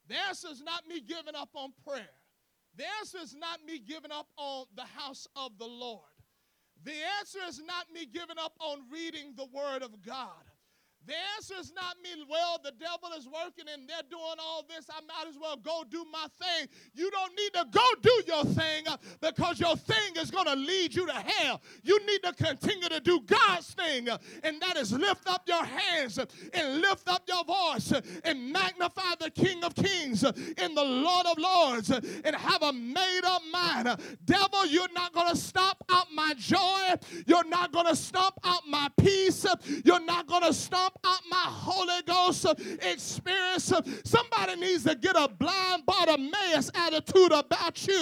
The 0.08 0.16
answer 0.28 0.50
is 0.52 0.62
not 0.62 0.88
me 0.88 1.02
giving 1.02 1.36
up 1.36 1.50
on 1.54 1.74
prayer. 1.86 2.10
The 2.76 2.86
answer 3.00 3.20
is 3.20 3.36
not 3.36 3.60
me 3.66 3.80
giving 3.80 4.12
up 4.12 4.28
on 4.38 4.66
the 4.76 4.86
house 4.86 5.28
of 5.36 5.58
the 5.58 5.68
Lord. 5.68 6.02
The 6.84 6.94
answer 7.20 7.40
is 7.48 7.62
not 7.64 7.92
me 7.94 8.06
giving 8.06 8.38
up 8.40 8.54
on 8.60 8.80
reading 8.92 9.34
the 9.36 9.46
Word 9.46 9.84
of 9.84 10.02
God. 10.02 10.51
The 11.08 11.14
answer 11.36 11.56
is 11.60 11.74
not 11.74 11.98
me, 12.04 12.24
well, 12.30 12.60
the 12.64 12.72
devil 12.80 13.10
is 13.18 13.28
working 13.28 13.66
and 13.74 13.90
they're 13.90 14.08
doing 14.10 14.36
all 14.40 14.64
this. 14.70 14.86
I 14.90 15.02
might 15.02 15.28
as 15.28 15.38
well 15.40 15.58
go 15.58 15.84
do 15.90 16.06
my 16.12 16.28
thing. 16.40 16.68
You 16.94 17.10
don't 17.10 17.36
need 17.36 17.54
to 17.54 17.66
go 17.72 17.84
do 18.02 18.22
your 18.28 18.46
thing 18.46 18.88
uh, 18.88 18.98
because 19.20 19.60
your 19.60 19.76
thing 19.76 20.16
is 20.18 20.30
going 20.30 20.46
to 20.46 20.56
lead 20.56 20.94
you 20.94 21.08
to 21.08 21.14
hell. 21.14 21.62
You 21.84 22.00
need 22.06 22.22
to 22.24 22.34
continue 22.34 22.88
to 22.90 23.00
do 23.00 23.20
God's 23.22 23.74
thing, 23.74 24.10
uh, 24.10 24.20
and 24.44 24.62
that 24.62 24.78
is 24.78 24.94
lift 24.94 25.28
up 25.28 25.42
your 25.48 25.64
hands 25.64 26.20
uh, 26.20 26.26
and 26.54 26.82
lift 26.82 27.10
up 27.10 27.24
your 27.28 27.44
voice 27.46 27.92
uh, 27.92 28.02
and 28.24 28.52
magnify 28.52 29.16
the 29.20 29.32
King 29.32 29.64
of 29.64 29.74
Kings 29.74 30.24
uh, 30.24 30.32
and 30.58 30.78
the 30.78 30.84
Lord 30.84 31.26
of 31.26 31.38
Lords 31.40 31.90
and 31.90 32.36
have 32.36 32.62
a 32.62 32.74
made 32.74 33.22
up 33.26 33.42
mind. 33.52 34.00
Devil, 34.26 34.68
you're 34.68 34.92
not 34.94 35.14
going 35.14 35.30
to 35.30 35.38
stop 35.38 35.84
out 35.90 36.08
my 36.14 36.34
joy. 36.38 36.94
You're 37.26 37.48
not 37.48 37.72
going 37.72 37.88
to 37.88 37.96
stop 37.96 38.40
out 38.44 38.68
my 38.68 38.88
peace. 38.98 39.46
You're 39.84 40.00
not 40.00 40.28
going 40.28 40.44
to 40.44 40.54
stop 40.54 40.91
out 41.06 41.20
my 41.30 41.38
Holy 41.38 42.02
Ghost 42.06 42.46
experience. 42.82 43.74
Somebody 44.04 44.56
needs 44.60 44.84
to 44.86 44.96
get 44.96 45.16
a 45.16 45.28
blind 45.28 45.86
Bartimaeus 45.86 46.72
attitude 46.76 47.32
about 47.32 47.88
you 47.88 48.02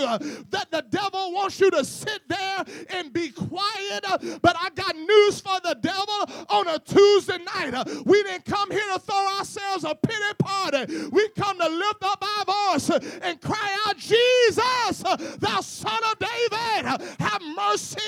that 0.49 0.67
the 0.71 0.85
devil 0.89 1.33
wants 1.33 1.59
you 1.59 1.71
to 1.71 1.83
sit 1.85 2.21
there 2.27 2.63
and 2.89 3.13
be 3.13 3.29
quiet. 3.29 4.39
But 4.41 4.55
I 4.59 4.69
got 4.75 4.95
news 4.95 5.39
for 5.39 5.59
the 5.63 5.75
devil 5.79 6.45
on 6.49 6.67
a 6.67 6.79
Tuesday 6.79 7.37
night. 7.37 7.87
We 8.05 8.23
didn't 8.23 8.45
come 8.45 8.71
here 8.71 8.93
to 8.93 8.99
throw 8.99 9.37
ourselves 9.37 9.83
a 9.83 9.95
pity 9.95 10.33
party. 10.39 11.07
We 11.09 11.29
come 11.29 11.57
to 11.59 11.69
lift 11.69 12.03
up 12.03 12.23
our 12.23 12.45
voice 12.45 12.89
and 13.21 13.39
cry 13.41 13.77
out, 13.87 13.97
Jesus, 13.97 15.03
thou 15.39 15.61
son 15.61 15.99
of 16.11 16.19
David, 16.19 16.85
have 17.19 17.41
mercy 17.55 17.99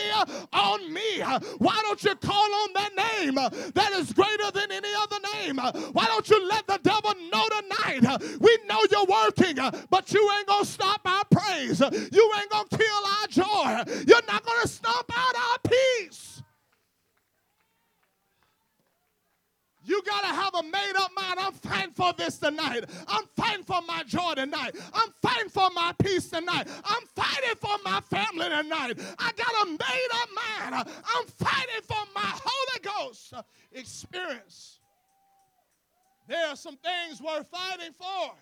on 0.53 0.93
me. 0.93 1.21
Why 1.57 1.79
don't 1.81 2.03
you 2.03 2.15
call 2.15 2.53
on 2.55 2.73
that 2.73 2.95
name 2.95 3.35
that 3.35 3.91
is 3.93 4.13
greater 4.13 4.51
than 4.51 4.70
any 4.71 4.89
other 4.99 5.17
name. 5.33 5.59
Uh, 5.59 5.71
why 5.91 6.05
don't 6.05 6.29
you 6.29 6.47
let 6.47 6.65
the 6.67 6.79
devil 6.81 7.13
know 7.31 7.45
tonight? 7.49 8.05
Uh, 8.05 8.17
we 8.39 8.57
know 8.67 8.79
you're 8.89 9.05
working, 9.05 9.59
uh, 9.59 9.71
but 9.89 10.11
you 10.13 10.29
ain't 10.37 10.47
going 10.47 10.63
to 10.63 10.69
stop 10.69 11.01
our 11.05 11.23
praise. 11.31 11.79
You 11.79 12.31
ain't 12.39 12.49
going 12.49 12.67
to 12.69 12.77
kill 12.77 13.05
our 13.19 13.27
joy. 13.27 13.93
You're 14.07 14.25
not 14.27 14.45
going 14.45 14.61
to 14.61 14.67
stop 14.67 15.11
out 15.15 15.35
our 15.35 15.57
peace. 15.69 16.30
You 19.83 20.01
got 20.03 20.21
to 20.21 20.27
have 20.27 20.53
a 20.55 20.63
made 20.63 20.93
up 20.97 21.11
mind. 21.15 21.39
I'm 21.39 21.53
fighting 21.53 21.93
for 21.93 22.13
this 22.13 22.37
tonight. 22.37 22.85
I'm 23.07 23.25
fighting 23.35 23.63
for 23.63 23.81
my 23.87 24.03
joy 24.03 24.33
tonight. 24.35 24.75
I'm 24.93 25.09
fighting 25.21 25.49
for 25.49 25.69
my 25.73 25.93
peace 26.01 26.29
tonight. 26.29 26.67
I'm 26.83 27.03
fighting 27.15 27.55
for 27.59 27.75
my 27.83 27.99
family 28.01 28.47
tonight. 28.49 28.99
I 29.17 29.31
got 29.31 29.63
a 29.63 29.69
made 29.69 30.07
up 30.13 30.29
mind. 30.35 30.87
I'm 31.15 31.25
fighting 31.27 31.81
for 31.87 32.03
my 32.13 32.21
Holy 32.43 32.79
Ghost 32.83 33.33
experience. 33.71 34.79
There 36.27 36.47
are 36.47 36.55
some 36.55 36.77
things 36.77 37.21
worth 37.21 37.47
fighting 37.47 37.93
for. 37.97 38.35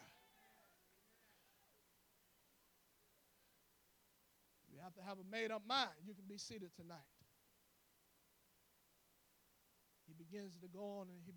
You 4.74 4.80
have 4.84 4.94
to 4.96 5.02
have 5.02 5.18
a 5.18 5.32
made 5.32 5.52
up 5.52 5.64
mind. 5.68 5.90
You 6.06 6.14
can 6.14 6.26
be 6.28 6.38
seated 6.38 6.70
tonight. 6.76 6.98
He 10.08 10.09
begins 10.20 10.58
to 10.62 10.68
go 10.68 11.00
on 11.00 11.08
and 11.08 11.20
he, 11.26 11.34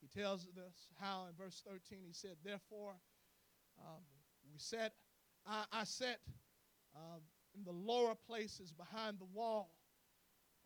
he 0.00 0.20
tells 0.20 0.46
us 0.46 0.88
how 1.00 1.26
in 1.28 1.34
verse 1.36 1.62
13 1.66 1.98
he 2.06 2.12
said, 2.12 2.36
Therefore, 2.44 2.94
um, 3.80 4.02
we 4.50 4.58
set, 4.58 4.92
I, 5.46 5.64
I 5.72 5.84
set 5.84 6.20
um, 6.94 7.20
in 7.56 7.64
the 7.64 7.72
lower 7.72 8.14
places 8.14 8.72
behind 8.72 9.18
the 9.18 9.28
wall. 9.34 9.74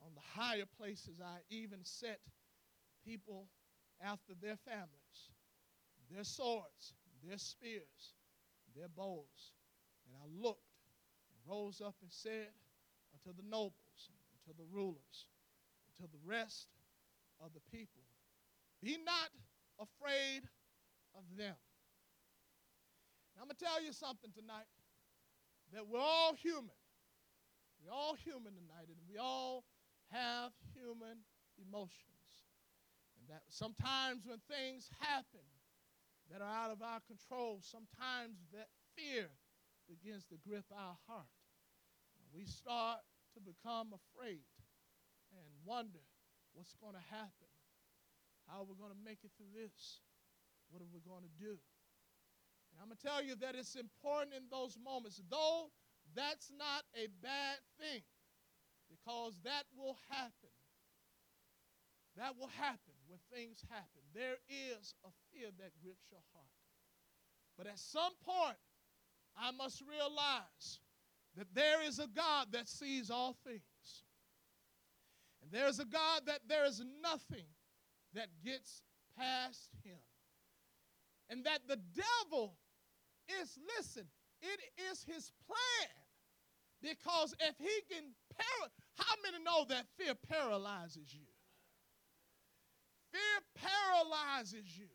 On 0.01 0.13
the 0.15 0.41
higher 0.41 0.67
places, 0.79 1.21
I 1.21 1.39
even 1.51 1.81
set 1.83 2.21
people 3.05 3.49
after 4.01 4.33
their 4.41 4.57
families, 4.57 5.33
their 6.09 6.23
swords, 6.23 6.95
their 7.27 7.39
spears, 7.39 8.15
their 8.77 8.89
bows. 8.89 9.53
And 10.07 10.15
I 10.23 10.47
looked 10.47 10.63
and 11.31 11.53
rose 11.53 11.81
up 11.85 11.97
and 12.01 12.13
said 12.13 12.49
unto 13.13 13.37
the 13.37 13.49
nobles, 13.49 14.11
unto 14.47 14.57
the 14.57 14.69
rulers, 14.73 15.27
unto 15.99 16.11
the 16.13 16.21
rest 16.25 16.69
of 17.41 17.53
the 17.55 17.63
people, 17.71 18.03
Be 18.83 18.99
not 19.05 19.31
afraid 19.81 20.43
of 21.15 21.25
them. 21.37 21.57
I'm 23.41 23.47
going 23.47 23.57
to 23.57 23.65
tell 23.65 23.83
you 23.83 23.93
something 23.93 24.31
tonight 24.35 24.67
that 25.73 25.87
we're 25.87 26.01
all 26.01 26.35
human. 26.35 26.75
We're 27.83 27.95
all 27.95 28.15
human 28.15 28.55
tonight, 28.55 28.89
and 28.89 28.99
we 29.09 29.19
all 29.19 29.65
have 30.13 30.53
human 30.75 31.19
emotions 31.59 32.43
And 33.21 33.29
that 33.29 33.43
sometimes 33.49 34.27
when 34.27 34.41
things 34.49 34.91
happen 35.01 35.45
that 36.31 36.41
are 36.43 36.51
out 36.51 36.73
of 36.73 36.83
our 36.83 37.01
control, 37.07 37.61
sometimes 37.63 38.39
that 38.53 38.69
fear 38.97 39.29
begins 39.89 40.25
to 40.27 40.37
grip 40.47 40.65
our 40.73 40.97
heart. 41.09 41.33
We 42.35 42.45
start 42.47 43.01
to 43.35 43.41
become 43.41 43.95
afraid 43.95 44.45
and 45.33 45.47
wonder 45.65 46.05
what's 46.59 46.75
going 46.83 46.99
to 46.99 47.07
happen. 47.15 47.51
How 48.51 48.67
are 48.67 48.69
we 48.69 48.75
going 48.75 48.91
to 48.91 49.05
make 49.07 49.23
it 49.23 49.31
through 49.39 49.55
this? 49.55 50.03
What 50.75 50.83
are 50.83 50.91
we 50.91 50.99
going 51.07 51.23
to 51.23 51.35
do? 51.39 51.55
And 52.75 52.83
I'm 52.83 52.91
going 52.91 52.99
to 52.99 53.07
tell 53.07 53.23
you 53.23 53.39
that 53.39 53.55
it's 53.55 53.79
important 53.79 54.35
in 54.35 54.51
those 54.51 54.75
moments, 54.75 55.23
though 55.31 55.71
that's 56.19 56.51
not 56.51 56.83
a 56.99 57.07
bad 57.23 57.63
thing, 57.79 58.03
because 58.91 59.39
that 59.47 59.71
will 59.79 59.95
happen. 60.11 60.51
That 62.19 62.35
will 62.35 62.51
happen 62.59 62.99
when 63.07 63.23
things 63.31 63.63
happen. 63.71 64.03
There 64.11 64.43
is 64.51 64.99
a 65.07 65.15
fear 65.31 65.55
that 65.63 65.79
grips 65.79 66.11
your 66.11 66.27
heart. 66.35 66.59
But 67.55 67.71
at 67.71 67.79
some 67.79 68.19
point, 68.27 68.59
I 69.39 69.55
must 69.55 69.79
realize 69.87 70.83
that 71.39 71.47
there 71.55 71.87
is 71.87 72.03
a 72.03 72.11
God 72.11 72.51
that 72.51 72.67
sees 72.67 73.11
all 73.11 73.37
things. 73.47 73.63
And 75.49 75.59
there 75.59 75.69
is 75.69 75.79
a 75.79 75.87
God 75.87 76.23
that 76.27 76.41
there 76.47 76.67
is 76.67 76.83
nothing 77.03 77.47
that 78.13 78.29
gets 78.45 78.83
past 79.17 79.71
him. 79.83 79.97
And 81.31 81.45
that 81.45 81.61
the 81.67 81.79
devil 81.95 82.59
is, 83.41 83.59
listen, 83.79 84.05
it 84.43 84.61
is 84.91 85.05
his 85.05 85.33
plan. 85.47 85.89
Because 86.83 87.35
if 87.41 87.57
he 87.59 87.95
can, 87.95 88.05
para- 88.37 88.71
how 88.99 89.15
many 89.25 89.43
know 89.43 89.65
that 89.71 89.87
fear 89.97 90.15
paralyzes 90.15 91.15
you? 91.15 91.27
Fear 93.11 93.65
paralyzes 93.71 94.77
you. 94.77 94.89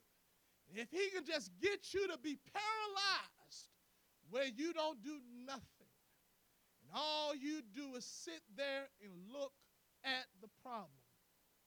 If 0.76 0.92
he 0.92 1.10
can 1.16 1.26
just 1.26 1.50
get 1.62 1.94
you 1.96 2.08
to 2.10 2.18
be 2.20 2.38
paralyzed 2.54 3.70
where 4.30 4.48
you 4.56 4.72
don't 4.74 5.02
do 5.02 5.18
nothing, 5.48 5.94
and 6.82 6.92
all 6.94 7.36
you 7.36 7.62
do 7.76 7.96
is 7.96 8.06
sit 8.06 8.42
there 8.56 8.88
and 9.02 9.12
look 9.32 9.52
at 10.04 10.28
the 10.42 10.50
problem, 10.62 11.04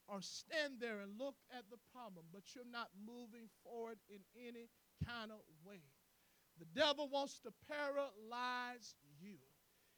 or 0.09 0.22
stand 0.22 0.79
there 0.81 1.01
and 1.01 1.18
look 1.18 1.37
at 1.51 1.64
the 1.70 1.79
problem, 1.92 2.25
but 2.33 2.42
you're 2.55 2.70
not 2.70 2.88
moving 3.05 3.49
forward 3.64 3.99
in 4.09 4.20
any 4.37 4.68
kind 5.05 5.31
of 5.31 5.40
way. 5.64 5.83
The 6.59 6.68
devil 6.79 7.09
wants 7.09 7.40
to 7.40 7.53
paralyze 7.68 8.94
you. 9.20 9.37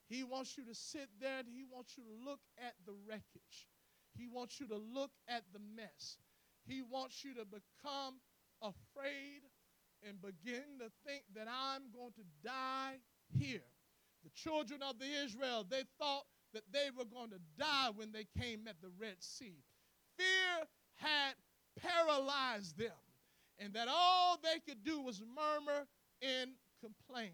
He 0.08 0.24
wants 0.24 0.56
you 0.56 0.64
to 0.64 0.74
sit 0.74 1.08
there 1.20 1.40
and 1.40 1.48
he 1.48 1.64
wants 1.70 1.96
you 1.96 2.04
to 2.04 2.24
look 2.24 2.40
at 2.58 2.74
the 2.86 2.94
wreckage. 3.06 3.68
He 4.16 4.26
wants 4.26 4.58
you 4.58 4.66
to 4.68 4.76
look 4.76 5.10
at 5.28 5.44
the 5.52 5.60
mess. 5.76 6.18
He 6.66 6.82
wants 6.82 7.22
you 7.24 7.34
to 7.34 7.44
become 7.44 8.14
afraid 8.62 9.42
and 10.06 10.20
begin 10.20 10.80
to 10.80 10.90
think 11.06 11.22
that 11.34 11.46
I'm 11.48 11.82
going 11.94 12.12
to 12.14 12.24
die 12.42 12.96
here. 13.38 13.66
The 14.24 14.30
children 14.30 14.82
of 14.82 14.98
the 14.98 15.06
Israel, 15.24 15.64
they 15.68 15.82
thought 15.98 16.24
that 16.54 16.62
they 16.72 16.88
were 16.96 17.04
going 17.04 17.30
to 17.30 17.40
die 17.58 17.90
when 17.94 18.12
they 18.12 18.26
came 18.40 18.66
at 18.68 18.80
the 18.80 18.90
Red 18.98 19.16
Sea. 19.20 19.62
Fear 20.16 20.66
had 20.96 21.34
paralyzed 21.80 22.76
them, 22.78 22.90
and 23.58 23.72
that 23.74 23.88
all 23.90 24.38
they 24.42 24.58
could 24.66 24.82
do 24.84 25.00
was 25.00 25.20
murmur 25.20 25.86
and 26.22 26.50
complain. 26.80 27.32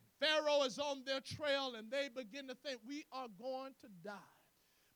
And 0.00 0.08
Pharaoh 0.20 0.62
is 0.62 0.78
on 0.78 1.02
their 1.04 1.20
trail, 1.20 1.74
and 1.76 1.90
they 1.90 2.08
begin 2.14 2.48
to 2.48 2.54
think, 2.54 2.80
We 2.86 3.04
are 3.12 3.28
going 3.40 3.72
to 3.80 3.88
die. 4.04 4.12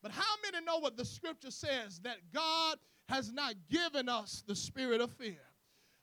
But 0.03 0.13
how 0.13 0.35
many 0.45 0.65
know 0.65 0.79
what 0.79 0.97
the 0.97 1.05
scripture 1.05 1.51
says? 1.51 2.01
That 2.01 2.19
God 2.33 2.79
has 3.09 3.33
not 3.33 3.55
given 3.71 4.09
us 4.09 4.45
the 4.47 4.55
spirit 4.55 5.01
of 5.01 5.11
fear, 5.13 5.41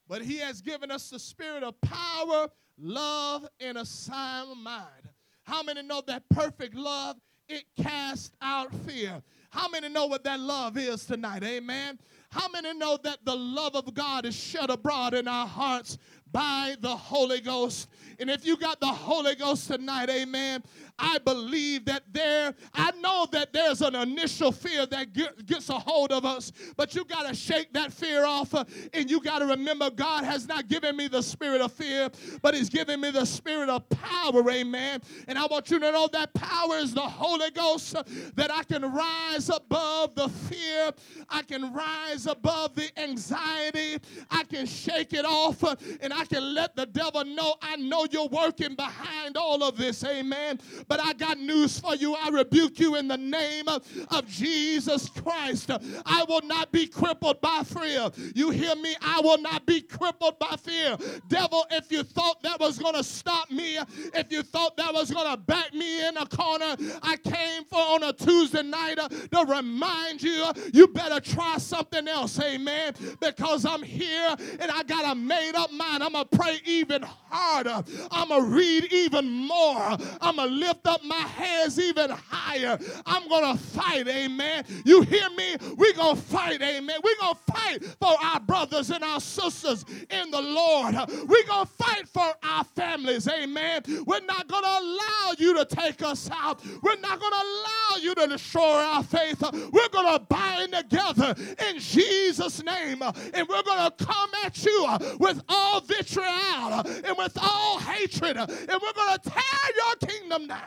but 0.08 0.22
He 0.22 0.38
has 0.40 0.62
given 0.62 0.92
us 0.92 1.10
the 1.10 1.20
spirit 1.20 1.64
of 1.64 1.80
power, 1.82 2.50
love, 2.78 3.48
and 3.60 3.78
a 3.78 3.86
sound 3.86 4.62
mind. 4.62 5.10
How 5.44 5.64
many 5.64 5.84
know 5.84 6.02
that 6.08 6.24
perfect 6.30 6.76
love? 6.76 7.16
It 7.48 7.64
casts 7.82 8.32
out 8.42 8.74
fear. 8.88 9.22
How 9.50 9.70
many 9.70 9.88
know 9.90 10.08
what 10.08 10.24
that 10.24 10.40
love 10.40 10.78
is 10.78 11.06
tonight? 11.06 11.44
Amen. 11.44 12.00
How 12.30 12.50
many 12.50 12.74
know 12.74 12.98
that 13.04 13.20
the 13.24 13.36
love 13.36 13.76
of 13.76 13.94
God 13.94 14.26
is 14.26 14.36
shed 14.36 14.70
abroad 14.70 15.14
in 15.14 15.28
our 15.28 15.48
hearts 15.48 15.98
by 16.32 16.76
the 16.82 16.96
Holy 16.96 17.40
Ghost? 17.40 17.88
And 18.20 18.30
if 18.30 18.46
you 18.46 18.58
got 18.58 18.80
the 18.80 18.88
Holy 18.88 19.36
Ghost 19.36 19.68
tonight, 19.68 20.10
amen, 20.10 20.64
I 20.98 21.18
believe 21.20 21.86
that 21.86 22.04
there, 22.12 22.54
I 22.74 22.92
know 23.02 23.28
that 23.32 23.52
there's 23.52 23.82
an 23.82 23.96
initial 23.96 24.52
fear 24.52 24.86
that 24.86 25.14
gets 25.46 25.70
a 25.70 25.80
hold 25.80 26.12
of 26.12 26.26
us, 26.26 26.52
but 26.78 26.96
you 26.96 27.04
got 27.04 27.28
to 27.28 27.36
shake 27.36 27.74
that 27.74 27.92
fear 27.92 28.26
off. 28.26 28.54
Uh, 28.54 28.64
and 28.94 29.10
you 29.10 29.20
got 29.22 29.40
to 29.40 29.46
remember 29.46 29.90
God 29.90 30.24
has 30.24 30.48
not 30.48 30.68
given 30.68 30.96
me 30.96 31.08
the 31.08 31.22
spirit 31.22 31.62
of 31.62 31.74
fear, 31.74 32.10
but 32.42 32.54
He's 32.54 32.70
given 32.70 33.02
me 33.02 33.12
the 33.12 33.26
spirit 33.26 33.70
of 33.70 33.88
power. 33.90 34.50
Amen. 34.50 35.02
And 35.28 35.38
I 35.38 35.46
want 35.48 35.70
you 35.70 35.80
to 35.80 35.92
know 35.92 36.08
that 36.14 36.34
power 36.34 36.78
is 36.78 36.94
the 36.94 37.02
Holy 37.02 37.52
Ghost, 37.52 37.96
uh, 37.96 38.04
that 38.36 38.52
I 38.52 38.64
can 38.64 38.94
rise 38.94 39.50
above 39.50 40.16
the 40.16 40.30
fear, 40.30 40.92
I 41.30 41.42
can 41.42 41.74
rise 41.74 42.26
above 42.28 42.76
the 42.76 42.90
anxiety, 42.98 43.98
I 44.32 44.44
can 44.44 44.66
shake 44.66 45.14
it 45.14 45.26
off, 45.26 45.64
uh, 45.64 45.76
and 46.02 46.14
I 46.14 46.26
can 46.26 46.54
let 46.54 46.76
the 46.76 46.86
devil 46.86 47.26
know 47.26 47.56
I 47.62 47.76
know 47.76 48.08
you're 48.10 48.28
working 48.28 48.76
behind 48.76 49.38
all 49.38 49.64
of 49.64 49.78
this. 49.78 50.04
Amen. 50.04 50.60
But 50.88 51.00
I 51.00 51.14
got 51.14 51.40
news 51.40 51.80
for 51.80 51.96
you. 51.96 52.16
I 52.16 52.30
rebuke 52.30 52.80
you 52.80 52.96
in 52.96 53.08
the 53.08 53.18
name 53.18 53.68
of 53.68 54.28
Jesus 54.28 55.10
Christ. 55.10 55.72
I 56.06 56.24
will 56.28 56.42
not 56.44 56.72
be 56.72 56.88
crippled 56.88 57.42
by 57.42 57.64
fear. 57.64 58.10
You 58.34 58.50
hear 58.52 58.76
me? 58.76 58.96
I 59.02 59.20
will 59.22 59.38
not 59.40 59.66
be 59.66 59.82
crippled 59.82 60.40
by 60.40 60.56
fear. 60.62 60.98
Devil, 61.28 61.66
if 61.72 61.92
you 61.92 62.04
thought 62.04 62.42
that 62.44 62.60
was 62.60 62.78
going 62.78 62.96
to 62.96 63.04
stop 63.04 63.50
me, 63.52 63.78
if 64.14 64.32
you 64.32 64.44
thought 64.44 64.78
that 64.78 64.94
was 64.94 65.12
going 65.12 65.30
to 65.30 65.38
back 65.38 65.74
me 65.74 66.08
in 66.08 66.18
a 66.18 66.26
corner, 66.26 66.76
I 67.02 67.18
came 67.18 67.66
for 67.66 67.80
on 67.80 68.04
a 68.04 68.14
Tuesday 68.14 68.64
night 68.64 69.00
uh, 69.00 69.08
to 69.10 69.46
remind 69.52 70.22
you 70.22 70.46
you 70.74 70.88
better 70.88 71.20
try 71.20 71.58
something 71.58 72.08
else. 72.08 72.40
Amen. 72.40 72.94
Because 73.20 73.66
I'm 73.66 73.84
here 73.84 74.36
and 74.60 74.72
I 74.72 74.84
got 74.84 75.12
a 75.12 75.16
made 75.16 75.56
up 75.56 75.72
mind. 75.72 76.04
I'm 76.04 76.14
going 76.14 76.28
to 76.30 76.38
pray 76.38 76.60
even 76.66 77.02
harder. 77.04 77.84
I'm 78.12 78.30
going 78.30 78.44
to 78.44 78.50
read 78.50 78.92
even 78.92 79.30
more. 79.30 79.98
I'm 80.22 80.36
going 80.38 80.50
to 80.50 80.56
lift 80.76 80.88
up 80.88 81.04
my 81.04 81.16
hands 81.16 81.80
even 81.80 82.10
higher. 82.10 82.78
I'm 83.06 83.28
going 83.28 83.56
to 83.56 83.64
fight. 83.64 84.08
Amen. 84.08 84.64
You 84.84 85.02
hear 85.02 85.30
me? 85.32 85.56
We're 85.78 85.94
going 85.94 86.16
to 86.16 86.22
fight. 86.22 86.62
Amen. 86.62 87.00
We're 87.04 87.16
going 87.20 87.36
to 87.36 87.54
fight 87.54 87.84
for 88.00 88.16
our 88.22 88.40
brothers 88.40 88.90
and 88.90 89.04
our 89.04 89.20
sisters 89.20 89.86
in 90.10 90.32
the 90.32 90.42
Lord. 90.42 90.96
We're 91.28 91.48
going 91.48 91.66
to 91.66 91.72
fight 91.78 92.08
for 92.08 92.34
our 92.44 92.64
families. 92.64 93.28
Amen. 93.28 93.84
We're 94.06 94.22
not 94.22 94.48
going 94.48 94.64
to 94.64 94.70
allow 94.70 95.34
you 95.38 95.56
to 95.56 95.66
take 95.66 96.02
us 96.02 96.30
out. 96.32 96.62
We're 96.82 97.00
not 97.00 97.20
going 97.20 97.32
to 97.32 97.44
allow 97.44 97.98
you 98.02 98.16
to 98.16 98.28
destroy 98.28 98.62
our 98.62 99.04
faith. 99.04 99.42
We're 99.72 99.90
going 99.90 100.14
to 100.14 100.20
bind 100.28 100.74
together 100.74 101.36
in 101.70 101.80
Jesus' 101.80 102.64
name. 102.64 103.02
And 103.02 103.48
we're 103.48 103.64
going 103.64 103.92
to 103.92 104.06
come 104.06 104.30
at 104.44 104.64
you 104.66 104.88
with 105.20 105.42
all 105.48 105.82
vitriol 105.82 106.84
and 106.86 107.18
with 107.18 107.38
all 107.42 107.80
hatred. 107.80 108.38
And 108.38 108.50
we're 108.50 108.94
going 108.94 109.18
to 109.18 109.30
tear 109.30 109.42
your 109.76 110.10
kingdom 110.10 110.48
down. 110.48 110.65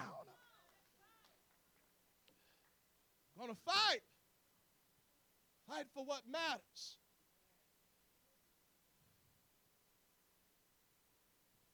Going 3.39 3.51
to 3.51 3.57
fight. 3.65 4.03
Fight 5.69 5.87
for 5.95 6.05
what 6.05 6.23
matters. 6.31 6.97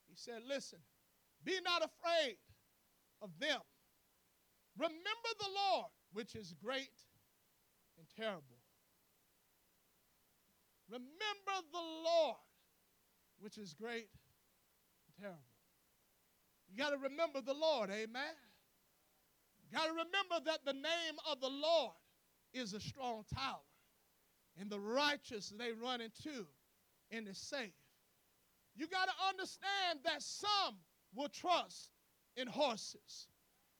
He 0.07 0.15
said, 0.15 0.41
Listen, 0.47 0.79
be 1.43 1.53
not 1.63 1.81
afraid 1.81 2.37
of 3.21 3.31
them. 3.39 3.59
Remember 4.77 5.31
the 5.39 5.47
Lord, 5.47 5.91
which 6.13 6.35
is 6.35 6.53
great 6.61 6.91
and 7.97 8.05
terrible. 8.15 8.59
Remember 10.89 11.67
the 11.71 11.79
Lord, 11.79 12.37
which 13.39 13.57
is 13.57 13.73
great 13.73 14.09
and 15.07 15.15
terrible. 15.19 15.39
You 16.69 16.77
got 16.77 16.91
to 16.91 16.97
remember 16.97 17.41
the 17.41 17.53
Lord, 17.53 17.89
amen. 17.89 18.35
Got 19.73 19.85
to 19.85 19.91
remember 19.91 20.45
that 20.45 20.59
the 20.65 20.73
name 20.73 21.17
of 21.29 21.39
the 21.41 21.49
Lord 21.49 21.93
is 22.53 22.73
a 22.73 22.79
strong 22.79 23.23
tower, 23.33 23.63
and 24.59 24.69
the 24.69 24.79
righteous 24.79 25.53
they 25.57 25.71
run 25.71 26.01
into 26.01 26.45
and 27.11 27.27
is 27.27 27.37
safe. 27.37 27.73
You 28.75 28.87
got 28.87 29.05
to 29.05 29.13
understand 29.29 29.99
that 30.03 30.21
some 30.21 30.75
will 31.13 31.29
trust 31.29 31.89
in 32.37 32.47
horses, 32.47 33.27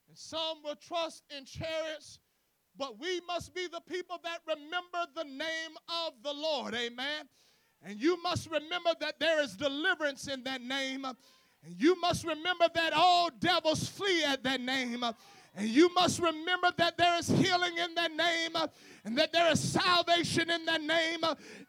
and 0.08 0.18
some 0.18 0.58
will 0.64 0.76
trust 0.76 1.24
in 1.38 1.46
chariots, 1.46 2.20
but 2.78 3.00
we 3.00 3.22
must 3.28 3.54
be 3.54 3.68
the 3.68 3.82
people 3.88 4.20
that 4.24 4.40
remember 4.48 5.06
the 5.16 5.24
name 5.24 5.78
of 6.06 6.14
the 6.24 6.34
Lord. 6.34 6.74
Amen. 6.74 7.28
And 7.84 8.02
you 8.02 8.22
must 8.24 8.50
remember 8.50 8.92
that 9.00 9.20
there 9.20 9.42
is 9.42 9.56
deliverance 9.56 10.28
in 10.28 10.44
that 10.44 10.62
name. 10.62 11.06
And 11.06 11.82
you 11.82 12.00
must 12.00 12.26
remember 12.26 12.68
that 12.74 12.94
all 12.94 13.30
devils 13.40 13.88
flee 13.88 14.24
at 14.24 14.44
that 14.44 14.62
name. 14.62 15.04
And 15.58 15.70
you 15.70 15.94
must 15.94 16.20
remember 16.20 16.72
that 16.78 16.98
there 16.98 17.18
is 17.18 17.30
healing 17.30 17.78
in 17.78 17.96
that 17.96 18.12
name, 18.14 18.52
and 19.06 19.18
that 19.18 19.32
there 19.32 19.52
is 19.52 19.60
salvation 19.60 20.50
in 20.50 20.66
that 20.66 20.82
name, 20.82 21.22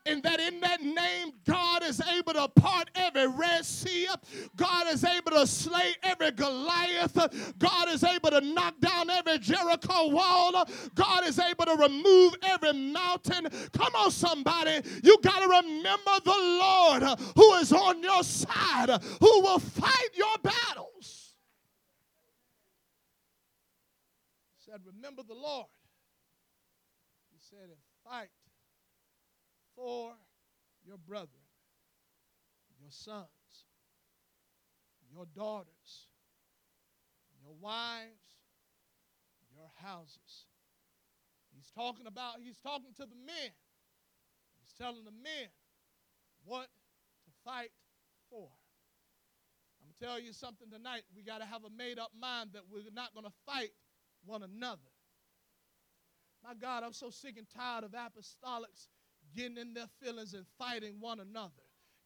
and 0.04 0.22
that 0.24 0.40
in 0.40 0.60
that 0.60 0.82
name, 0.82 1.32
God 1.46 1.84
is 1.84 2.00
able 2.00 2.32
to 2.32 2.48
part 2.48 2.90
every 2.96 3.28
Red 3.28 3.64
Sea. 3.64 4.08
God 4.56 4.88
is 4.88 5.04
able 5.04 5.32
to 5.32 5.46
slay 5.46 5.94
every 6.02 6.32
Goliath. 6.32 7.14
God 7.58 7.88
is 7.90 8.02
able 8.02 8.30
to 8.30 8.40
knock 8.40 8.80
down 8.80 9.08
every 9.08 9.38
Jericho 9.38 10.08
wall. 10.08 10.68
God 10.94 11.26
is 11.26 11.38
able 11.38 11.66
to 11.66 11.76
remove 11.76 12.34
every 12.42 12.72
mountain. 12.72 13.46
Come 13.72 13.94
on, 13.94 14.10
somebody. 14.10 14.80
You 15.04 15.18
got 15.22 15.40
to 15.40 15.48
remember 15.48 16.12
the 16.24 16.30
Lord 16.30 17.02
who 17.36 17.54
is 17.54 17.72
on 17.72 18.02
your 18.02 18.24
side, 18.24 19.00
who 19.20 19.40
will 19.42 19.60
fight 19.60 20.10
your 20.14 20.36
battles. 20.42 20.95
Said, 24.76 24.86
Remember 24.94 25.22
the 25.26 25.34
Lord. 25.34 25.66
He 27.32 27.38
said, 27.38 27.68
And 27.68 27.80
fight 28.04 28.30
for 29.74 30.12
your 30.86 30.98
brethren, 30.98 31.28
your 32.80 32.90
sons, 32.90 33.26
your 35.12 35.26
daughters, 35.34 36.08
your 37.42 37.54
wives, 37.60 38.10
your 39.54 39.70
houses. 39.82 40.46
He's 41.54 41.70
talking 41.74 42.06
about, 42.06 42.36
he's 42.42 42.58
talking 42.58 42.92
to 42.96 43.06
the 43.06 43.16
men. 43.16 43.52
He's 44.60 44.72
telling 44.78 45.04
the 45.04 45.10
men 45.10 45.48
what 46.44 46.68
to 47.24 47.30
fight 47.44 47.72
for. 48.28 48.48
I'm 49.80 49.88
going 49.88 49.94
to 49.98 50.04
tell 50.04 50.20
you 50.20 50.32
something 50.32 50.68
tonight. 50.70 51.02
We 51.16 51.22
got 51.22 51.38
to 51.38 51.46
have 51.46 51.64
a 51.64 51.70
made 51.70 51.98
up 51.98 52.10
mind 52.20 52.50
that 52.52 52.62
we're 52.70 52.82
not 52.92 53.14
going 53.14 53.24
to 53.24 53.32
fight 53.46 53.70
one 54.26 54.42
another. 54.42 54.90
My 56.44 56.54
God, 56.54 56.84
I'm 56.84 56.92
so 56.92 57.10
sick 57.10 57.36
and 57.38 57.46
tired 57.48 57.84
of 57.84 57.92
apostolics 57.92 58.88
getting 59.34 59.58
in 59.58 59.74
their 59.74 59.88
feelings 60.00 60.34
and 60.34 60.46
fighting 60.58 60.94
one 61.00 61.20
another. 61.20 61.50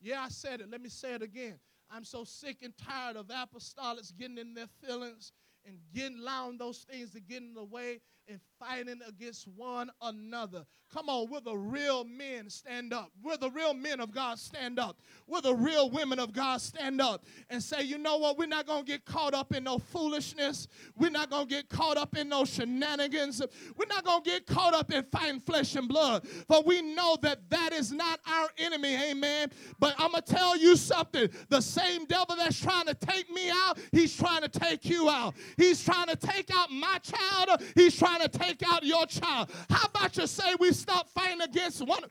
Yeah, 0.00 0.22
I 0.22 0.28
said 0.28 0.60
it. 0.60 0.70
Let 0.70 0.80
me 0.80 0.88
say 0.88 1.14
it 1.14 1.22
again. 1.22 1.58
I'm 1.90 2.04
so 2.04 2.24
sick 2.24 2.58
and 2.62 2.72
tired 2.78 3.16
of 3.16 3.26
apostolics 3.26 4.16
getting 4.16 4.38
in 4.38 4.54
their 4.54 4.68
feelings 4.82 5.32
and 5.66 5.78
getting 5.94 6.18
allowing 6.20 6.56
those 6.56 6.86
things 6.90 7.10
to 7.10 7.20
get 7.20 7.42
in 7.42 7.54
the 7.54 7.64
way 7.64 8.00
and 8.30 8.40
fighting 8.58 9.00
against 9.08 9.48
one 9.48 9.90
another. 10.00 10.64
Come 10.92 11.08
on, 11.08 11.30
will 11.30 11.40
the 11.40 11.56
real 11.56 12.02
men 12.04 12.50
stand 12.50 12.92
up? 12.92 13.12
Will 13.22 13.38
the 13.38 13.50
real 13.50 13.74
men 13.74 14.00
of 14.00 14.10
God 14.10 14.40
stand 14.40 14.80
up? 14.80 14.98
Will 15.28 15.40
the 15.40 15.54
real 15.54 15.88
women 15.88 16.18
of 16.18 16.32
God 16.32 16.60
stand 16.60 17.00
up 17.00 17.24
and 17.48 17.62
say, 17.62 17.82
you 17.82 17.96
know 17.96 18.16
what? 18.16 18.36
We're 18.36 18.46
not 18.46 18.66
going 18.66 18.84
to 18.84 18.90
get 18.90 19.04
caught 19.04 19.32
up 19.32 19.54
in 19.54 19.62
no 19.62 19.78
foolishness. 19.78 20.66
We're 20.96 21.10
not 21.10 21.30
going 21.30 21.46
to 21.46 21.54
get 21.54 21.68
caught 21.68 21.96
up 21.96 22.16
in 22.16 22.28
no 22.28 22.44
shenanigans. 22.44 23.40
We're 23.76 23.86
not 23.86 24.04
going 24.04 24.24
to 24.24 24.30
get 24.30 24.46
caught 24.46 24.74
up 24.74 24.92
in 24.92 25.04
fighting 25.04 25.38
flesh 25.38 25.76
and 25.76 25.88
blood. 25.88 26.26
For 26.48 26.60
we 26.64 26.82
know 26.82 27.16
that 27.22 27.48
that 27.50 27.72
is 27.72 27.92
not 27.92 28.18
our 28.26 28.48
enemy, 28.58 28.96
amen. 29.10 29.50
But 29.78 29.94
I'm 29.96 30.10
going 30.10 30.24
to 30.24 30.34
tell 30.34 30.56
you 30.56 30.74
something. 30.76 31.30
The 31.50 31.60
same 31.60 32.04
devil 32.06 32.34
that's 32.36 32.60
trying 32.60 32.86
to 32.86 32.94
take 32.94 33.30
me 33.30 33.48
out, 33.48 33.78
he's 33.92 34.16
trying 34.16 34.42
to 34.42 34.48
take 34.48 34.84
you 34.84 35.08
out. 35.08 35.36
He's 35.56 35.84
trying 35.84 36.08
to 36.08 36.16
take 36.16 36.50
out 36.52 36.72
my 36.72 36.98
child. 36.98 37.62
He's 37.76 37.96
trying 37.96 38.19
to 38.20 38.38
take 38.38 38.62
out 38.66 38.84
your 38.84 39.06
child. 39.06 39.50
How 39.68 39.86
about 39.86 40.16
you 40.16 40.26
say 40.26 40.54
we 40.58 40.72
stop 40.72 41.08
fighting 41.10 41.40
against 41.40 41.86
one? 41.86 42.04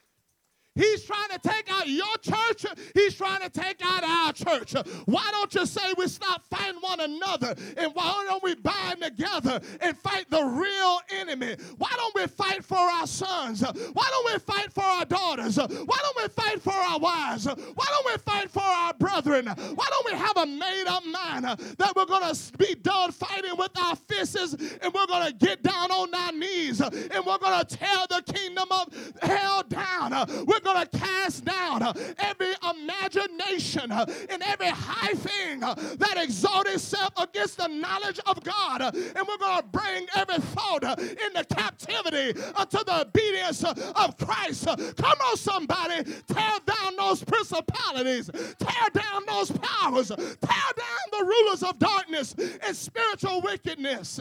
He's 0.75 1.03
trying 1.03 1.29
to 1.29 1.39
take 1.39 1.69
out 1.71 1.87
your 1.87 2.15
church. 2.21 2.65
He's 2.93 3.15
trying 3.15 3.41
to 3.41 3.49
take 3.49 3.83
out 3.83 4.03
our 4.03 4.31
church. 4.33 4.73
Why 5.05 5.27
don't 5.31 5.53
you 5.53 5.65
say 5.65 5.81
we 5.97 6.07
stop 6.07 6.45
fighting 6.49 6.79
one 6.79 6.99
another? 6.99 7.55
And 7.75 7.93
why 7.93 8.23
don't 8.27 8.43
we 8.43 8.55
bind 8.55 9.01
together 9.01 9.59
and 9.81 9.97
fight 9.97 10.29
the 10.29 10.43
real 10.43 10.99
enemy? 11.09 11.55
Why 11.77 11.89
don't 11.95 12.15
we 12.15 12.27
fight 12.27 12.63
for 12.63 12.77
our 12.77 13.07
sons? 13.07 13.61
Why 13.61 14.07
don't 14.09 14.33
we 14.33 14.39
fight 14.39 14.71
for 14.71 14.83
our 14.83 15.05
daughters? 15.05 15.57
Why 15.57 15.65
don't 15.67 16.17
we 16.17 16.27
fight 16.29 16.61
for 16.61 16.73
our 16.73 16.99
wives? 16.99 17.45
Why 17.45 17.85
don't 17.87 18.05
we 18.05 18.17
fight 18.17 18.49
for 18.49 18.63
our 18.63 18.93
brethren? 18.93 19.47
Why 19.47 19.85
don't 19.89 20.05
we 20.05 20.13
have 20.13 20.37
a 20.37 20.45
made 20.45 20.85
up 20.87 21.03
mind 21.05 21.45
that 21.77 21.93
we're 21.95 22.05
going 22.05 22.33
to 22.33 22.57
be 22.57 22.75
done 22.75 23.11
fighting 23.11 23.57
with 23.57 23.71
our 23.77 23.95
fists 23.95 24.53
and 24.81 24.93
we're 24.93 25.07
going 25.07 25.27
to 25.27 25.33
get 25.33 25.61
down 25.63 25.91
on 25.91 26.13
our 26.13 26.31
knees 26.31 26.79
and 26.79 27.25
we're 27.25 27.37
going 27.37 27.65
to 27.65 27.77
tear 27.77 28.05
the 28.09 28.21
kingdom 28.33 28.67
of 28.71 29.13
hell 29.21 29.63
down? 29.63 30.11
We're 30.45 30.59
going 30.73 30.87
to 30.87 30.97
cast 30.97 31.45
down 31.45 31.83
uh, 31.83 31.93
every 32.17 32.53
imagination 32.69 33.91
uh, 33.91 34.05
and 34.29 34.41
every 34.43 34.69
high 34.69 35.13
thing 35.13 35.63
uh, 35.63 35.73
that 35.97 36.17
exalts 36.17 36.71
itself 36.71 37.11
against 37.17 37.57
the 37.57 37.67
knowledge 37.67 38.19
of 38.25 38.43
God. 38.43 38.81
And 38.81 39.27
we're 39.27 39.37
going 39.37 39.61
to 39.61 39.67
bring 39.71 40.07
every 40.15 40.37
thought 40.37 40.83
into 40.83 41.45
captivity 41.49 42.39
unto 42.55 42.83
the 42.83 43.01
obedience 43.01 43.63
of 43.63 44.17
Christ. 44.17 44.65
Come 44.65 45.17
on, 45.29 45.37
somebody. 45.37 46.03
Tear 46.03 46.59
down 46.65 46.95
those 46.97 47.23
principalities, 47.23 48.29
tear 48.33 48.89
down 48.93 49.23
those 49.27 49.51
powers, 49.51 50.09
tear 50.09 50.17
down 50.19 51.05
the 51.11 51.25
rulers 51.25 51.63
of 51.63 51.79
darkness 51.79 52.35
and 52.63 52.75
spiritual 52.75 53.41
wickedness 53.41 54.19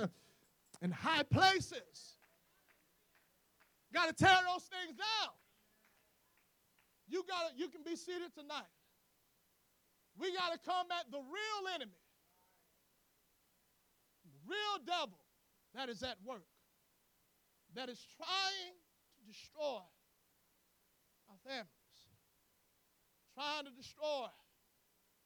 in 0.82 0.90
high 0.90 1.22
places. 1.24 2.16
Got 3.92 4.16
to 4.16 4.24
tear 4.24 4.38
those 4.46 4.64
things 4.64 4.96
down. 4.96 5.37
You 7.08 7.24
got 7.26 7.56
you 7.56 7.68
can 7.68 7.82
be 7.82 7.96
seated 7.96 8.34
tonight. 8.34 8.68
We 10.18 10.32
got 10.34 10.52
to 10.52 10.58
combat 10.58 11.04
the 11.10 11.18
real 11.18 11.74
enemy. 11.74 11.92
Real 14.46 14.84
devil 14.84 15.18
that 15.74 15.88
is 15.88 16.02
at 16.02 16.16
work. 16.24 16.46
That 17.74 17.88
is 17.88 18.00
trying 18.16 18.74
to 19.16 19.32
destroy 19.32 19.80
our 21.28 21.38
families. 21.44 21.68
Trying 23.34 23.64
to 23.66 23.70
destroy 23.70 24.28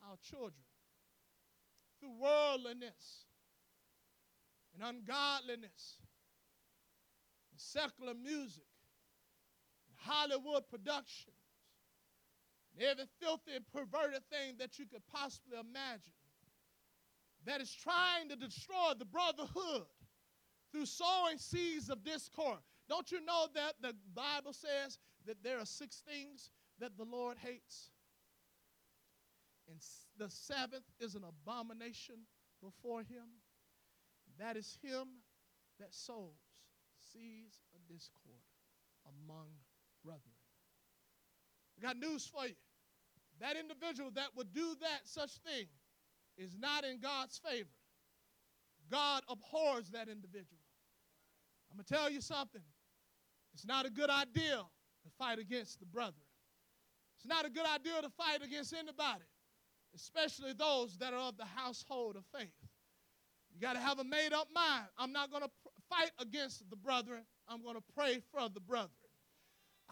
our 0.08 0.16
children 0.30 0.52
through 1.98 2.12
worldliness 2.20 3.26
and 4.74 4.82
ungodliness 4.82 5.98
and 7.50 7.60
secular 7.60 8.14
music 8.14 8.66
and 9.88 9.96
Hollywood 9.96 10.68
productions 10.68 11.41
and 12.74 12.82
every 12.82 13.04
filthy 13.20 13.52
and 13.54 13.64
perverted 13.72 14.22
thing 14.30 14.56
that 14.58 14.78
you 14.78 14.86
could 14.86 15.02
possibly 15.12 15.58
imagine 15.58 16.12
that 17.44 17.60
is 17.60 17.72
trying 17.72 18.28
to 18.28 18.36
destroy 18.36 18.92
the 18.98 19.04
brotherhood 19.04 19.86
through 20.70 20.86
sowing 20.86 21.38
seeds 21.38 21.90
of 21.90 22.04
discord. 22.04 22.58
Don't 22.88 23.10
you 23.10 23.24
know 23.24 23.46
that 23.54 23.74
the 23.80 23.94
Bible 24.14 24.52
says 24.52 24.98
that 25.26 25.42
there 25.42 25.58
are 25.58 25.66
six 25.66 26.02
things 26.06 26.50
that 26.78 26.96
the 26.96 27.04
Lord 27.04 27.36
hates? 27.38 27.90
And 29.68 29.78
the 30.18 30.30
seventh 30.30 30.84
is 31.00 31.14
an 31.14 31.22
abomination 31.24 32.16
before 32.62 33.00
him. 33.00 33.40
That 34.38 34.56
is 34.56 34.78
him 34.82 35.08
that 35.78 35.92
sows 35.92 36.38
seeds 37.12 37.60
of 37.74 37.80
discord 37.88 38.42
among 39.06 39.48
brethren. 40.04 40.31
Got 41.82 41.98
news 41.98 42.30
for 42.32 42.46
you. 42.46 42.54
That 43.40 43.56
individual 43.56 44.10
that 44.14 44.28
would 44.36 44.52
do 44.54 44.76
that 44.80 45.00
such 45.04 45.32
thing 45.38 45.66
is 46.38 46.56
not 46.56 46.84
in 46.84 47.00
God's 47.00 47.38
favor. 47.38 47.68
God 48.90 49.22
abhors 49.28 49.90
that 49.90 50.08
individual. 50.08 50.62
I'm 51.70 51.78
going 51.78 51.84
to 51.84 51.92
tell 51.92 52.10
you 52.10 52.20
something. 52.20 52.62
It's 53.54 53.66
not 53.66 53.84
a 53.84 53.90
good 53.90 54.10
idea 54.10 54.58
to 54.58 55.10
fight 55.18 55.38
against 55.38 55.80
the 55.80 55.86
brethren. 55.86 56.14
It's 57.16 57.26
not 57.26 57.46
a 57.46 57.50
good 57.50 57.66
idea 57.66 58.00
to 58.02 58.10
fight 58.10 58.42
against 58.44 58.74
anybody, 58.74 59.24
especially 59.94 60.52
those 60.52 60.96
that 60.98 61.12
are 61.12 61.28
of 61.28 61.36
the 61.36 61.44
household 61.44 62.16
of 62.16 62.24
faith. 62.36 62.52
You 63.52 63.60
got 63.60 63.74
to 63.74 63.80
have 63.80 63.98
a 63.98 64.04
made 64.04 64.32
up 64.32 64.48
mind. 64.54 64.86
I'm 64.98 65.12
not 65.12 65.30
going 65.30 65.42
to 65.42 65.50
pr- 65.62 65.68
fight 65.88 66.10
against 66.18 66.68
the 66.70 66.76
brethren, 66.76 67.22
I'm 67.48 67.62
going 67.62 67.76
to 67.76 67.82
pray 67.94 68.20
for 68.32 68.48
the 68.48 68.60
brethren. 68.60 68.90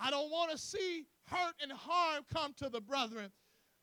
I 0.01 0.11
don't 0.11 0.30
want 0.30 0.51
to 0.51 0.59
see 0.59 1.05
hurt 1.26 1.55
and 1.62 1.70
harm 1.70 2.24
come 2.32 2.55
to 2.55 2.68
the 2.68 2.80
brethren, 2.80 3.30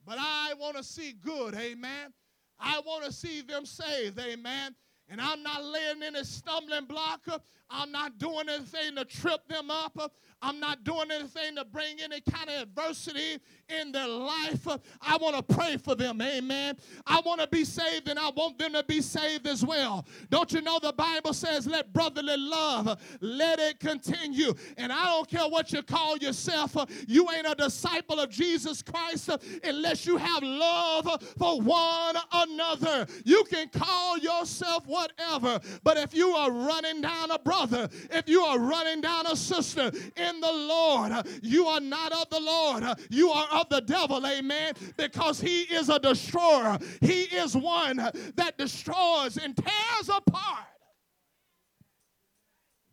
but 0.05 0.17
I 0.19 0.53
want 0.59 0.77
to 0.77 0.83
see 0.83 1.13
good, 1.13 1.55
amen. 1.55 2.13
I 2.59 2.81
want 2.85 3.05
to 3.05 3.11
see 3.11 3.41
them 3.41 3.65
saved, 3.65 4.19
amen. 4.19 4.75
And 5.09 5.21
I'm 5.21 5.41
not 5.43 5.63
laying 5.63 6.03
in 6.03 6.15
a 6.15 6.25
stumbling 6.25 6.85
block. 6.85 7.21
I'm 7.69 7.91
not 7.91 8.17
doing 8.17 8.49
anything 8.49 8.95
to 8.95 9.05
trip 9.05 9.47
them 9.47 9.69
up. 9.71 10.13
I'm 10.41 10.59
not 10.59 10.83
doing 10.83 11.09
anything 11.11 11.55
to 11.55 11.65
bring 11.65 11.99
any 12.01 12.21
kind 12.21 12.49
of 12.49 12.61
adversity 12.61 13.39
in 13.69 13.91
their 13.91 14.07
life. 14.07 14.67
I 15.01 15.17
want 15.17 15.35
to 15.35 15.55
pray 15.55 15.77
for 15.77 15.95
them. 15.95 16.21
Amen. 16.21 16.77
I 17.05 17.21
want 17.21 17.41
to 17.41 17.47
be 17.47 17.65
saved 17.65 18.07
and 18.07 18.19
I 18.19 18.29
want 18.29 18.57
them 18.59 18.73
to 18.73 18.83
be 18.83 19.01
saved 19.01 19.47
as 19.47 19.65
well. 19.65 20.05
Don't 20.29 20.51
you 20.53 20.61
know 20.61 20.79
the 20.79 20.93
Bible 20.93 21.33
says, 21.33 21.65
let 21.65 21.91
brotherly 21.91 22.37
love, 22.37 22.99
let 23.19 23.59
it 23.59 23.79
continue. 23.79 24.53
And 24.77 24.91
I 24.91 25.05
don't 25.05 25.27
care 25.27 25.47
what 25.47 25.71
you 25.71 25.81
call 25.81 26.17
yourself, 26.17 26.75
you 27.07 27.29
ain't 27.31 27.47
a 27.47 27.55
disciple 27.55 28.19
of 28.19 28.29
Jesus 28.29 28.81
Christ 28.81 29.29
unless 29.63 30.05
you 30.05 30.17
have 30.17 30.43
love 30.43 31.23
for 31.37 31.59
one 31.61 32.15
another. 32.31 33.07
You 33.25 33.43
can 33.45 33.69
call 33.69 34.17
yourself 34.17 34.85
whatever, 34.85 35.59
but 35.83 35.97
if 35.97 36.13
you 36.13 36.29
are 36.29 36.51
running 36.51 37.01
down 37.01 37.31
a 37.31 37.39
brother, 37.39 37.89
if 38.11 38.29
you 38.29 38.41
are 38.41 38.59
running 38.59 39.01
down 39.01 39.25
a 39.27 39.35
sister, 39.35 39.91
in 40.27 40.39
the 40.41 40.51
Lord. 40.51 41.11
You 41.41 41.67
are 41.67 41.79
not 41.79 42.11
of 42.11 42.29
the 42.29 42.39
Lord. 42.39 42.83
You 43.09 43.29
are 43.29 43.47
of 43.51 43.69
the 43.69 43.81
devil, 43.81 44.25
amen, 44.25 44.73
because 44.97 45.39
he 45.39 45.61
is 45.63 45.89
a 45.89 45.99
destroyer. 45.99 46.77
He 47.01 47.23
is 47.23 47.55
one 47.55 47.97
that 48.35 48.57
destroys 48.57 49.37
and 49.37 49.55
tears 49.55 50.09
apart. 50.09 50.65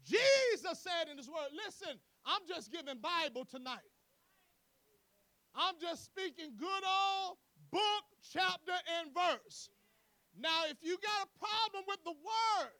Jesus 0.04 0.80
said 0.80 1.10
in 1.10 1.16
his 1.16 1.28
word, 1.28 1.48
listen, 1.66 1.98
I'm 2.26 2.42
just 2.46 2.70
giving 2.70 2.98
Bible 3.00 3.44
tonight. 3.44 3.78
I'm 5.54 5.74
just 5.80 6.04
speaking 6.04 6.52
good 6.58 6.84
old 6.84 7.38
book, 7.70 8.04
chapter, 8.32 8.72
and 8.98 9.08
verse. 9.14 9.70
Now, 10.36 10.64
if 10.68 10.76
you 10.82 10.98
got 10.98 11.28
a 11.28 11.38
problem 11.38 11.84
with 11.86 12.02
the 12.04 12.10
word, 12.10 12.72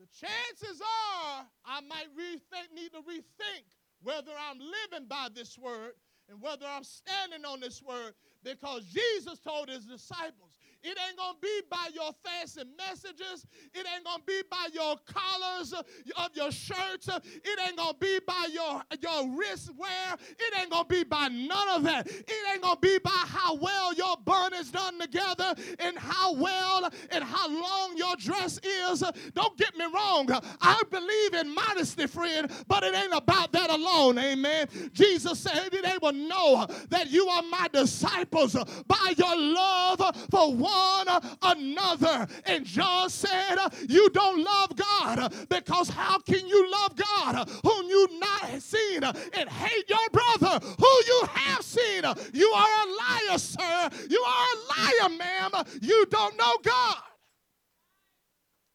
the 0.00 0.06
chances 0.06 0.80
are 0.80 1.44
I 1.66 1.80
might 1.82 2.08
rethink, 2.16 2.74
need 2.74 2.92
to 2.92 3.00
rethink 3.00 3.64
whether 4.02 4.32
I'm 4.48 4.58
living 4.58 5.06
by 5.06 5.28
this 5.34 5.58
word 5.58 5.92
and 6.30 6.40
whether 6.40 6.64
I'm 6.66 6.84
standing 6.84 7.44
on 7.44 7.60
this 7.60 7.82
word 7.82 8.14
because 8.42 8.84
Jesus 8.86 9.38
told 9.40 9.68
his 9.68 9.84
disciples, 9.84 10.56
it 10.82 10.96
ain't 11.06 11.16
going 11.16 11.34
to 11.34 11.40
be 11.40 11.60
by 11.70 11.88
your 11.92 12.10
fancy 12.24 12.62
messages. 12.78 13.46
It 13.74 13.86
ain't 13.94 14.04
going 14.04 14.20
to 14.20 14.24
be 14.26 14.42
by 14.50 14.68
your 14.72 14.96
collars 15.04 15.74
of 15.74 16.30
your 16.34 16.50
shirts. 16.50 17.08
It 17.08 17.60
ain't 17.66 17.76
going 17.76 17.92
to 17.92 17.98
be 18.00 18.18
by 18.26 18.48
your, 18.50 18.82
your 19.00 19.36
wrist 19.36 19.70
wear. 19.76 20.16
It 20.38 20.58
ain't 20.58 20.70
going 20.70 20.84
to 20.84 20.88
be 20.88 21.04
by 21.04 21.28
none 21.28 21.68
of 21.68 21.82
that. 21.82 22.06
It 22.06 22.34
ain't 22.52 22.62
going 22.62 22.76
to 22.76 22.80
be 22.80 22.98
by 22.98 23.10
how 23.10 23.56
well 23.56 23.92
your 23.92 24.16
bun 24.24 24.54
is 24.54 24.70
done 24.70 24.98
together 24.98 25.54
and 25.78 25.98
how 25.98 26.32
well 26.32 26.90
and 27.10 27.24
how 27.24 27.48
long 27.48 27.96
your 27.96 28.16
dress 28.16 28.58
is. 28.64 29.04
Don't 29.34 29.56
get 29.58 29.76
me 29.76 29.84
wrong. 29.84 30.30
I 30.62 30.80
believe 30.90 31.34
in 31.34 31.54
modesty, 31.54 32.06
friend, 32.06 32.50
but 32.68 32.84
it 32.84 32.94
ain't 32.94 33.14
about 33.14 33.52
that 33.52 33.68
alone. 33.68 34.18
Amen. 34.18 34.66
Jesus 34.94 35.40
said 35.40 35.68
they 35.70 35.98
will 36.00 36.12
know 36.12 36.66
that 36.88 37.10
you 37.10 37.28
are 37.28 37.42
my 37.42 37.68
disciples 37.70 38.56
by 38.86 39.14
your 39.16 39.36
love 39.36 40.00
for 40.30 40.54
one 40.54 40.69
one 40.70 41.20
another. 41.42 42.26
And 42.46 42.64
John 42.64 43.10
said, 43.10 43.56
You 43.88 44.08
don't 44.10 44.42
love 44.42 44.76
God 44.76 45.34
because 45.48 45.88
how 45.88 46.18
can 46.20 46.46
you 46.46 46.70
love 46.70 46.96
God 46.96 47.48
whom 47.64 47.88
you 47.88 48.08
not 48.18 48.62
seen 48.62 49.02
and 49.04 49.48
hate 49.48 49.88
your 49.88 50.08
brother 50.12 50.64
who 50.78 50.92
you 51.06 51.22
have 51.32 51.62
seen? 51.62 52.02
You 52.32 52.48
are 52.48 52.68
a 52.68 53.30
liar, 53.30 53.38
sir. 53.38 53.90
You 54.08 54.20
are 54.22 54.46
a 54.54 55.08
liar, 55.08 55.16
ma'am. 55.16 55.50
You 55.80 56.06
don't 56.06 56.36
know 56.36 56.56
God. 56.62 57.02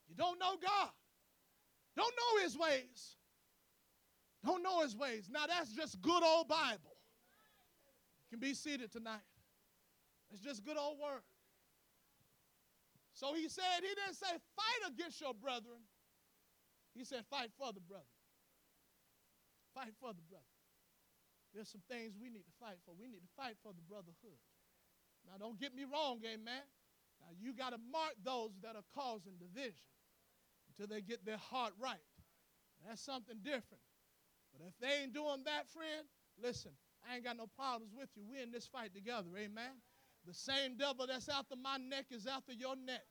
You 0.09 0.15
don't 0.15 0.39
know 0.39 0.55
God. 0.61 0.89
Don't 1.95 2.13
know 2.15 2.43
his 2.43 2.57
ways. 2.57 3.15
Don't 4.45 4.61
know 4.61 4.81
his 4.81 4.95
ways. 4.95 5.29
Now 5.31 5.47
that's 5.47 5.71
just 5.71 6.01
good 6.01 6.23
old 6.23 6.47
Bible. 6.47 6.95
You 8.29 8.37
can 8.37 8.39
be 8.39 8.53
seated 8.53 8.91
tonight. 8.91 9.23
It's 10.31 10.41
just 10.41 10.63
good 10.63 10.77
old 10.77 10.99
word. 10.99 11.21
So 13.15 13.31
he 13.31 13.47
said, 13.47 13.79
he 13.79 13.95
didn't 13.95 14.19
say 14.19 14.27
fight 14.59 14.81
against 14.91 15.23
your 15.23 15.33
brethren. 15.33 15.79
He 16.93 17.07
said 17.07 17.23
fight 17.31 17.49
for 17.55 17.71
the 17.71 17.79
brother. 17.79 18.11
Fight 19.71 19.95
for 19.99 20.11
the 20.11 20.23
brother. 20.27 20.51
There's 21.55 21.71
some 21.71 21.83
things 21.87 22.11
we 22.19 22.27
need 22.27 22.43
to 22.43 22.55
fight 22.59 22.75
for. 22.83 22.91
We 22.91 23.07
need 23.07 23.23
to 23.23 23.33
fight 23.39 23.55
for 23.63 23.71
the 23.71 23.83
brotherhood. 23.87 24.39
Now, 25.23 25.39
don't 25.39 25.55
get 25.55 25.71
me 25.71 25.87
wrong, 25.87 26.19
amen. 26.27 26.67
Now, 27.23 27.31
you 27.39 27.55
got 27.55 27.71
to 27.71 27.79
mark 27.91 28.19
those 28.23 28.51
that 28.61 28.75
are 28.75 28.85
causing 28.91 29.39
division 29.39 29.87
until 30.67 30.91
they 30.91 30.99
get 30.99 31.23
their 31.23 31.39
heart 31.39 31.71
right. 31.79 32.03
That's 32.83 33.01
something 33.01 33.39
different. 33.43 33.83
But 34.51 34.67
if 34.67 34.75
they 34.83 35.03
ain't 35.03 35.15
doing 35.15 35.47
that, 35.47 35.71
friend, 35.71 36.03
listen, 36.35 36.71
I 37.07 37.15
ain't 37.15 37.23
got 37.23 37.39
no 37.39 37.47
problems 37.55 37.95
with 37.95 38.11
you. 38.15 38.23
We're 38.27 38.43
in 38.43 38.51
this 38.51 38.67
fight 38.67 38.93
together, 38.93 39.31
amen. 39.39 39.79
The 40.25 40.33
same 40.33 40.75
devil 40.77 41.05
that's 41.07 41.29
after 41.29 41.55
my 41.55 41.77
neck 41.77 42.05
is 42.11 42.25
after 42.25 42.53
your 42.53 42.75
neck. 42.75 43.03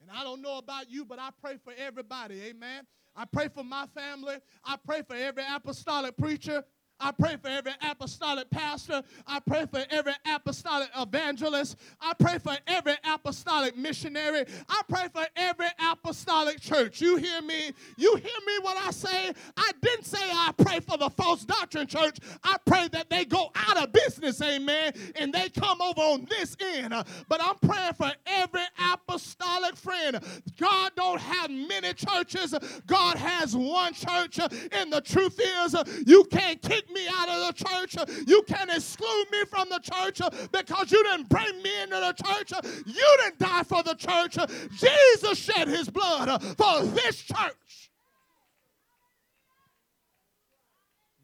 And 0.00 0.10
I 0.10 0.22
don't 0.22 0.40
know 0.40 0.58
about 0.58 0.90
you, 0.90 1.04
but 1.04 1.18
I 1.18 1.30
pray 1.40 1.56
for 1.62 1.72
everybody. 1.76 2.40
Amen. 2.42 2.86
I 3.14 3.24
pray 3.24 3.48
for 3.48 3.64
my 3.64 3.86
family. 3.86 4.36
I 4.64 4.76
pray 4.76 5.02
for 5.02 5.14
every 5.14 5.42
apostolic 5.52 6.16
preacher. 6.16 6.64
I 7.00 7.12
pray 7.12 7.36
for 7.40 7.48
every 7.48 7.72
apostolic 7.88 8.50
pastor. 8.50 9.02
I 9.26 9.40
pray 9.40 9.66
for 9.66 9.82
every 9.90 10.12
apostolic 10.32 10.90
evangelist. 10.96 11.76
I 12.00 12.12
pray 12.14 12.38
for 12.38 12.56
every 12.66 12.94
apostolic 13.04 13.76
missionary. 13.76 14.44
I 14.68 14.82
pray 14.88 15.08
for 15.12 15.26
every 15.36 15.68
apostolic 15.90 16.60
church. 16.60 17.00
You 17.00 17.16
hear 17.16 17.40
me? 17.40 17.72
You 17.96 18.16
hear 18.16 18.38
me 18.46 18.58
when 18.62 18.76
I 18.76 18.90
say, 18.90 19.32
I 19.56 19.70
didn't 19.80 20.04
say 20.04 20.18
I 20.20 20.52
pray 20.56 20.80
for 20.80 20.98
the 20.98 21.10
false 21.10 21.44
doctrine 21.44 21.86
church. 21.86 22.18
I 22.44 22.56
pray 22.66 22.88
that 22.88 23.08
they 23.08 23.24
go 23.24 23.50
out 23.54 23.82
of 23.82 23.92
business, 23.92 24.40
amen, 24.42 24.92
and 25.16 25.32
they 25.32 25.48
come 25.48 25.80
over 25.80 26.00
on 26.00 26.26
this 26.28 26.56
end. 26.60 26.94
But 27.28 27.40
I'm 27.42 27.56
praying 27.56 27.94
for 27.94 28.12
every 28.26 28.62
apostolic 28.92 29.76
friend. 29.76 30.20
God 30.58 30.92
don't 30.96 31.20
have 31.20 31.50
many 31.50 31.94
churches. 31.94 32.54
God 32.86 33.16
has 33.16 33.56
one 33.56 33.94
church. 33.94 34.38
And 34.72 34.92
the 34.92 35.00
truth 35.00 35.40
is, 35.40 35.76
you 36.06 36.24
can't 36.24 36.60
kick 36.60 36.89
me 36.92 37.06
out 37.08 37.28
of 37.28 37.46
the 37.46 37.64
church. 37.64 37.96
You 38.26 38.42
can't 38.42 38.70
exclude 38.70 39.26
me 39.30 39.44
from 39.48 39.68
the 39.68 39.78
church 39.78 40.20
because 40.52 40.92
you 40.92 41.02
didn't 41.04 41.28
bring 41.28 41.62
me 41.62 41.82
into 41.82 41.96
the 41.96 42.12
church. 42.12 42.52
You 42.86 43.16
didn't 43.22 43.38
die 43.38 43.62
for 43.62 43.82
the 43.82 43.94
church. 43.94 44.36
Jesus 44.78 45.38
shed 45.38 45.68
his 45.68 45.88
blood 45.88 46.42
for 46.56 46.84
this 46.84 47.22
church. 47.22 47.90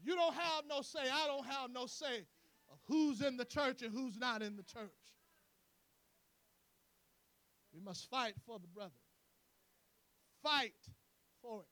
You 0.03 0.15
don't 0.15 0.33
have 0.33 0.63
no 0.69 0.81
say. 0.81 0.99
I 1.01 1.27
don't 1.27 1.45
have 1.45 1.71
no 1.73 1.85
say 1.85 2.25
of 2.71 2.79
who's 2.87 3.21
in 3.21 3.35
the 3.35 3.45
church 3.45 3.81
and 3.81 3.93
who's 3.93 4.17
not 4.17 4.41
in 4.41 4.55
the 4.55 4.63
church. 4.63 4.89
We 7.73 7.81
must 7.81 8.09
fight 8.09 8.33
for 8.45 8.57
the 8.59 8.67
brother. 8.67 8.91
Fight 10.41 10.73
for 11.41 11.61
it. 11.61 11.67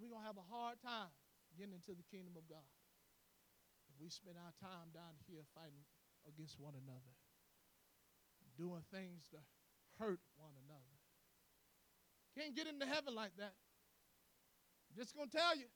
We're 0.00 0.08
going 0.08 0.22
to 0.22 0.26
have 0.26 0.36
a 0.36 0.54
hard 0.54 0.76
time 0.82 1.08
getting 1.56 1.74
into 1.74 1.96
the 1.96 2.06
kingdom 2.12 2.36
of 2.36 2.44
God 2.48 2.68
if 3.88 3.96
we 4.00 4.12
spend 4.12 4.36
our 4.36 4.52
time 4.60 4.92
down 4.92 5.16
here 5.24 5.42
fighting 5.56 5.84
against 6.28 6.60
one 6.60 6.76
another, 6.76 7.14
doing 8.60 8.84
things 8.92 9.24
to 9.32 9.40
hurt 9.98 10.20
one 10.36 10.52
another. 10.68 10.96
Can't 12.36 12.54
get 12.54 12.66
into 12.68 12.84
heaven 12.84 13.14
like 13.14 13.32
that. 13.38 13.56
I'm 14.90 14.96
just 14.96 15.16
going 15.16 15.28
to 15.30 15.36
tell 15.36 15.56
you. 15.56 15.68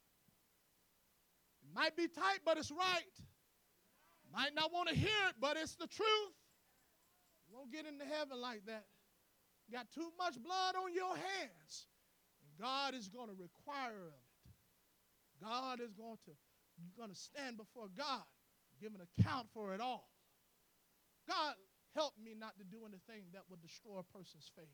It 1.64 1.72
might 1.74 1.97
be 1.97 2.09
tight, 2.09 2.41
but 2.45 2.59
it's 2.59 2.70
right. 2.70 3.16
Might 4.33 4.55
not 4.55 4.72
want 4.72 4.89
to 4.89 4.95
hear 4.95 5.20
it, 5.28 5.37
but 5.41 5.57
it's 5.57 5.74
the 5.76 5.87
truth. 5.87 6.37
You 7.49 7.57
won't 7.57 7.72
get 7.72 7.87
into 7.87 8.05
heaven 8.05 8.41
like 8.41 8.66
that. 8.66 8.85
You 9.66 9.76
got 9.76 9.91
too 9.91 10.12
much 10.18 10.35
blood 10.43 10.76
on 10.76 10.93
your 10.95 11.16
hands. 11.16 11.87
And 12.43 12.51
God 12.61 12.95
is 12.95 13.09
going 13.09 13.28
to 13.28 13.35
require 13.35 14.07
of. 14.07 14.30
God 15.43 15.80
is 15.80 15.93
going 15.93 16.18
to, 16.26 16.32
you're 16.78 16.97
going 16.97 17.11
to 17.11 17.18
stand 17.18 17.57
before 17.57 17.88
God, 17.97 18.24
give 18.80 18.93
an 18.95 19.01
account 19.01 19.49
for 19.53 19.74
it 19.74 19.80
all. 19.80 20.09
God, 21.28 21.55
help 21.95 22.14
me 22.22 22.34
not 22.38 22.59
to 22.59 22.64
do 22.64 22.84
anything 22.86 23.24
that 23.32 23.43
would 23.49 23.62
destroy 23.62 23.99
a 23.99 24.16
person's 24.16 24.51
faith. 24.57 24.68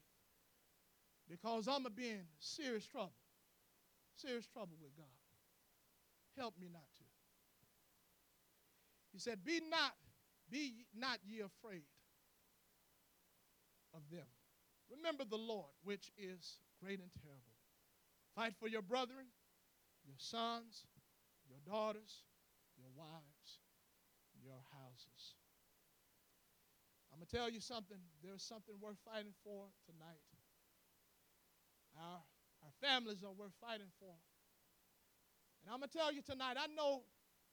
Because 1.29 1.67
I'm 1.67 1.83
going 1.83 1.95
to 1.95 2.01
be 2.01 2.09
in 2.11 2.23
serious 2.39 2.87
trouble. 2.87 3.15
Serious 4.17 4.47
trouble 4.47 4.77
with 4.81 4.97
God. 4.97 5.07
Help 6.39 6.55
me 6.61 6.69
not 6.73 6.87
to. 6.99 7.05
He 9.13 9.19
said, 9.19 9.45
Be 9.45 9.61
not, 9.71 9.93
be 10.51 10.85
not 10.95 11.19
ye 11.27 11.41
afraid 11.41 11.89
of 13.95 14.03
them. 14.11 14.27
Remember 14.91 15.25
the 15.25 15.37
Lord, 15.37 15.73
which 15.83 16.13
is 16.17 16.59
great 16.83 17.01
and 17.01 17.11
terrible. 17.23 17.57
Fight 18.35 18.55
for 18.61 18.69
your 18.69 18.83
brethren, 18.83 19.27
your 20.07 20.17
sons, 20.19 20.87
your 21.51 21.59
daughters, 21.67 22.23
your 22.79 22.89
wives, 22.95 23.61
your 24.41 24.63
houses. 24.73 25.35
I'm 27.13 27.19
going 27.19 27.27
to 27.27 27.37
tell 27.37 27.51
you 27.51 27.61
something. 27.61 27.99
There's 28.23 28.43
something 28.43 28.75
worth 28.81 28.99
fighting 29.05 29.35
for 29.43 29.73
tonight. 29.89 30.23
Our, 31.97 32.21
our 32.63 32.75
families 32.81 33.25
are 33.25 33.33
worth 33.33 33.57
fighting 33.61 33.91
for. 33.99 34.15
And 35.65 35.73
I'm 35.73 35.81
going 35.81 35.89
to 35.89 35.97
tell 35.97 36.13
you 36.13 36.23
tonight, 36.23 36.57
I 36.61 36.69
know 36.77 37.03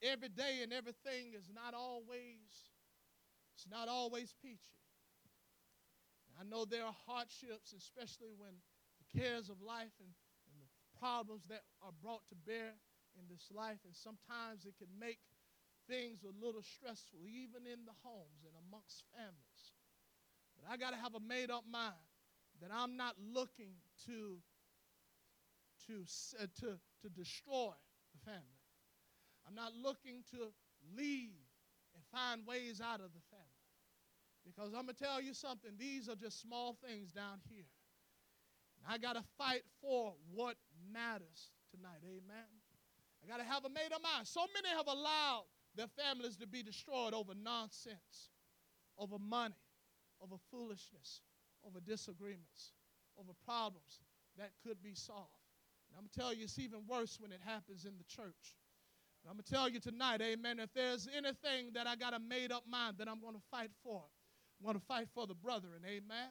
every 0.02 0.28
day 0.28 0.60
and 0.62 0.72
everything 0.72 1.32
is 1.34 1.48
not 1.48 1.74
always, 1.74 2.70
it's 3.56 3.66
not 3.70 3.88
always 3.88 4.34
peachy. 4.42 4.78
I 6.38 6.44
know 6.44 6.64
there 6.64 6.84
are 6.84 6.94
hardships, 7.06 7.72
especially 7.72 8.34
when 8.36 8.52
the 9.00 9.20
cares 9.20 9.48
of 9.48 9.62
life 9.62 9.94
and, 9.98 10.10
and 10.10 10.23
problems 11.04 11.44
that 11.52 11.60
are 11.84 11.92
brought 12.00 12.24
to 12.32 12.36
bear 12.48 12.72
in 13.20 13.28
this 13.28 13.52
life, 13.52 13.76
and 13.84 13.92
sometimes 13.92 14.64
it 14.64 14.72
can 14.80 14.88
make 14.96 15.20
things 15.84 16.24
a 16.24 16.32
little 16.40 16.64
stressful, 16.64 17.20
even 17.28 17.68
in 17.68 17.84
the 17.84 17.92
homes 18.00 18.40
and 18.40 18.56
amongst 18.64 19.04
families. 19.12 19.76
But 20.56 20.64
I 20.72 20.80
got 20.80 20.96
to 20.96 21.00
have 21.04 21.12
a 21.12 21.20
made 21.20 21.50
up 21.52 21.68
mind 21.68 22.08
that 22.64 22.70
I'm 22.72 22.96
not 22.96 23.20
looking 23.20 23.76
to, 24.08 24.40
to, 25.84 26.08
uh, 26.40 26.48
to, 26.64 26.80
to 26.80 27.08
destroy 27.12 27.76
the 28.16 28.20
family. 28.24 28.64
I'm 29.44 29.54
not 29.54 29.76
looking 29.76 30.24
to 30.32 30.48
leave 30.96 31.44
and 31.92 32.00
find 32.08 32.46
ways 32.48 32.80
out 32.80 33.04
of 33.04 33.12
the 33.12 33.24
family. 33.28 33.60
Because 34.40 34.72
I'm 34.72 34.88
going 34.88 34.96
to 34.96 35.04
tell 35.04 35.20
you 35.20 35.34
something, 35.34 35.72
these 35.76 36.08
are 36.08 36.16
just 36.16 36.40
small 36.40 36.78
things 36.80 37.12
down 37.12 37.44
here. 37.52 37.68
I 38.88 38.98
got 38.98 39.14
to 39.14 39.24
fight 39.38 39.62
for 39.80 40.14
what 40.32 40.56
matters 40.92 41.52
tonight. 41.70 42.00
Amen. 42.04 42.50
I 43.22 43.26
got 43.26 43.38
to 43.38 43.44
have 43.44 43.64
a 43.64 43.68
made 43.68 43.92
up 43.94 44.02
mind. 44.02 44.26
So 44.26 44.44
many 44.54 44.74
have 44.76 44.86
allowed 44.86 45.44
their 45.74 45.88
families 45.88 46.36
to 46.36 46.46
be 46.46 46.62
destroyed 46.62 47.14
over 47.14 47.32
nonsense, 47.34 48.30
over 48.98 49.18
money, 49.18 49.54
over 50.22 50.36
foolishness, 50.50 51.22
over 51.66 51.80
disagreements, 51.80 52.72
over 53.18 53.32
problems 53.44 54.00
that 54.36 54.50
could 54.64 54.82
be 54.82 54.94
solved. 54.94 55.40
And 55.88 55.96
I'm 55.96 56.04
going 56.04 56.10
to 56.12 56.20
tell 56.20 56.34
you, 56.34 56.44
it's 56.44 56.58
even 56.58 56.80
worse 56.86 57.18
when 57.20 57.32
it 57.32 57.40
happens 57.44 57.84
in 57.84 57.96
the 57.96 58.04
church. 58.04 58.56
And 59.22 59.30
I'm 59.30 59.36
going 59.36 59.44
to 59.44 59.52
tell 59.52 59.68
you 59.68 59.80
tonight, 59.80 60.20
amen, 60.20 60.60
if 60.60 60.72
there's 60.74 61.08
anything 61.16 61.72
that 61.74 61.86
I 61.86 61.96
got 61.96 62.12
a 62.14 62.18
made 62.18 62.52
up 62.52 62.64
mind 62.68 62.96
that 62.98 63.08
I'm 63.08 63.20
going 63.20 63.34
to 63.34 63.42
fight 63.50 63.70
for, 63.82 64.02
I'm 64.60 64.64
going 64.64 64.78
to 64.78 64.86
fight 64.86 65.08
for 65.14 65.26
the 65.26 65.34
brethren, 65.34 65.80
amen. 65.86 66.30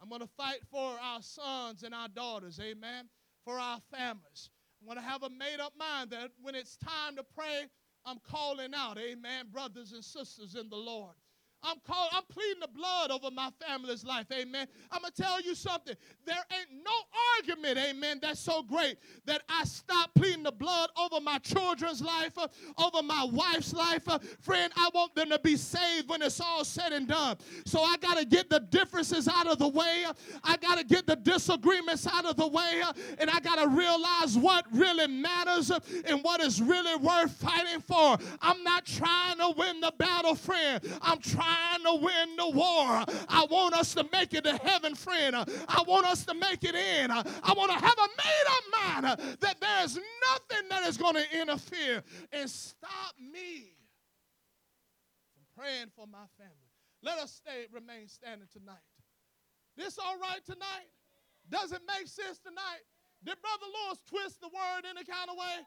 I'm 0.00 0.08
going 0.08 0.20
to 0.20 0.28
fight 0.36 0.60
for 0.70 0.96
our 1.02 1.22
sons 1.22 1.82
and 1.82 1.94
our 1.94 2.08
daughters, 2.08 2.60
amen, 2.60 3.08
for 3.44 3.58
our 3.58 3.80
families. 3.90 4.50
I'm 4.80 4.86
going 4.86 4.98
to 4.98 5.08
have 5.10 5.22
a 5.22 5.30
made 5.30 5.60
up 5.60 5.72
mind 5.78 6.10
that 6.10 6.30
when 6.40 6.54
it's 6.54 6.76
time 6.76 7.16
to 7.16 7.24
pray, 7.34 7.66
I'm 8.04 8.18
calling 8.30 8.74
out, 8.74 8.96
amen, 8.98 9.46
brothers 9.52 9.92
and 9.92 10.04
sisters 10.04 10.54
in 10.54 10.68
the 10.68 10.76
Lord. 10.76 11.14
I'm 11.62 11.78
calling, 11.86 12.10
I'm 12.12 12.22
pleading 12.28 12.60
the 12.60 12.68
blood 12.68 13.10
over 13.10 13.30
my 13.30 13.50
family's 13.60 14.04
life. 14.04 14.26
Amen. 14.32 14.66
I'm 14.92 15.02
gonna 15.02 15.12
tell 15.12 15.40
you 15.40 15.54
something. 15.54 15.96
There 16.24 16.36
ain't 16.36 16.84
no 16.84 16.92
argument, 17.36 17.78
amen, 17.78 18.20
that's 18.22 18.40
so 18.40 18.62
great 18.62 18.98
that 19.26 19.42
I 19.48 19.64
stop 19.64 20.14
pleading 20.14 20.44
the 20.44 20.52
blood 20.52 20.90
over 20.96 21.20
my 21.20 21.38
children's 21.38 22.00
life, 22.00 22.38
uh, 22.38 22.46
over 22.78 23.02
my 23.02 23.26
wife's 23.32 23.72
life. 23.72 24.08
Uh, 24.08 24.18
friend, 24.40 24.72
I 24.76 24.88
want 24.94 25.14
them 25.14 25.30
to 25.30 25.38
be 25.40 25.56
saved 25.56 26.08
when 26.08 26.22
it's 26.22 26.40
all 26.40 26.64
said 26.64 26.92
and 26.92 27.08
done. 27.08 27.36
So 27.66 27.82
I 27.82 27.96
gotta 27.96 28.24
get 28.24 28.50
the 28.50 28.60
differences 28.60 29.26
out 29.26 29.48
of 29.48 29.58
the 29.58 29.68
way. 29.68 30.04
I 30.44 30.56
gotta 30.58 30.84
get 30.84 31.06
the 31.06 31.16
disagreements 31.16 32.06
out 32.06 32.24
of 32.24 32.36
the 32.36 32.46
way, 32.46 32.82
uh, 32.84 32.92
and 33.18 33.28
I 33.30 33.40
gotta 33.40 33.68
realize 33.68 34.36
what 34.36 34.64
really 34.72 35.08
matters 35.08 35.70
uh, 35.70 35.80
and 36.06 36.22
what 36.22 36.40
is 36.40 36.62
really 36.62 36.96
worth 36.96 37.32
fighting 37.32 37.80
for. 37.80 38.16
I'm 38.40 38.62
not 38.62 38.86
trying 38.86 39.38
to 39.38 39.54
win 39.56 39.80
the 39.80 39.92
battle, 39.98 40.36
friend. 40.36 40.80
I'm 41.02 41.18
trying 41.18 41.47
trying 41.48 41.84
to 41.84 42.04
win 42.04 42.36
the 42.36 42.48
war. 42.50 43.04
I 43.28 43.46
want 43.50 43.74
us 43.74 43.94
to 43.94 44.06
make 44.12 44.34
it 44.34 44.44
to 44.44 44.56
heaven, 44.56 44.94
friend. 44.94 45.36
I 45.36 45.82
want 45.86 46.06
us 46.06 46.24
to 46.26 46.34
make 46.34 46.64
it 46.64 46.74
in. 46.74 47.10
I 47.10 47.52
want 47.56 47.70
to 47.70 47.78
have 47.78 47.98
a 47.98 48.08
made 48.18 48.46
up 48.48 48.64
mind 48.76 49.38
that 49.40 49.60
there's 49.60 49.96
nothing 49.96 50.68
that 50.70 50.86
is 50.86 50.96
going 50.96 51.14
to 51.14 51.40
interfere 51.40 52.02
and 52.32 52.48
stop 52.48 53.14
me 53.18 53.72
from 55.34 55.44
praying 55.56 55.88
for 55.96 56.06
my 56.06 56.26
family. 56.36 56.54
Let 57.02 57.18
us 57.18 57.32
stay, 57.32 57.66
remain 57.72 58.08
standing 58.08 58.48
tonight. 58.52 58.82
This 59.76 59.98
all 59.98 60.18
right 60.18 60.44
tonight? 60.44 60.90
Does 61.48 61.72
it 61.72 61.80
make 61.86 62.08
sense 62.08 62.38
tonight? 62.38 62.82
Did 63.24 63.36
Brother 63.40 63.66
Lewis 63.66 64.02
twist 64.08 64.40
the 64.40 64.48
word 64.48 64.82
any 64.84 65.04
kind 65.04 65.30
of 65.30 65.36
way? 65.36 65.64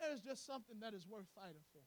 There's 0.00 0.20
just 0.20 0.46
something 0.46 0.76
that 0.80 0.92
is 0.92 1.06
worth 1.08 1.26
fighting 1.34 1.64
for. 1.72 1.80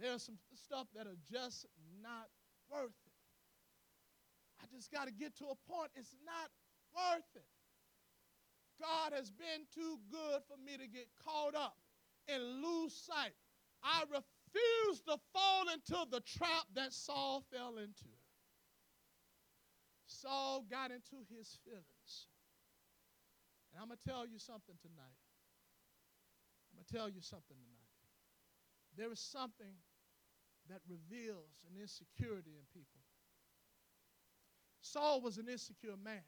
There's 0.00 0.22
some 0.22 0.38
stuff 0.54 0.86
that 0.96 1.06
are 1.06 1.20
just 1.30 1.66
not 2.02 2.28
worth 2.72 2.96
it. 3.06 3.12
I 4.62 4.64
just 4.74 4.90
got 4.90 5.06
to 5.06 5.12
get 5.12 5.36
to 5.38 5.44
a 5.44 5.56
point, 5.70 5.90
it's 5.94 6.16
not 6.24 6.48
worth 6.96 7.28
it. 7.36 7.48
God 8.80 9.12
has 9.12 9.30
been 9.30 9.68
too 9.74 10.00
good 10.10 10.40
for 10.48 10.56
me 10.56 10.78
to 10.78 10.88
get 10.88 11.06
caught 11.22 11.54
up 11.54 11.76
and 12.28 12.62
lose 12.62 12.94
sight. 12.96 13.36
I 13.82 14.04
refuse 14.08 15.00
to 15.02 15.16
fall 15.32 15.68
into 15.68 16.08
the 16.10 16.20
trap 16.20 16.64
that 16.74 16.92
Saul 16.92 17.44
fell 17.52 17.76
into. 17.76 18.08
Saul 20.06 20.64
got 20.70 20.90
into 20.90 21.24
his 21.28 21.58
feelings. 21.64 22.28
And 23.72 23.80
I'm 23.80 23.88
going 23.88 23.98
to 24.02 24.08
tell 24.08 24.26
you 24.26 24.38
something 24.38 24.74
tonight. 24.80 25.20
I'm 26.72 26.76
going 26.80 26.86
to 26.88 26.92
tell 26.92 27.08
you 27.08 27.20
something 27.20 27.56
tonight. 27.56 27.90
There 28.96 29.12
is 29.12 29.20
something 29.20 29.76
that 30.70 30.80
reveals 30.88 31.58
an 31.68 31.80
insecurity 31.80 32.54
in 32.54 32.64
people. 32.72 33.00
Saul 34.82 35.20
was 35.20 35.38
an 35.38 35.48
insecure 35.48 35.96
man. 36.02 36.24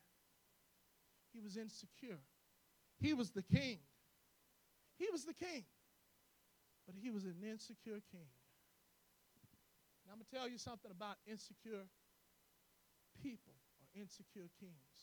He 1.32 1.40
was 1.40 1.56
insecure. 1.56 2.20
He 3.00 3.14
was 3.14 3.30
the 3.30 3.42
king. 3.42 3.78
He 4.98 5.08
was 5.10 5.24
the 5.24 5.34
king. 5.34 5.64
But 6.86 6.94
he 7.00 7.10
was 7.10 7.24
an 7.24 7.36
insecure 7.42 8.02
king. 8.10 8.28
Now 10.04 10.12
I'm 10.12 10.18
going 10.18 10.26
to 10.30 10.36
tell 10.36 10.48
you 10.48 10.58
something 10.58 10.90
about 10.90 11.16
insecure 11.26 11.86
people 13.22 13.54
or 13.80 14.00
insecure 14.00 14.50
kings. 14.60 14.98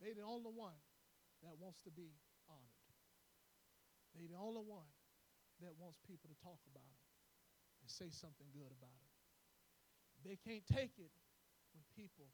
They're 0.00 0.14
the 0.14 0.26
only 0.26 0.50
one 0.50 0.80
that 1.42 1.54
wants 1.60 1.82
to 1.84 1.90
be 1.90 2.16
honored. 2.48 2.84
They're 4.16 4.28
the 4.28 4.40
only 4.40 4.64
one 4.64 4.88
that 5.64 5.74
wants 5.80 5.98
people 6.04 6.28
to 6.28 6.38
talk 6.44 6.60
about 6.68 6.84
them 6.84 7.08
and 7.80 7.88
say 7.88 8.12
something 8.12 8.48
good 8.52 8.70
about 8.70 8.92
them. 8.92 9.14
They 10.24 10.36
can't 10.40 10.64
take 10.64 10.96
it 11.00 11.12
when 11.72 11.84
people 11.96 12.28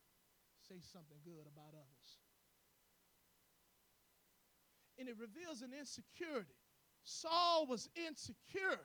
say 0.69 0.79
something 0.83 1.19
good 1.25 1.47
about 1.47 1.75
others. 1.75 2.09
And 4.99 5.09
it 5.09 5.17
reveals 5.19 5.63
an 5.63 5.71
insecurity. 5.73 6.55
Saul 7.03 7.67
was 7.67 7.89
insecure 7.97 8.85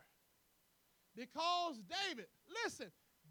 because 1.15 1.81
David, 1.85 2.25
listen, 2.63 2.87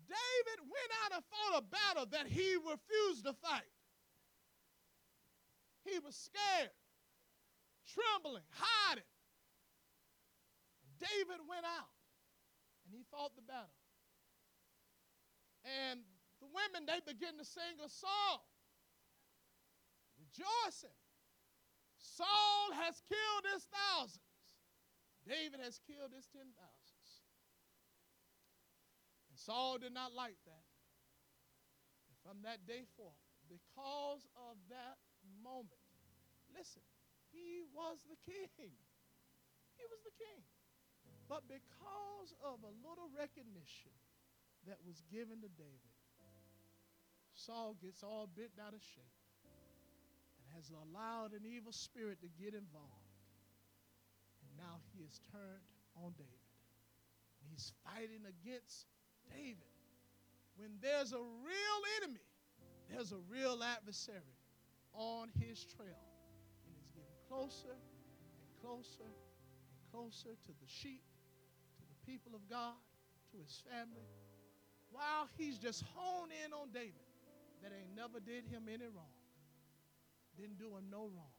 David 0.06 0.58
went 0.60 0.90
out 1.02 1.16
and 1.16 1.24
fought 1.24 1.58
a 1.58 1.64
battle 1.64 2.06
that 2.12 2.26
he 2.28 2.56
refused 2.60 3.24
to 3.24 3.32
fight. 3.32 3.72
He 5.84 5.98
was 5.98 6.14
scared, 6.14 6.70
trembling, 7.88 8.44
hiding. 8.50 9.04
David 11.04 11.44
went 11.44 11.68
out 11.68 11.92
and 12.88 12.96
he 12.96 13.04
fought 13.12 13.36
the 13.36 13.44
battle. 13.44 13.76
And 15.64 16.00
the 16.40 16.48
women, 16.48 16.88
they 16.88 17.00
begin 17.04 17.36
to 17.36 17.44
sing 17.44 17.80
a 17.80 17.88
song, 17.88 18.40
rejoicing. 20.16 20.96
Saul 21.96 22.72
has 22.84 23.00
killed 23.08 23.44
his 23.52 23.64
thousands. 23.68 24.32
David 25.24 25.60
has 25.60 25.80
killed 25.88 26.12
his 26.12 26.28
ten 26.28 26.52
thousands. 26.52 27.08
And 29.32 29.40
Saul 29.40 29.80
did 29.80 29.96
not 29.96 30.12
like 30.12 30.36
that. 30.44 30.68
And 32.12 32.16
from 32.20 32.44
that 32.44 32.68
day 32.68 32.84
forth, 32.96 33.16
because 33.48 34.28
of 34.36 34.60
that 34.68 35.00
moment, 35.40 35.80
listen, 36.52 36.84
he 37.32 37.64
was 37.72 38.04
the 38.04 38.20
king. 38.20 38.76
He 39.80 39.84
was 39.88 40.04
the 40.04 40.12
king. 40.20 40.44
But 41.28 41.42
because 41.48 42.34
of 42.44 42.60
a 42.62 42.72
little 42.84 43.08
recognition 43.16 43.92
that 44.68 44.78
was 44.86 45.02
given 45.10 45.40
to 45.40 45.48
David, 45.56 45.94
Saul 47.34 47.76
gets 47.82 48.02
all 48.02 48.28
bent 48.36 48.52
out 48.60 48.74
of 48.74 48.80
shape 48.80 49.18
and 50.38 50.46
has 50.54 50.70
allowed 50.70 51.32
an 51.32 51.42
evil 51.44 51.72
spirit 51.72 52.20
to 52.22 52.28
get 52.40 52.54
involved. 52.54 53.10
And 54.44 54.50
now 54.56 54.80
he 54.94 55.02
has 55.02 55.20
turned 55.32 55.66
on 55.96 56.12
David. 56.16 56.44
He's 57.50 57.72
fighting 57.84 58.22
against 58.26 58.86
David. 59.32 59.70
When 60.56 60.70
there's 60.80 61.12
a 61.12 61.20
real 61.20 61.80
enemy, 62.00 62.22
there's 62.90 63.12
a 63.12 63.18
real 63.28 63.62
adversary 63.62 64.38
on 64.92 65.28
his 65.40 65.64
trail. 65.64 66.06
And 66.64 66.74
he's 66.76 66.90
getting 66.94 67.18
closer 67.28 67.74
and 67.74 68.48
closer 68.62 69.02
and 69.02 69.90
closer 69.90 70.30
to 70.46 70.52
the 70.52 70.68
sheep, 70.68 71.02
people 72.06 72.34
of 72.34 72.48
God, 72.48 72.74
to 73.32 73.38
his 73.42 73.62
family, 73.70 74.06
while 74.90 75.28
he's 75.36 75.58
just 75.58 75.82
honed 75.94 76.30
in 76.44 76.52
on 76.52 76.68
David 76.72 76.94
that 77.62 77.72
ain't 77.76 77.96
never 77.96 78.20
did 78.20 78.44
him 78.46 78.64
any 78.68 78.86
wrong, 78.86 79.14
didn't 80.38 80.58
do 80.58 80.66
him 80.66 80.84
no 80.90 81.10
wrong. 81.14 81.34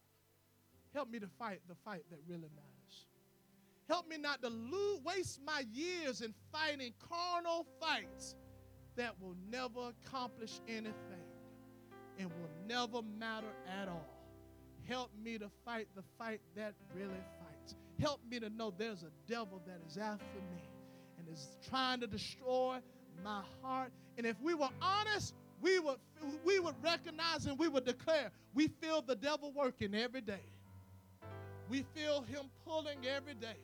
Help 0.93 1.09
me 1.09 1.19
to 1.19 1.27
fight 1.27 1.61
the 1.67 1.75
fight 1.75 2.03
that 2.09 2.19
really 2.27 2.49
matters. 2.55 3.05
Help 3.87 4.07
me 4.07 4.17
not 4.17 4.41
to 4.41 4.49
lose, 4.49 4.99
waste 5.03 5.39
my 5.45 5.63
years 5.71 6.21
in 6.21 6.33
fighting 6.51 6.93
carnal 7.09 7.65
fights 7.79 8.35
that 8.95 9.13
will 9.21 9.35
never 9.49 9.91
accomplish 10.05 10.59
anything 10.67 10.95
and 12.17 12.29
will 12.29 12.49
never 12.67 13.01
matter 13.19 13.53
at 13.79 13.87
all. 13.87 14.09
Help 14.87 15.11
me 15.21 15.37
to 15.37 15.49
fight 15.63 15.87
the 15.95 16.03
fight 16.17 16.41
that 16.55 16.73
really 16.95 17.09
fights. 17.39 17.44
Help 17.99 18.19
me 18.29 18.39
to 18.39 18.49
know 18.49 18.73
there's 18.77 19.03
a 19.03 19.11
devil 19.27 19.61
that 19.65 19.79
is 19.87 19.97
after 19.97 20.39
me 20.51 20.61
and 21.17 21.27
is 21.29 21.47
trying 21.69 21.99
to 22.01 22.07
destroy 22.07 22.77
my 23.23 23.41
heart. 23.61 23.91
And 24.17 24.25
if 24.25 24.39
we 24.41 24.53
were 24.53 24.69
honest, 24.81 25.33
we 25.61 25.79
would, 25.79 25.97
we 26.43 26.59
would 26.59 26.75
recognize 26.83 27.45
and 27.45 27.57
we 27.57 27.67
would 27.67 27.85
declare 27.85 28.31
we 28.53 28.67
feel 28.67 29.01
the 29.01 29.15
devil 29.15 29.51
working 29.53 29.95
every 29.95 30.21
day. 30.21 30.43
We 31.69 31.85
feel 31.95 32.21
him 32.21 32.45
pulling 32.65 33.05
every 33.07 33.33
day. 33.33 33.57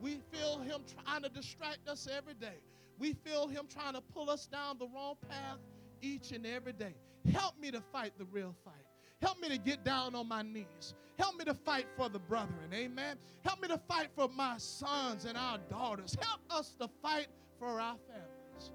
We 0.00 0.20
feel 0.32 0.58
him 0.58 0.82
trying 1.04 1.22
to 1.22 1.28
distract 1.28 1.88
us 1.88 2.08
every 2.10 2.34
day. 2.34 2.60
We 2.98 3.14
feel 3.14 3.48
him 3.48 3.66
trying 3.68 3.94
to 3.94 4.00
pull 4.00 4.30
us 4.30 4.46
down 4.46 4.78
the 4.78 4.86
wrong 4.94 5.16
path 5.28 5.58
each 6.02 6.32
and 6.32 6.46
every 6.46 6.72
day. 6.72 6.94
Help 7.32 7.58
me 7.58 7.70
to 7.70 7.80
fight 7.92 8.12
the 8.18 8.24
real 8.26 8.54
fight. 8.64 8.74
Help 9.22 9.40
me 9.40 9.48
to 9.48 9.58
get 9.58 9.84
down 9.84 10.14
on 10.14 10.28
my 10.28 10.42
knees. 10.42 10.94
Help 11.18 11.36
me 11.36 11.44
to 11.44 11.54
fight 11.54 11.86
for 11.96 12.08
the 12.08 12.18
brethren. 12.18 12.72
Amen. 12.72 13.16
Help 13.44 13.60
me 13.60 13.68
to 13.68 13.78
fight 13.78 14.08
for 14.14 14.28
my 14.28 14.54
sons 14.56 15.26
and 15.26 15.36
our 15.36 15.58
daughters. 15.68 16.16
Help 16.20 16.40
us 16.50 16.74
to 16.80 16.88
fight 17.02 17.28
for 17.58 17.80
our 17.80 17.96
families. 18.08 18.72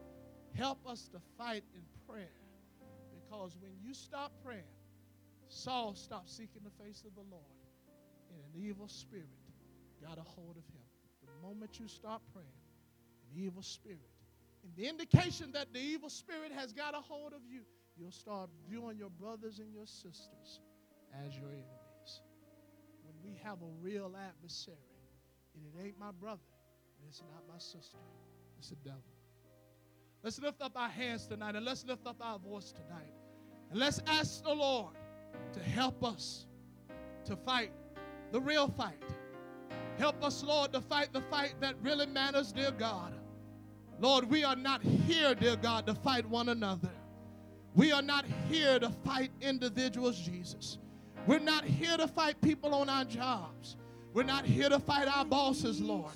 Help 0.54 0.88
us 0.88 1.10
to 1.12 1.20
fight 1.38 1.64
in 1.74 1.82
prayer. 2.08 2.30
Because 3.12 3.56
when 3.60 3.72
you 3.84 3.94
stop 3.94 4.32
praying, 4.44 4.64
Saul 5.48 5.96
stopped 5.96 6.30
seeking 6.30 6.62
the 6.64 6.84
face 6.84 7.04
of 7.06 7.16
the 7.16 7.24
Lord, 7.32 7.44
and 8.30 8.40
an 8.40 8.68
evil 8.68 8.88
spirit 8.88 9.28
got 10.02 10.18
a 10.18 10.22
hold 10.22 10.58
of 10.58 10.66
him. 10.74 10.82
The 11.26 11.48
moment 11.48 11.80
you 11.80 11.88
stop 11.88 12.22
praying, 12.34 12.48
an 13.34 13.44
evil 13.44 13.62
spirit, 13.62 14.00
and 14.64 14.76
the 14.76 14.88
indication 14.88 15.52
that 15.54 15.74
the 15.74 15.80
evil 15.80 16.10
spirit 16.10 16.52
has 16.52 16.74
got 16.74 16.94
a 16.94 17.02
hold 17.02 17.34
of 17.34 17.42
you, 17.50 17.62
you'll 17.98 18.12
start 18.12 18.50
viewing 18.70 18.98
your 18.98 19.10
brothers 19.10 19.60
and 19.60 19.74
your 19.74 19.86
sisters 19.86 20.60
as 21.26 21.36
your 21.36 21.48
enemies. 21.48 22.22
When 23.04 23.16
we 23.24 23.40
have 23.44 23.62
a 23.62 23.72
real 23.82 24.14
adversary, 24.16 24.76
and 25.54 25.64
it 25.66 25.88
ain't 25.88 26.00
my 26.00 26.12
brother, 26.12 26.42
and 27.00 27.08
it's 27.10 27.22
not 27.22 27.44
my 27.52 27.60
sister, 27.60 27.98
it's 28.58 28.70
the 28.70 28.76
devil. 28.78 29.02
Let's 30.24 30.42
lift 30.42 30.62
up 30.62 30.72
our 30.76 30.90
hands 30.90 31.28
tonight 31.28 31.56
and 31.56 31.64
let's 31.64 31.86
lift 31.86 32.08
up 32.08 32.18
our 32.20 32.40
voice 32.40 32.72
tonight. 32.72 33.14
And 33.70 33.80
let's 33.80 34.02
ask 34.08 34.44
the 34.44 34.54
Lord 34.54 34.96
to 35.54 35.60
help 35.60 36.04
us 36.04 36.48
to 37.26 37.36
fight 37.36 37.72
the 38.32 38.42
real 38.42 38.68
fight. 38.68 39.02
Help 40.00 40.24
us, 40.24 40.44
Lord, 40.44 40.74
to 40.74 40.82
fight 40.82 41.14
the 41.14 41.22
fight 41.22 41.54
that 41.62 41.76
really 41.82 42.08
matters, 42.08 42.52
dear 42.52 42.72
God. 42.72 43.14
Lord, 44.00 44.30
we 44.30 44.44
are 44.44 44.56
not 44.56 44.82
here, 44.82 45.36
dear 45.36 45.56
God, 45.56 45.86
to 45.88 45.94
fight 45.94 46.26
one 46.28 46.50
another. 46.50 46.90
We 47.76 47.92
are 47.92 48.02
not 48.02 48.26
here 48.50 48.80
to 48.80 48.90
fight 48.90 49.32
individuals, 49.42 50.18
Jesus. 50.18 50.78
We're 51.28 51.40
not 51.40 51.66
here 51.66 51.98
to 51.98 52.08
fight 52.08 52.40
people 52.42 52.74
on 52.74 52.88
our 52.90 53.04
jobs. 53.04 53.76
We're 54.14 54.24
not 54.24 54.46
here 54.46 54.70
to 54.70 54.80
fight 54.80 55.08
our 55.10 55.26
bosses, 55.26 55.82
Lord. 55.82 56.14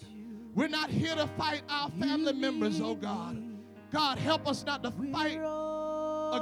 We're 0.56 0.70
not 0.70 0.90
here 0.90 1.16
to 1.16 1.28
fight 1.28 1.64
our 1.70 1.90
family 1.92 2.34
members, 2.34 2.80
oh 2.80 2.96
God. 2.96 3.44
God, 3.92 4.18
help 4.18 4.48
us 4.48 4.66
not 4.66 4.84
to 4.84 4.92
fight 5.12 5.40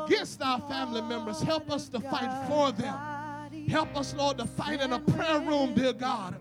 against 0.05 0.41
our 0.41 0.59
family 0.61 1.01
members. 1.01 1.41
Help 1.41 1.71
us 1.71 1.89
to 1.89 1.99
fight 1.99 2.47
for 2.47 2.71
them. 2.71 2.95
Help 3.69 3.95
us, 3.97 4.13
Lord, 4.13 4.37
to 4.37 4.45
fight 4.45 4.81
in 4.81 4.93
a 4.93 4.99
prayer 4.99 5.39
room, 5.39 5.73
dear 5.73 5.93
God, 5.93 6.35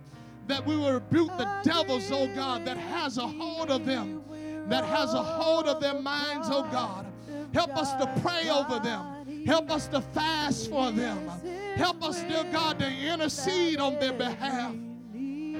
that 0.49 0.65
we 0.67 0.77
will 0.77 0.93
rebuke 0.93 1.37
the 1.39 1.49
devils, 1.65 2.11
oh 2.13 2.27
God, 2.35 2.67
that 2.67 2.77
has 2.77 3.17
a 3.17 3.27
hold 3.27 3.71
of 3.71 3.87
them, 3.87 4.23
that 4.69 4.85
has 4.85 5.15
a 5.15 5.23
hold 5.23 5.67
of 5.67 5.81
their 5.81 6.01
minds, 6.01 6.49
oh 6.51 6.63
God. 6.71 7.07
Help 7.57 7.75
us 7.79 7.95
to 7.95 8.21
pray 8.21 8.51
over 8.51 8.79
them. 8.81 9.47
Help 9.47 9.71
us 9.71 9.89
to 9.89 10.03
fast 10.03 10.69
for 10.69 10.91
them. 10.91 11.27
Help 11.77 12.03
us, 12.03 12.23
dear 12.25 12.45
God, 12.53 12.79
to 12.81 12.87
intercede 12.87 13.81
on 13.81 13.99
their 13.99 14.13
behalf. 14.13 14.75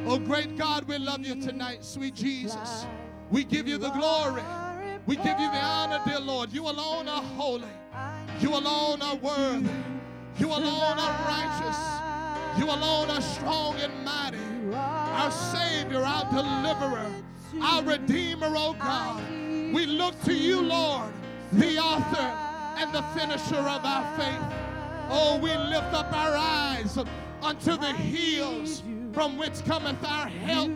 Oh, 0.05 0.19
great 0.19 0.59
God, 0.59 0.87
we 0.87 0.99
love 0.99 1.25
you 1.25 1.41
tonight, 1.41 1.83
sweet 1.83 2.15
Jesus. 2.15 2.85
We 3.31 3.45
give 3.45 3.67
you 3.67 3.79
the 3.79 3.89
glory. 3.93 4.43
We 5.07 5.17
give 5.17 5.41
you 5.41 5.51
the 5.51 5.65
honor, 5.65 6.03
dear 6.05 6.21
Lord. 6.21 6.53
You 6.53 6.69
alone 6.69 7.09
are 7.09 7.23
holy. 7.23 7.65
You 8.41 8.51
alone 8.51 9.01
are 9.01 9.17
worthy. 9.17 9.71
You 10.37 10.49
alone 10.49 10.99
are 10.99 11.17
righteous. 11.27 12.59
You 12.59 12.67
alone 12.67 13.09
are 13.09 13.23
strong 13.23 13.77
and 13.77 14.05
mighty. 14.05 14.37
Our 14.75 15.31
Savior, 15.31 16.03
our 16.03 16.31
deliverer, 16.31 17.11
our 17.63 17.83
Redeemer, 17.83 18.53
oh 18.55 18.77
God. 18.79 19.23
We 19.73 19.87
look 19.87 20.23
to 20.25 20.35
you, 20.35 20.61
Lord, 20.61 21.11
the 21.53 21.79
author 21.79 22.33
and 22.79 22.93
the 22.93 23.03
finisher 23.19 23.57
of 23.57 23.85
our 23.85 24.17
faith. 24.17 24.57
Oh, 25.09 25.39
we 25.41 25.51
lift 25.51 25.95
up 25.95 26.13
our 26.13 26.37
eyes 26.37 26.99
unto 27.43 27.77
the 27.77 27.93
hills 27.93 28.83
from 29.13 29.39
which 29.39 29.65
cometh 29.65 30.03
our 30.05 30.29
help. 30.29 30.73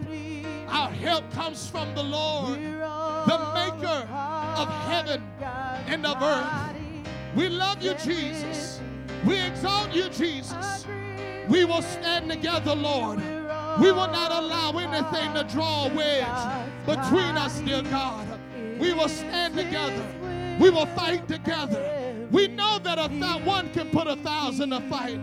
Our 0.69 0.91
help 0.91 1.31
comes 1.33 1.69
from 1.69 1.95
the 1.95 2.03
Lord, 2.03 2.59
the 2.61 3.39
maker 3.55 4.09
of 4.57 4.69
heaven 4.89 5.23
and 5.89 6.07
of 6.07 6.23
earth. 6.23 6.77
We 7.35 7.49
love 7.49 7.83
you, 7.83 7.95
Jesus. 7.95 8.81
We 9.27 9.41
exalt 9.41 9.93
you, 9.93 10.09
Jesus. 10.11 10.87
We 11.49 11.65
will 11.65 11.83
stand 11.83 12.31
together, 12.31 12.75
Lord. 12.75 13.19
We 13.81 13.93
will 13.93 14.09
not 14.09 14.31
allow 14.31 14.79
anything 14.79 15.35
to 15.35 15.45
draw 15.53 15.87
a 15.87 15.95
wedge 15.95 16.67
between 16.87 17.37
us, 17.37 17.61
dear 17.61 17.83
God. 17.83 18.27
We 18.79 18.93
will 18.93 19.09
stand 19.09 19.57
together. 19.57 20.07
We 20.61 20.69
will 20.69 20.87
fight 20.87 21.27
together. 21.27 22.29
We 22.31 22.47
know 22.47 22.79
that 22.81 22.99
a 22.99 23.09
th- 23.09 23.45
one 23.47 23.71
can 23.73 23.89
put 23.91 24.07
a 24.07 24.17
thousand 24.17 24.71
to 24.71 24.81
fight, 24.83 25.19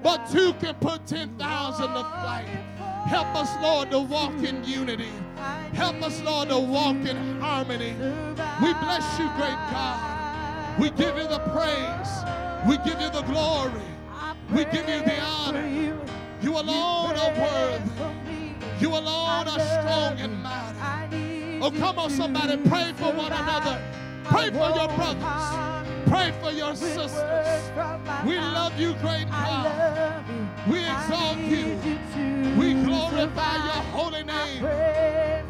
but 0.00 0.30
two 0.30 0.52
can 0.54 0.74
put 0.76 1.04
ten 1.06 1.36
thousand 1.36 1.88
to 1.88 2.04
fight. 2.04 2.46
Help 3.08 3.26
us, 3.34 3.50
Lord, 3.60 3.90
to 3.90 3.98
walk 3.98 4.34
in 4.44 4.62
unity. 4.62 5.10
Help 5.72 6.00
us, 6.02 6.22
Lord, 6.22 6.50
to 6.50 6.58
walk 6.60 6.96
in 6.96 7.40
harmony. 7.40 7.94
We 8.62 8.72
bless 8.74 9.18
you, 9.18 9.26
great 9.36 9.60
God. 9.74 10.78
We 10.78 10.90
give 10.90 11.16
you 11.16 11.26
the 11.26 11.40
praise. 11.50 12.12
We 12.68 12.76
give 12.88 13.00
you 13.00 13.10
the 13.10 13.22
glory. 13.22 13.82
We 14.52 14.64
give 14.66 14.88
you 14.88 15.02
the 15.02 15.20
honor. 15.20 15.66
You 16.42 16.52
alone 16.52 17.16
are 17.16 17.34
worthy. 17.40 17.90
You 18.80 18.90
alone 18.90 19.48
are 19.48 19.60
strong 19.60 20.20
and 20.20 20.42
mighty. 20.42 21.58
Oh, 21.60 21.72
come 21.72 21.98
on, 21.98 22.10
somebody, 22.10 22.56
pray 22.68 22.92
for 22.96 23.12
one 23.12 23.32
another. 23.32 23.82
Pray 24.28 24.50
for 24.50 24.70
your 24.70 24.88
brothers. 24.88 25.66
Pray 26.06 26.32
for 26.40 26.50
your 26.50 26.74
sisters. 26.74 27.70
We 28.24 28.38
love 28.38 28.78
you, 28.78 28.94
great 28.94 29.28
God. 29.30 30.24
We 30.68 30.84
exalt 30.84 31.38
you. 31.38 31.78
We 32.58 32.74
glorify 32.74 33.56
your 33.56 33.82
holy 33.92 34.24
name. 34.24 34.64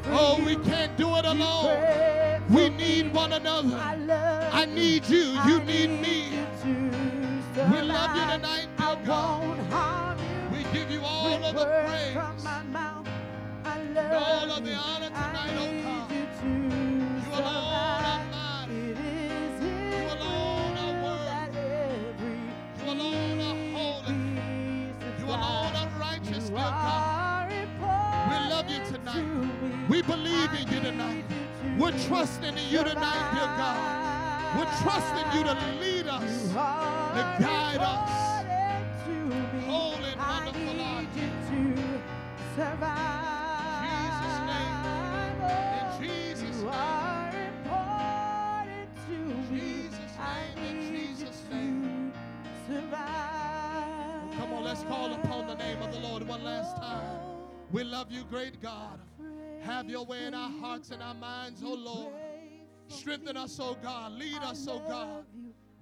Oh, 0.07 0.43
we 0.45 0.57
can't 0.57 0.97
do 0.97 1.17
it 1.17 1.25
alone. 1.25 2.43
We 2.51 2.69
need 2.71 3.13
one 3.13 3.33
another. 3.33 3.77
I 3.77 4.67
need 4.67 5.07
you. 5.09 5.39
You 5.47 5.61
need 5.61 5.91
me. 6.01 6.39
We 6.65 7.81
love 7.83 8.15
you 8.17 8.27
tonight, 8.37 8.69
dear 8.77 8.97
God. 9.05 10.19
We 10.53 10.65
give 10.73 10.91
you 10.91 11.01
all 11.03 11.45
of 11.45 11.55
the 11.55 11.65
praise. 11.65 12.17
All 14.13 14.51
of 14.51 14.65
the 14.65 14.75
honor 14.75 15.09
tonight, 15.09 15.57
oh 15.59 15.83
God. 15.83 16.06
We're 31.87 32.05
trusting 32.09 32.59
in 32.59 32.69
you 32.69 32.83
tonight, 32.83 33.31
dear 33.33 33.47
God. 33.57 34.59
We're 34.59 34.73
trusting 34.83 35.39
you 35.39 35.45
to 35.45 35.55
lead 35.81 36.09
us, 36.09 36.49
to 36.51 37.37
guide 37.41 37.79
us. 37.79 38.11
Holy 39.65 40.11
and 40.11 40.19
wonderful 40.19 40.81
are 40.81 41.03
you. 41.03 41.31
Jesus' 43.87 44.41
name. 44.51 44.83
In 45.79 45.87
Jesus' 46.03 46.61
name. 46.67 46.91
Jesus' 49.49 50.17
name. 50.19 50.67
In 50.67 50.75
Jesus' 50.91 51.43
name. 51.53 52.13
Come 54.37 54.53
on, 54.55 54.63
let's 54.65 54.83
call 54.83 55.13
upon 55.15 55.47
the 55.47 55.55
name 55.55 55.81
of 55.83 55.93
the 55.93 56.01
Lord 56.01 56.27
one 56.27 56.43
last 56.43 56.79
time. 56.79 57.21
We 57.71 57.85
love 57.85 58.11
you, 58.11 58.25
great 58.25 58.61
God. 58.61 58.99
Have 59.67 59.91
your 59.91 60.05
way 60.05 60.25
in 60.25 60.33
our 60.33 60.51
hearts 60.61 60.91
and 60.91 61.03
our 61.03 61.15
minds, 61.15 61.61
oh 61.65 61.75
Lord. 61.75 62.15
Strengthen 62.87 63.37
us, 63.37 63.59
oh 63.61 63.77
God. 63.83 64.13
Lead 64.13 64.39
us, 64.39 64.65
oh 64.71 64.79
God. 64.89 65.25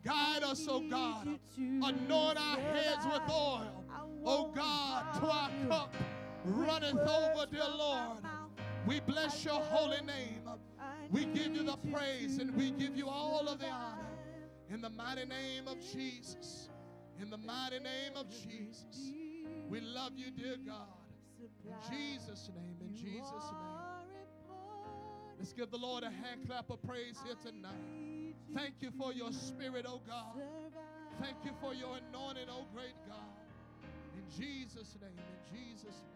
Guide 0.03 0.43
us, 0.43 0.66
oh 0.68 0.80
God. 0.89 1.39
Anoint 1.59 2.39
our 2.39 2.59
heads 2.59 3.05
with 3.05 3.22
oil, 3.28 3.85
oh 4.24 4.51
God, 4.55 5.20
to 5.20 5.26
our 5.26 5.51
cup 5.68 5.95
runneth 6.45 6.97
over, 6.97 7.47
dear 7.51 7.68
Lord. 7.76 8.18
We 8.87 9.01
bless 9.01 9.45
your 9.45 9.61
holy 9.61 10.01
name. 10.01 10.49
We 11.11 11.26
give 11.26 11.55
you 11.55 11.64
the 11.64 11.76
praise 11.93 12.39
and 12.39 12.55
we 12.57 12.70
give 12.70 12.97
you 12.97 13.09
all 13.09 13.47
of 13.49 13.59
the 13.59 13.68
honor. 13.68 14.09
In 14.70 14.80
the 14.80 14.91
mighty 14.91 15.26
name 15.26 15.68
of 15.68 15.76
Jesus. 15.93 16.70
In 17.20 17.28
the 17.28 17.37
mighty 17.39 17.80
name 17.80 18.12
of 18.16 18.30
Jesus. 18.30 19.12
We 19.68 19.80
love 19.80 20.12
you, 20.16 20.30
dear 20.30 20.57
God. 20.66 20.93
In 21.64 21.74
Jesus' 21.90 22.50
name, 22.54 22.76
in 22.80 22.94
Jesus' 22.94 23.30
name. 23.30 23.94
Let's 25.38 25.52
give 25.52 25.70
the 25.70 25.78
Lord 25.78 26.04
a 26.04 26.10
hand 26.10 26.46
clap 26.46 26.70
of 26.70 26.82
praise 26.82 27.18
here 27.24 27.36
tonight. 27.42 28.34
Thank 28.54 28.74
you 28.80 28.90
for 28.98 29.12
your 29.12 29.32
spirit, 29.32 29.84
oh 29.88 30.00
God. 30.06 30.40
Thank 31.20 31.36
you 31.44 31.52
for 31.60 31.74
your 31.74 31.96
anointing, 31.96 32.48
oh 32.50 32.66
great 32.74 32.96
God. 33.06 33.18
In 34.14 34.24
Jesus' 34.30 34.96
name, 35.00 35.10
in 35.18 35.58
Jesus' 35.58 35.84
name. 35.84 36.13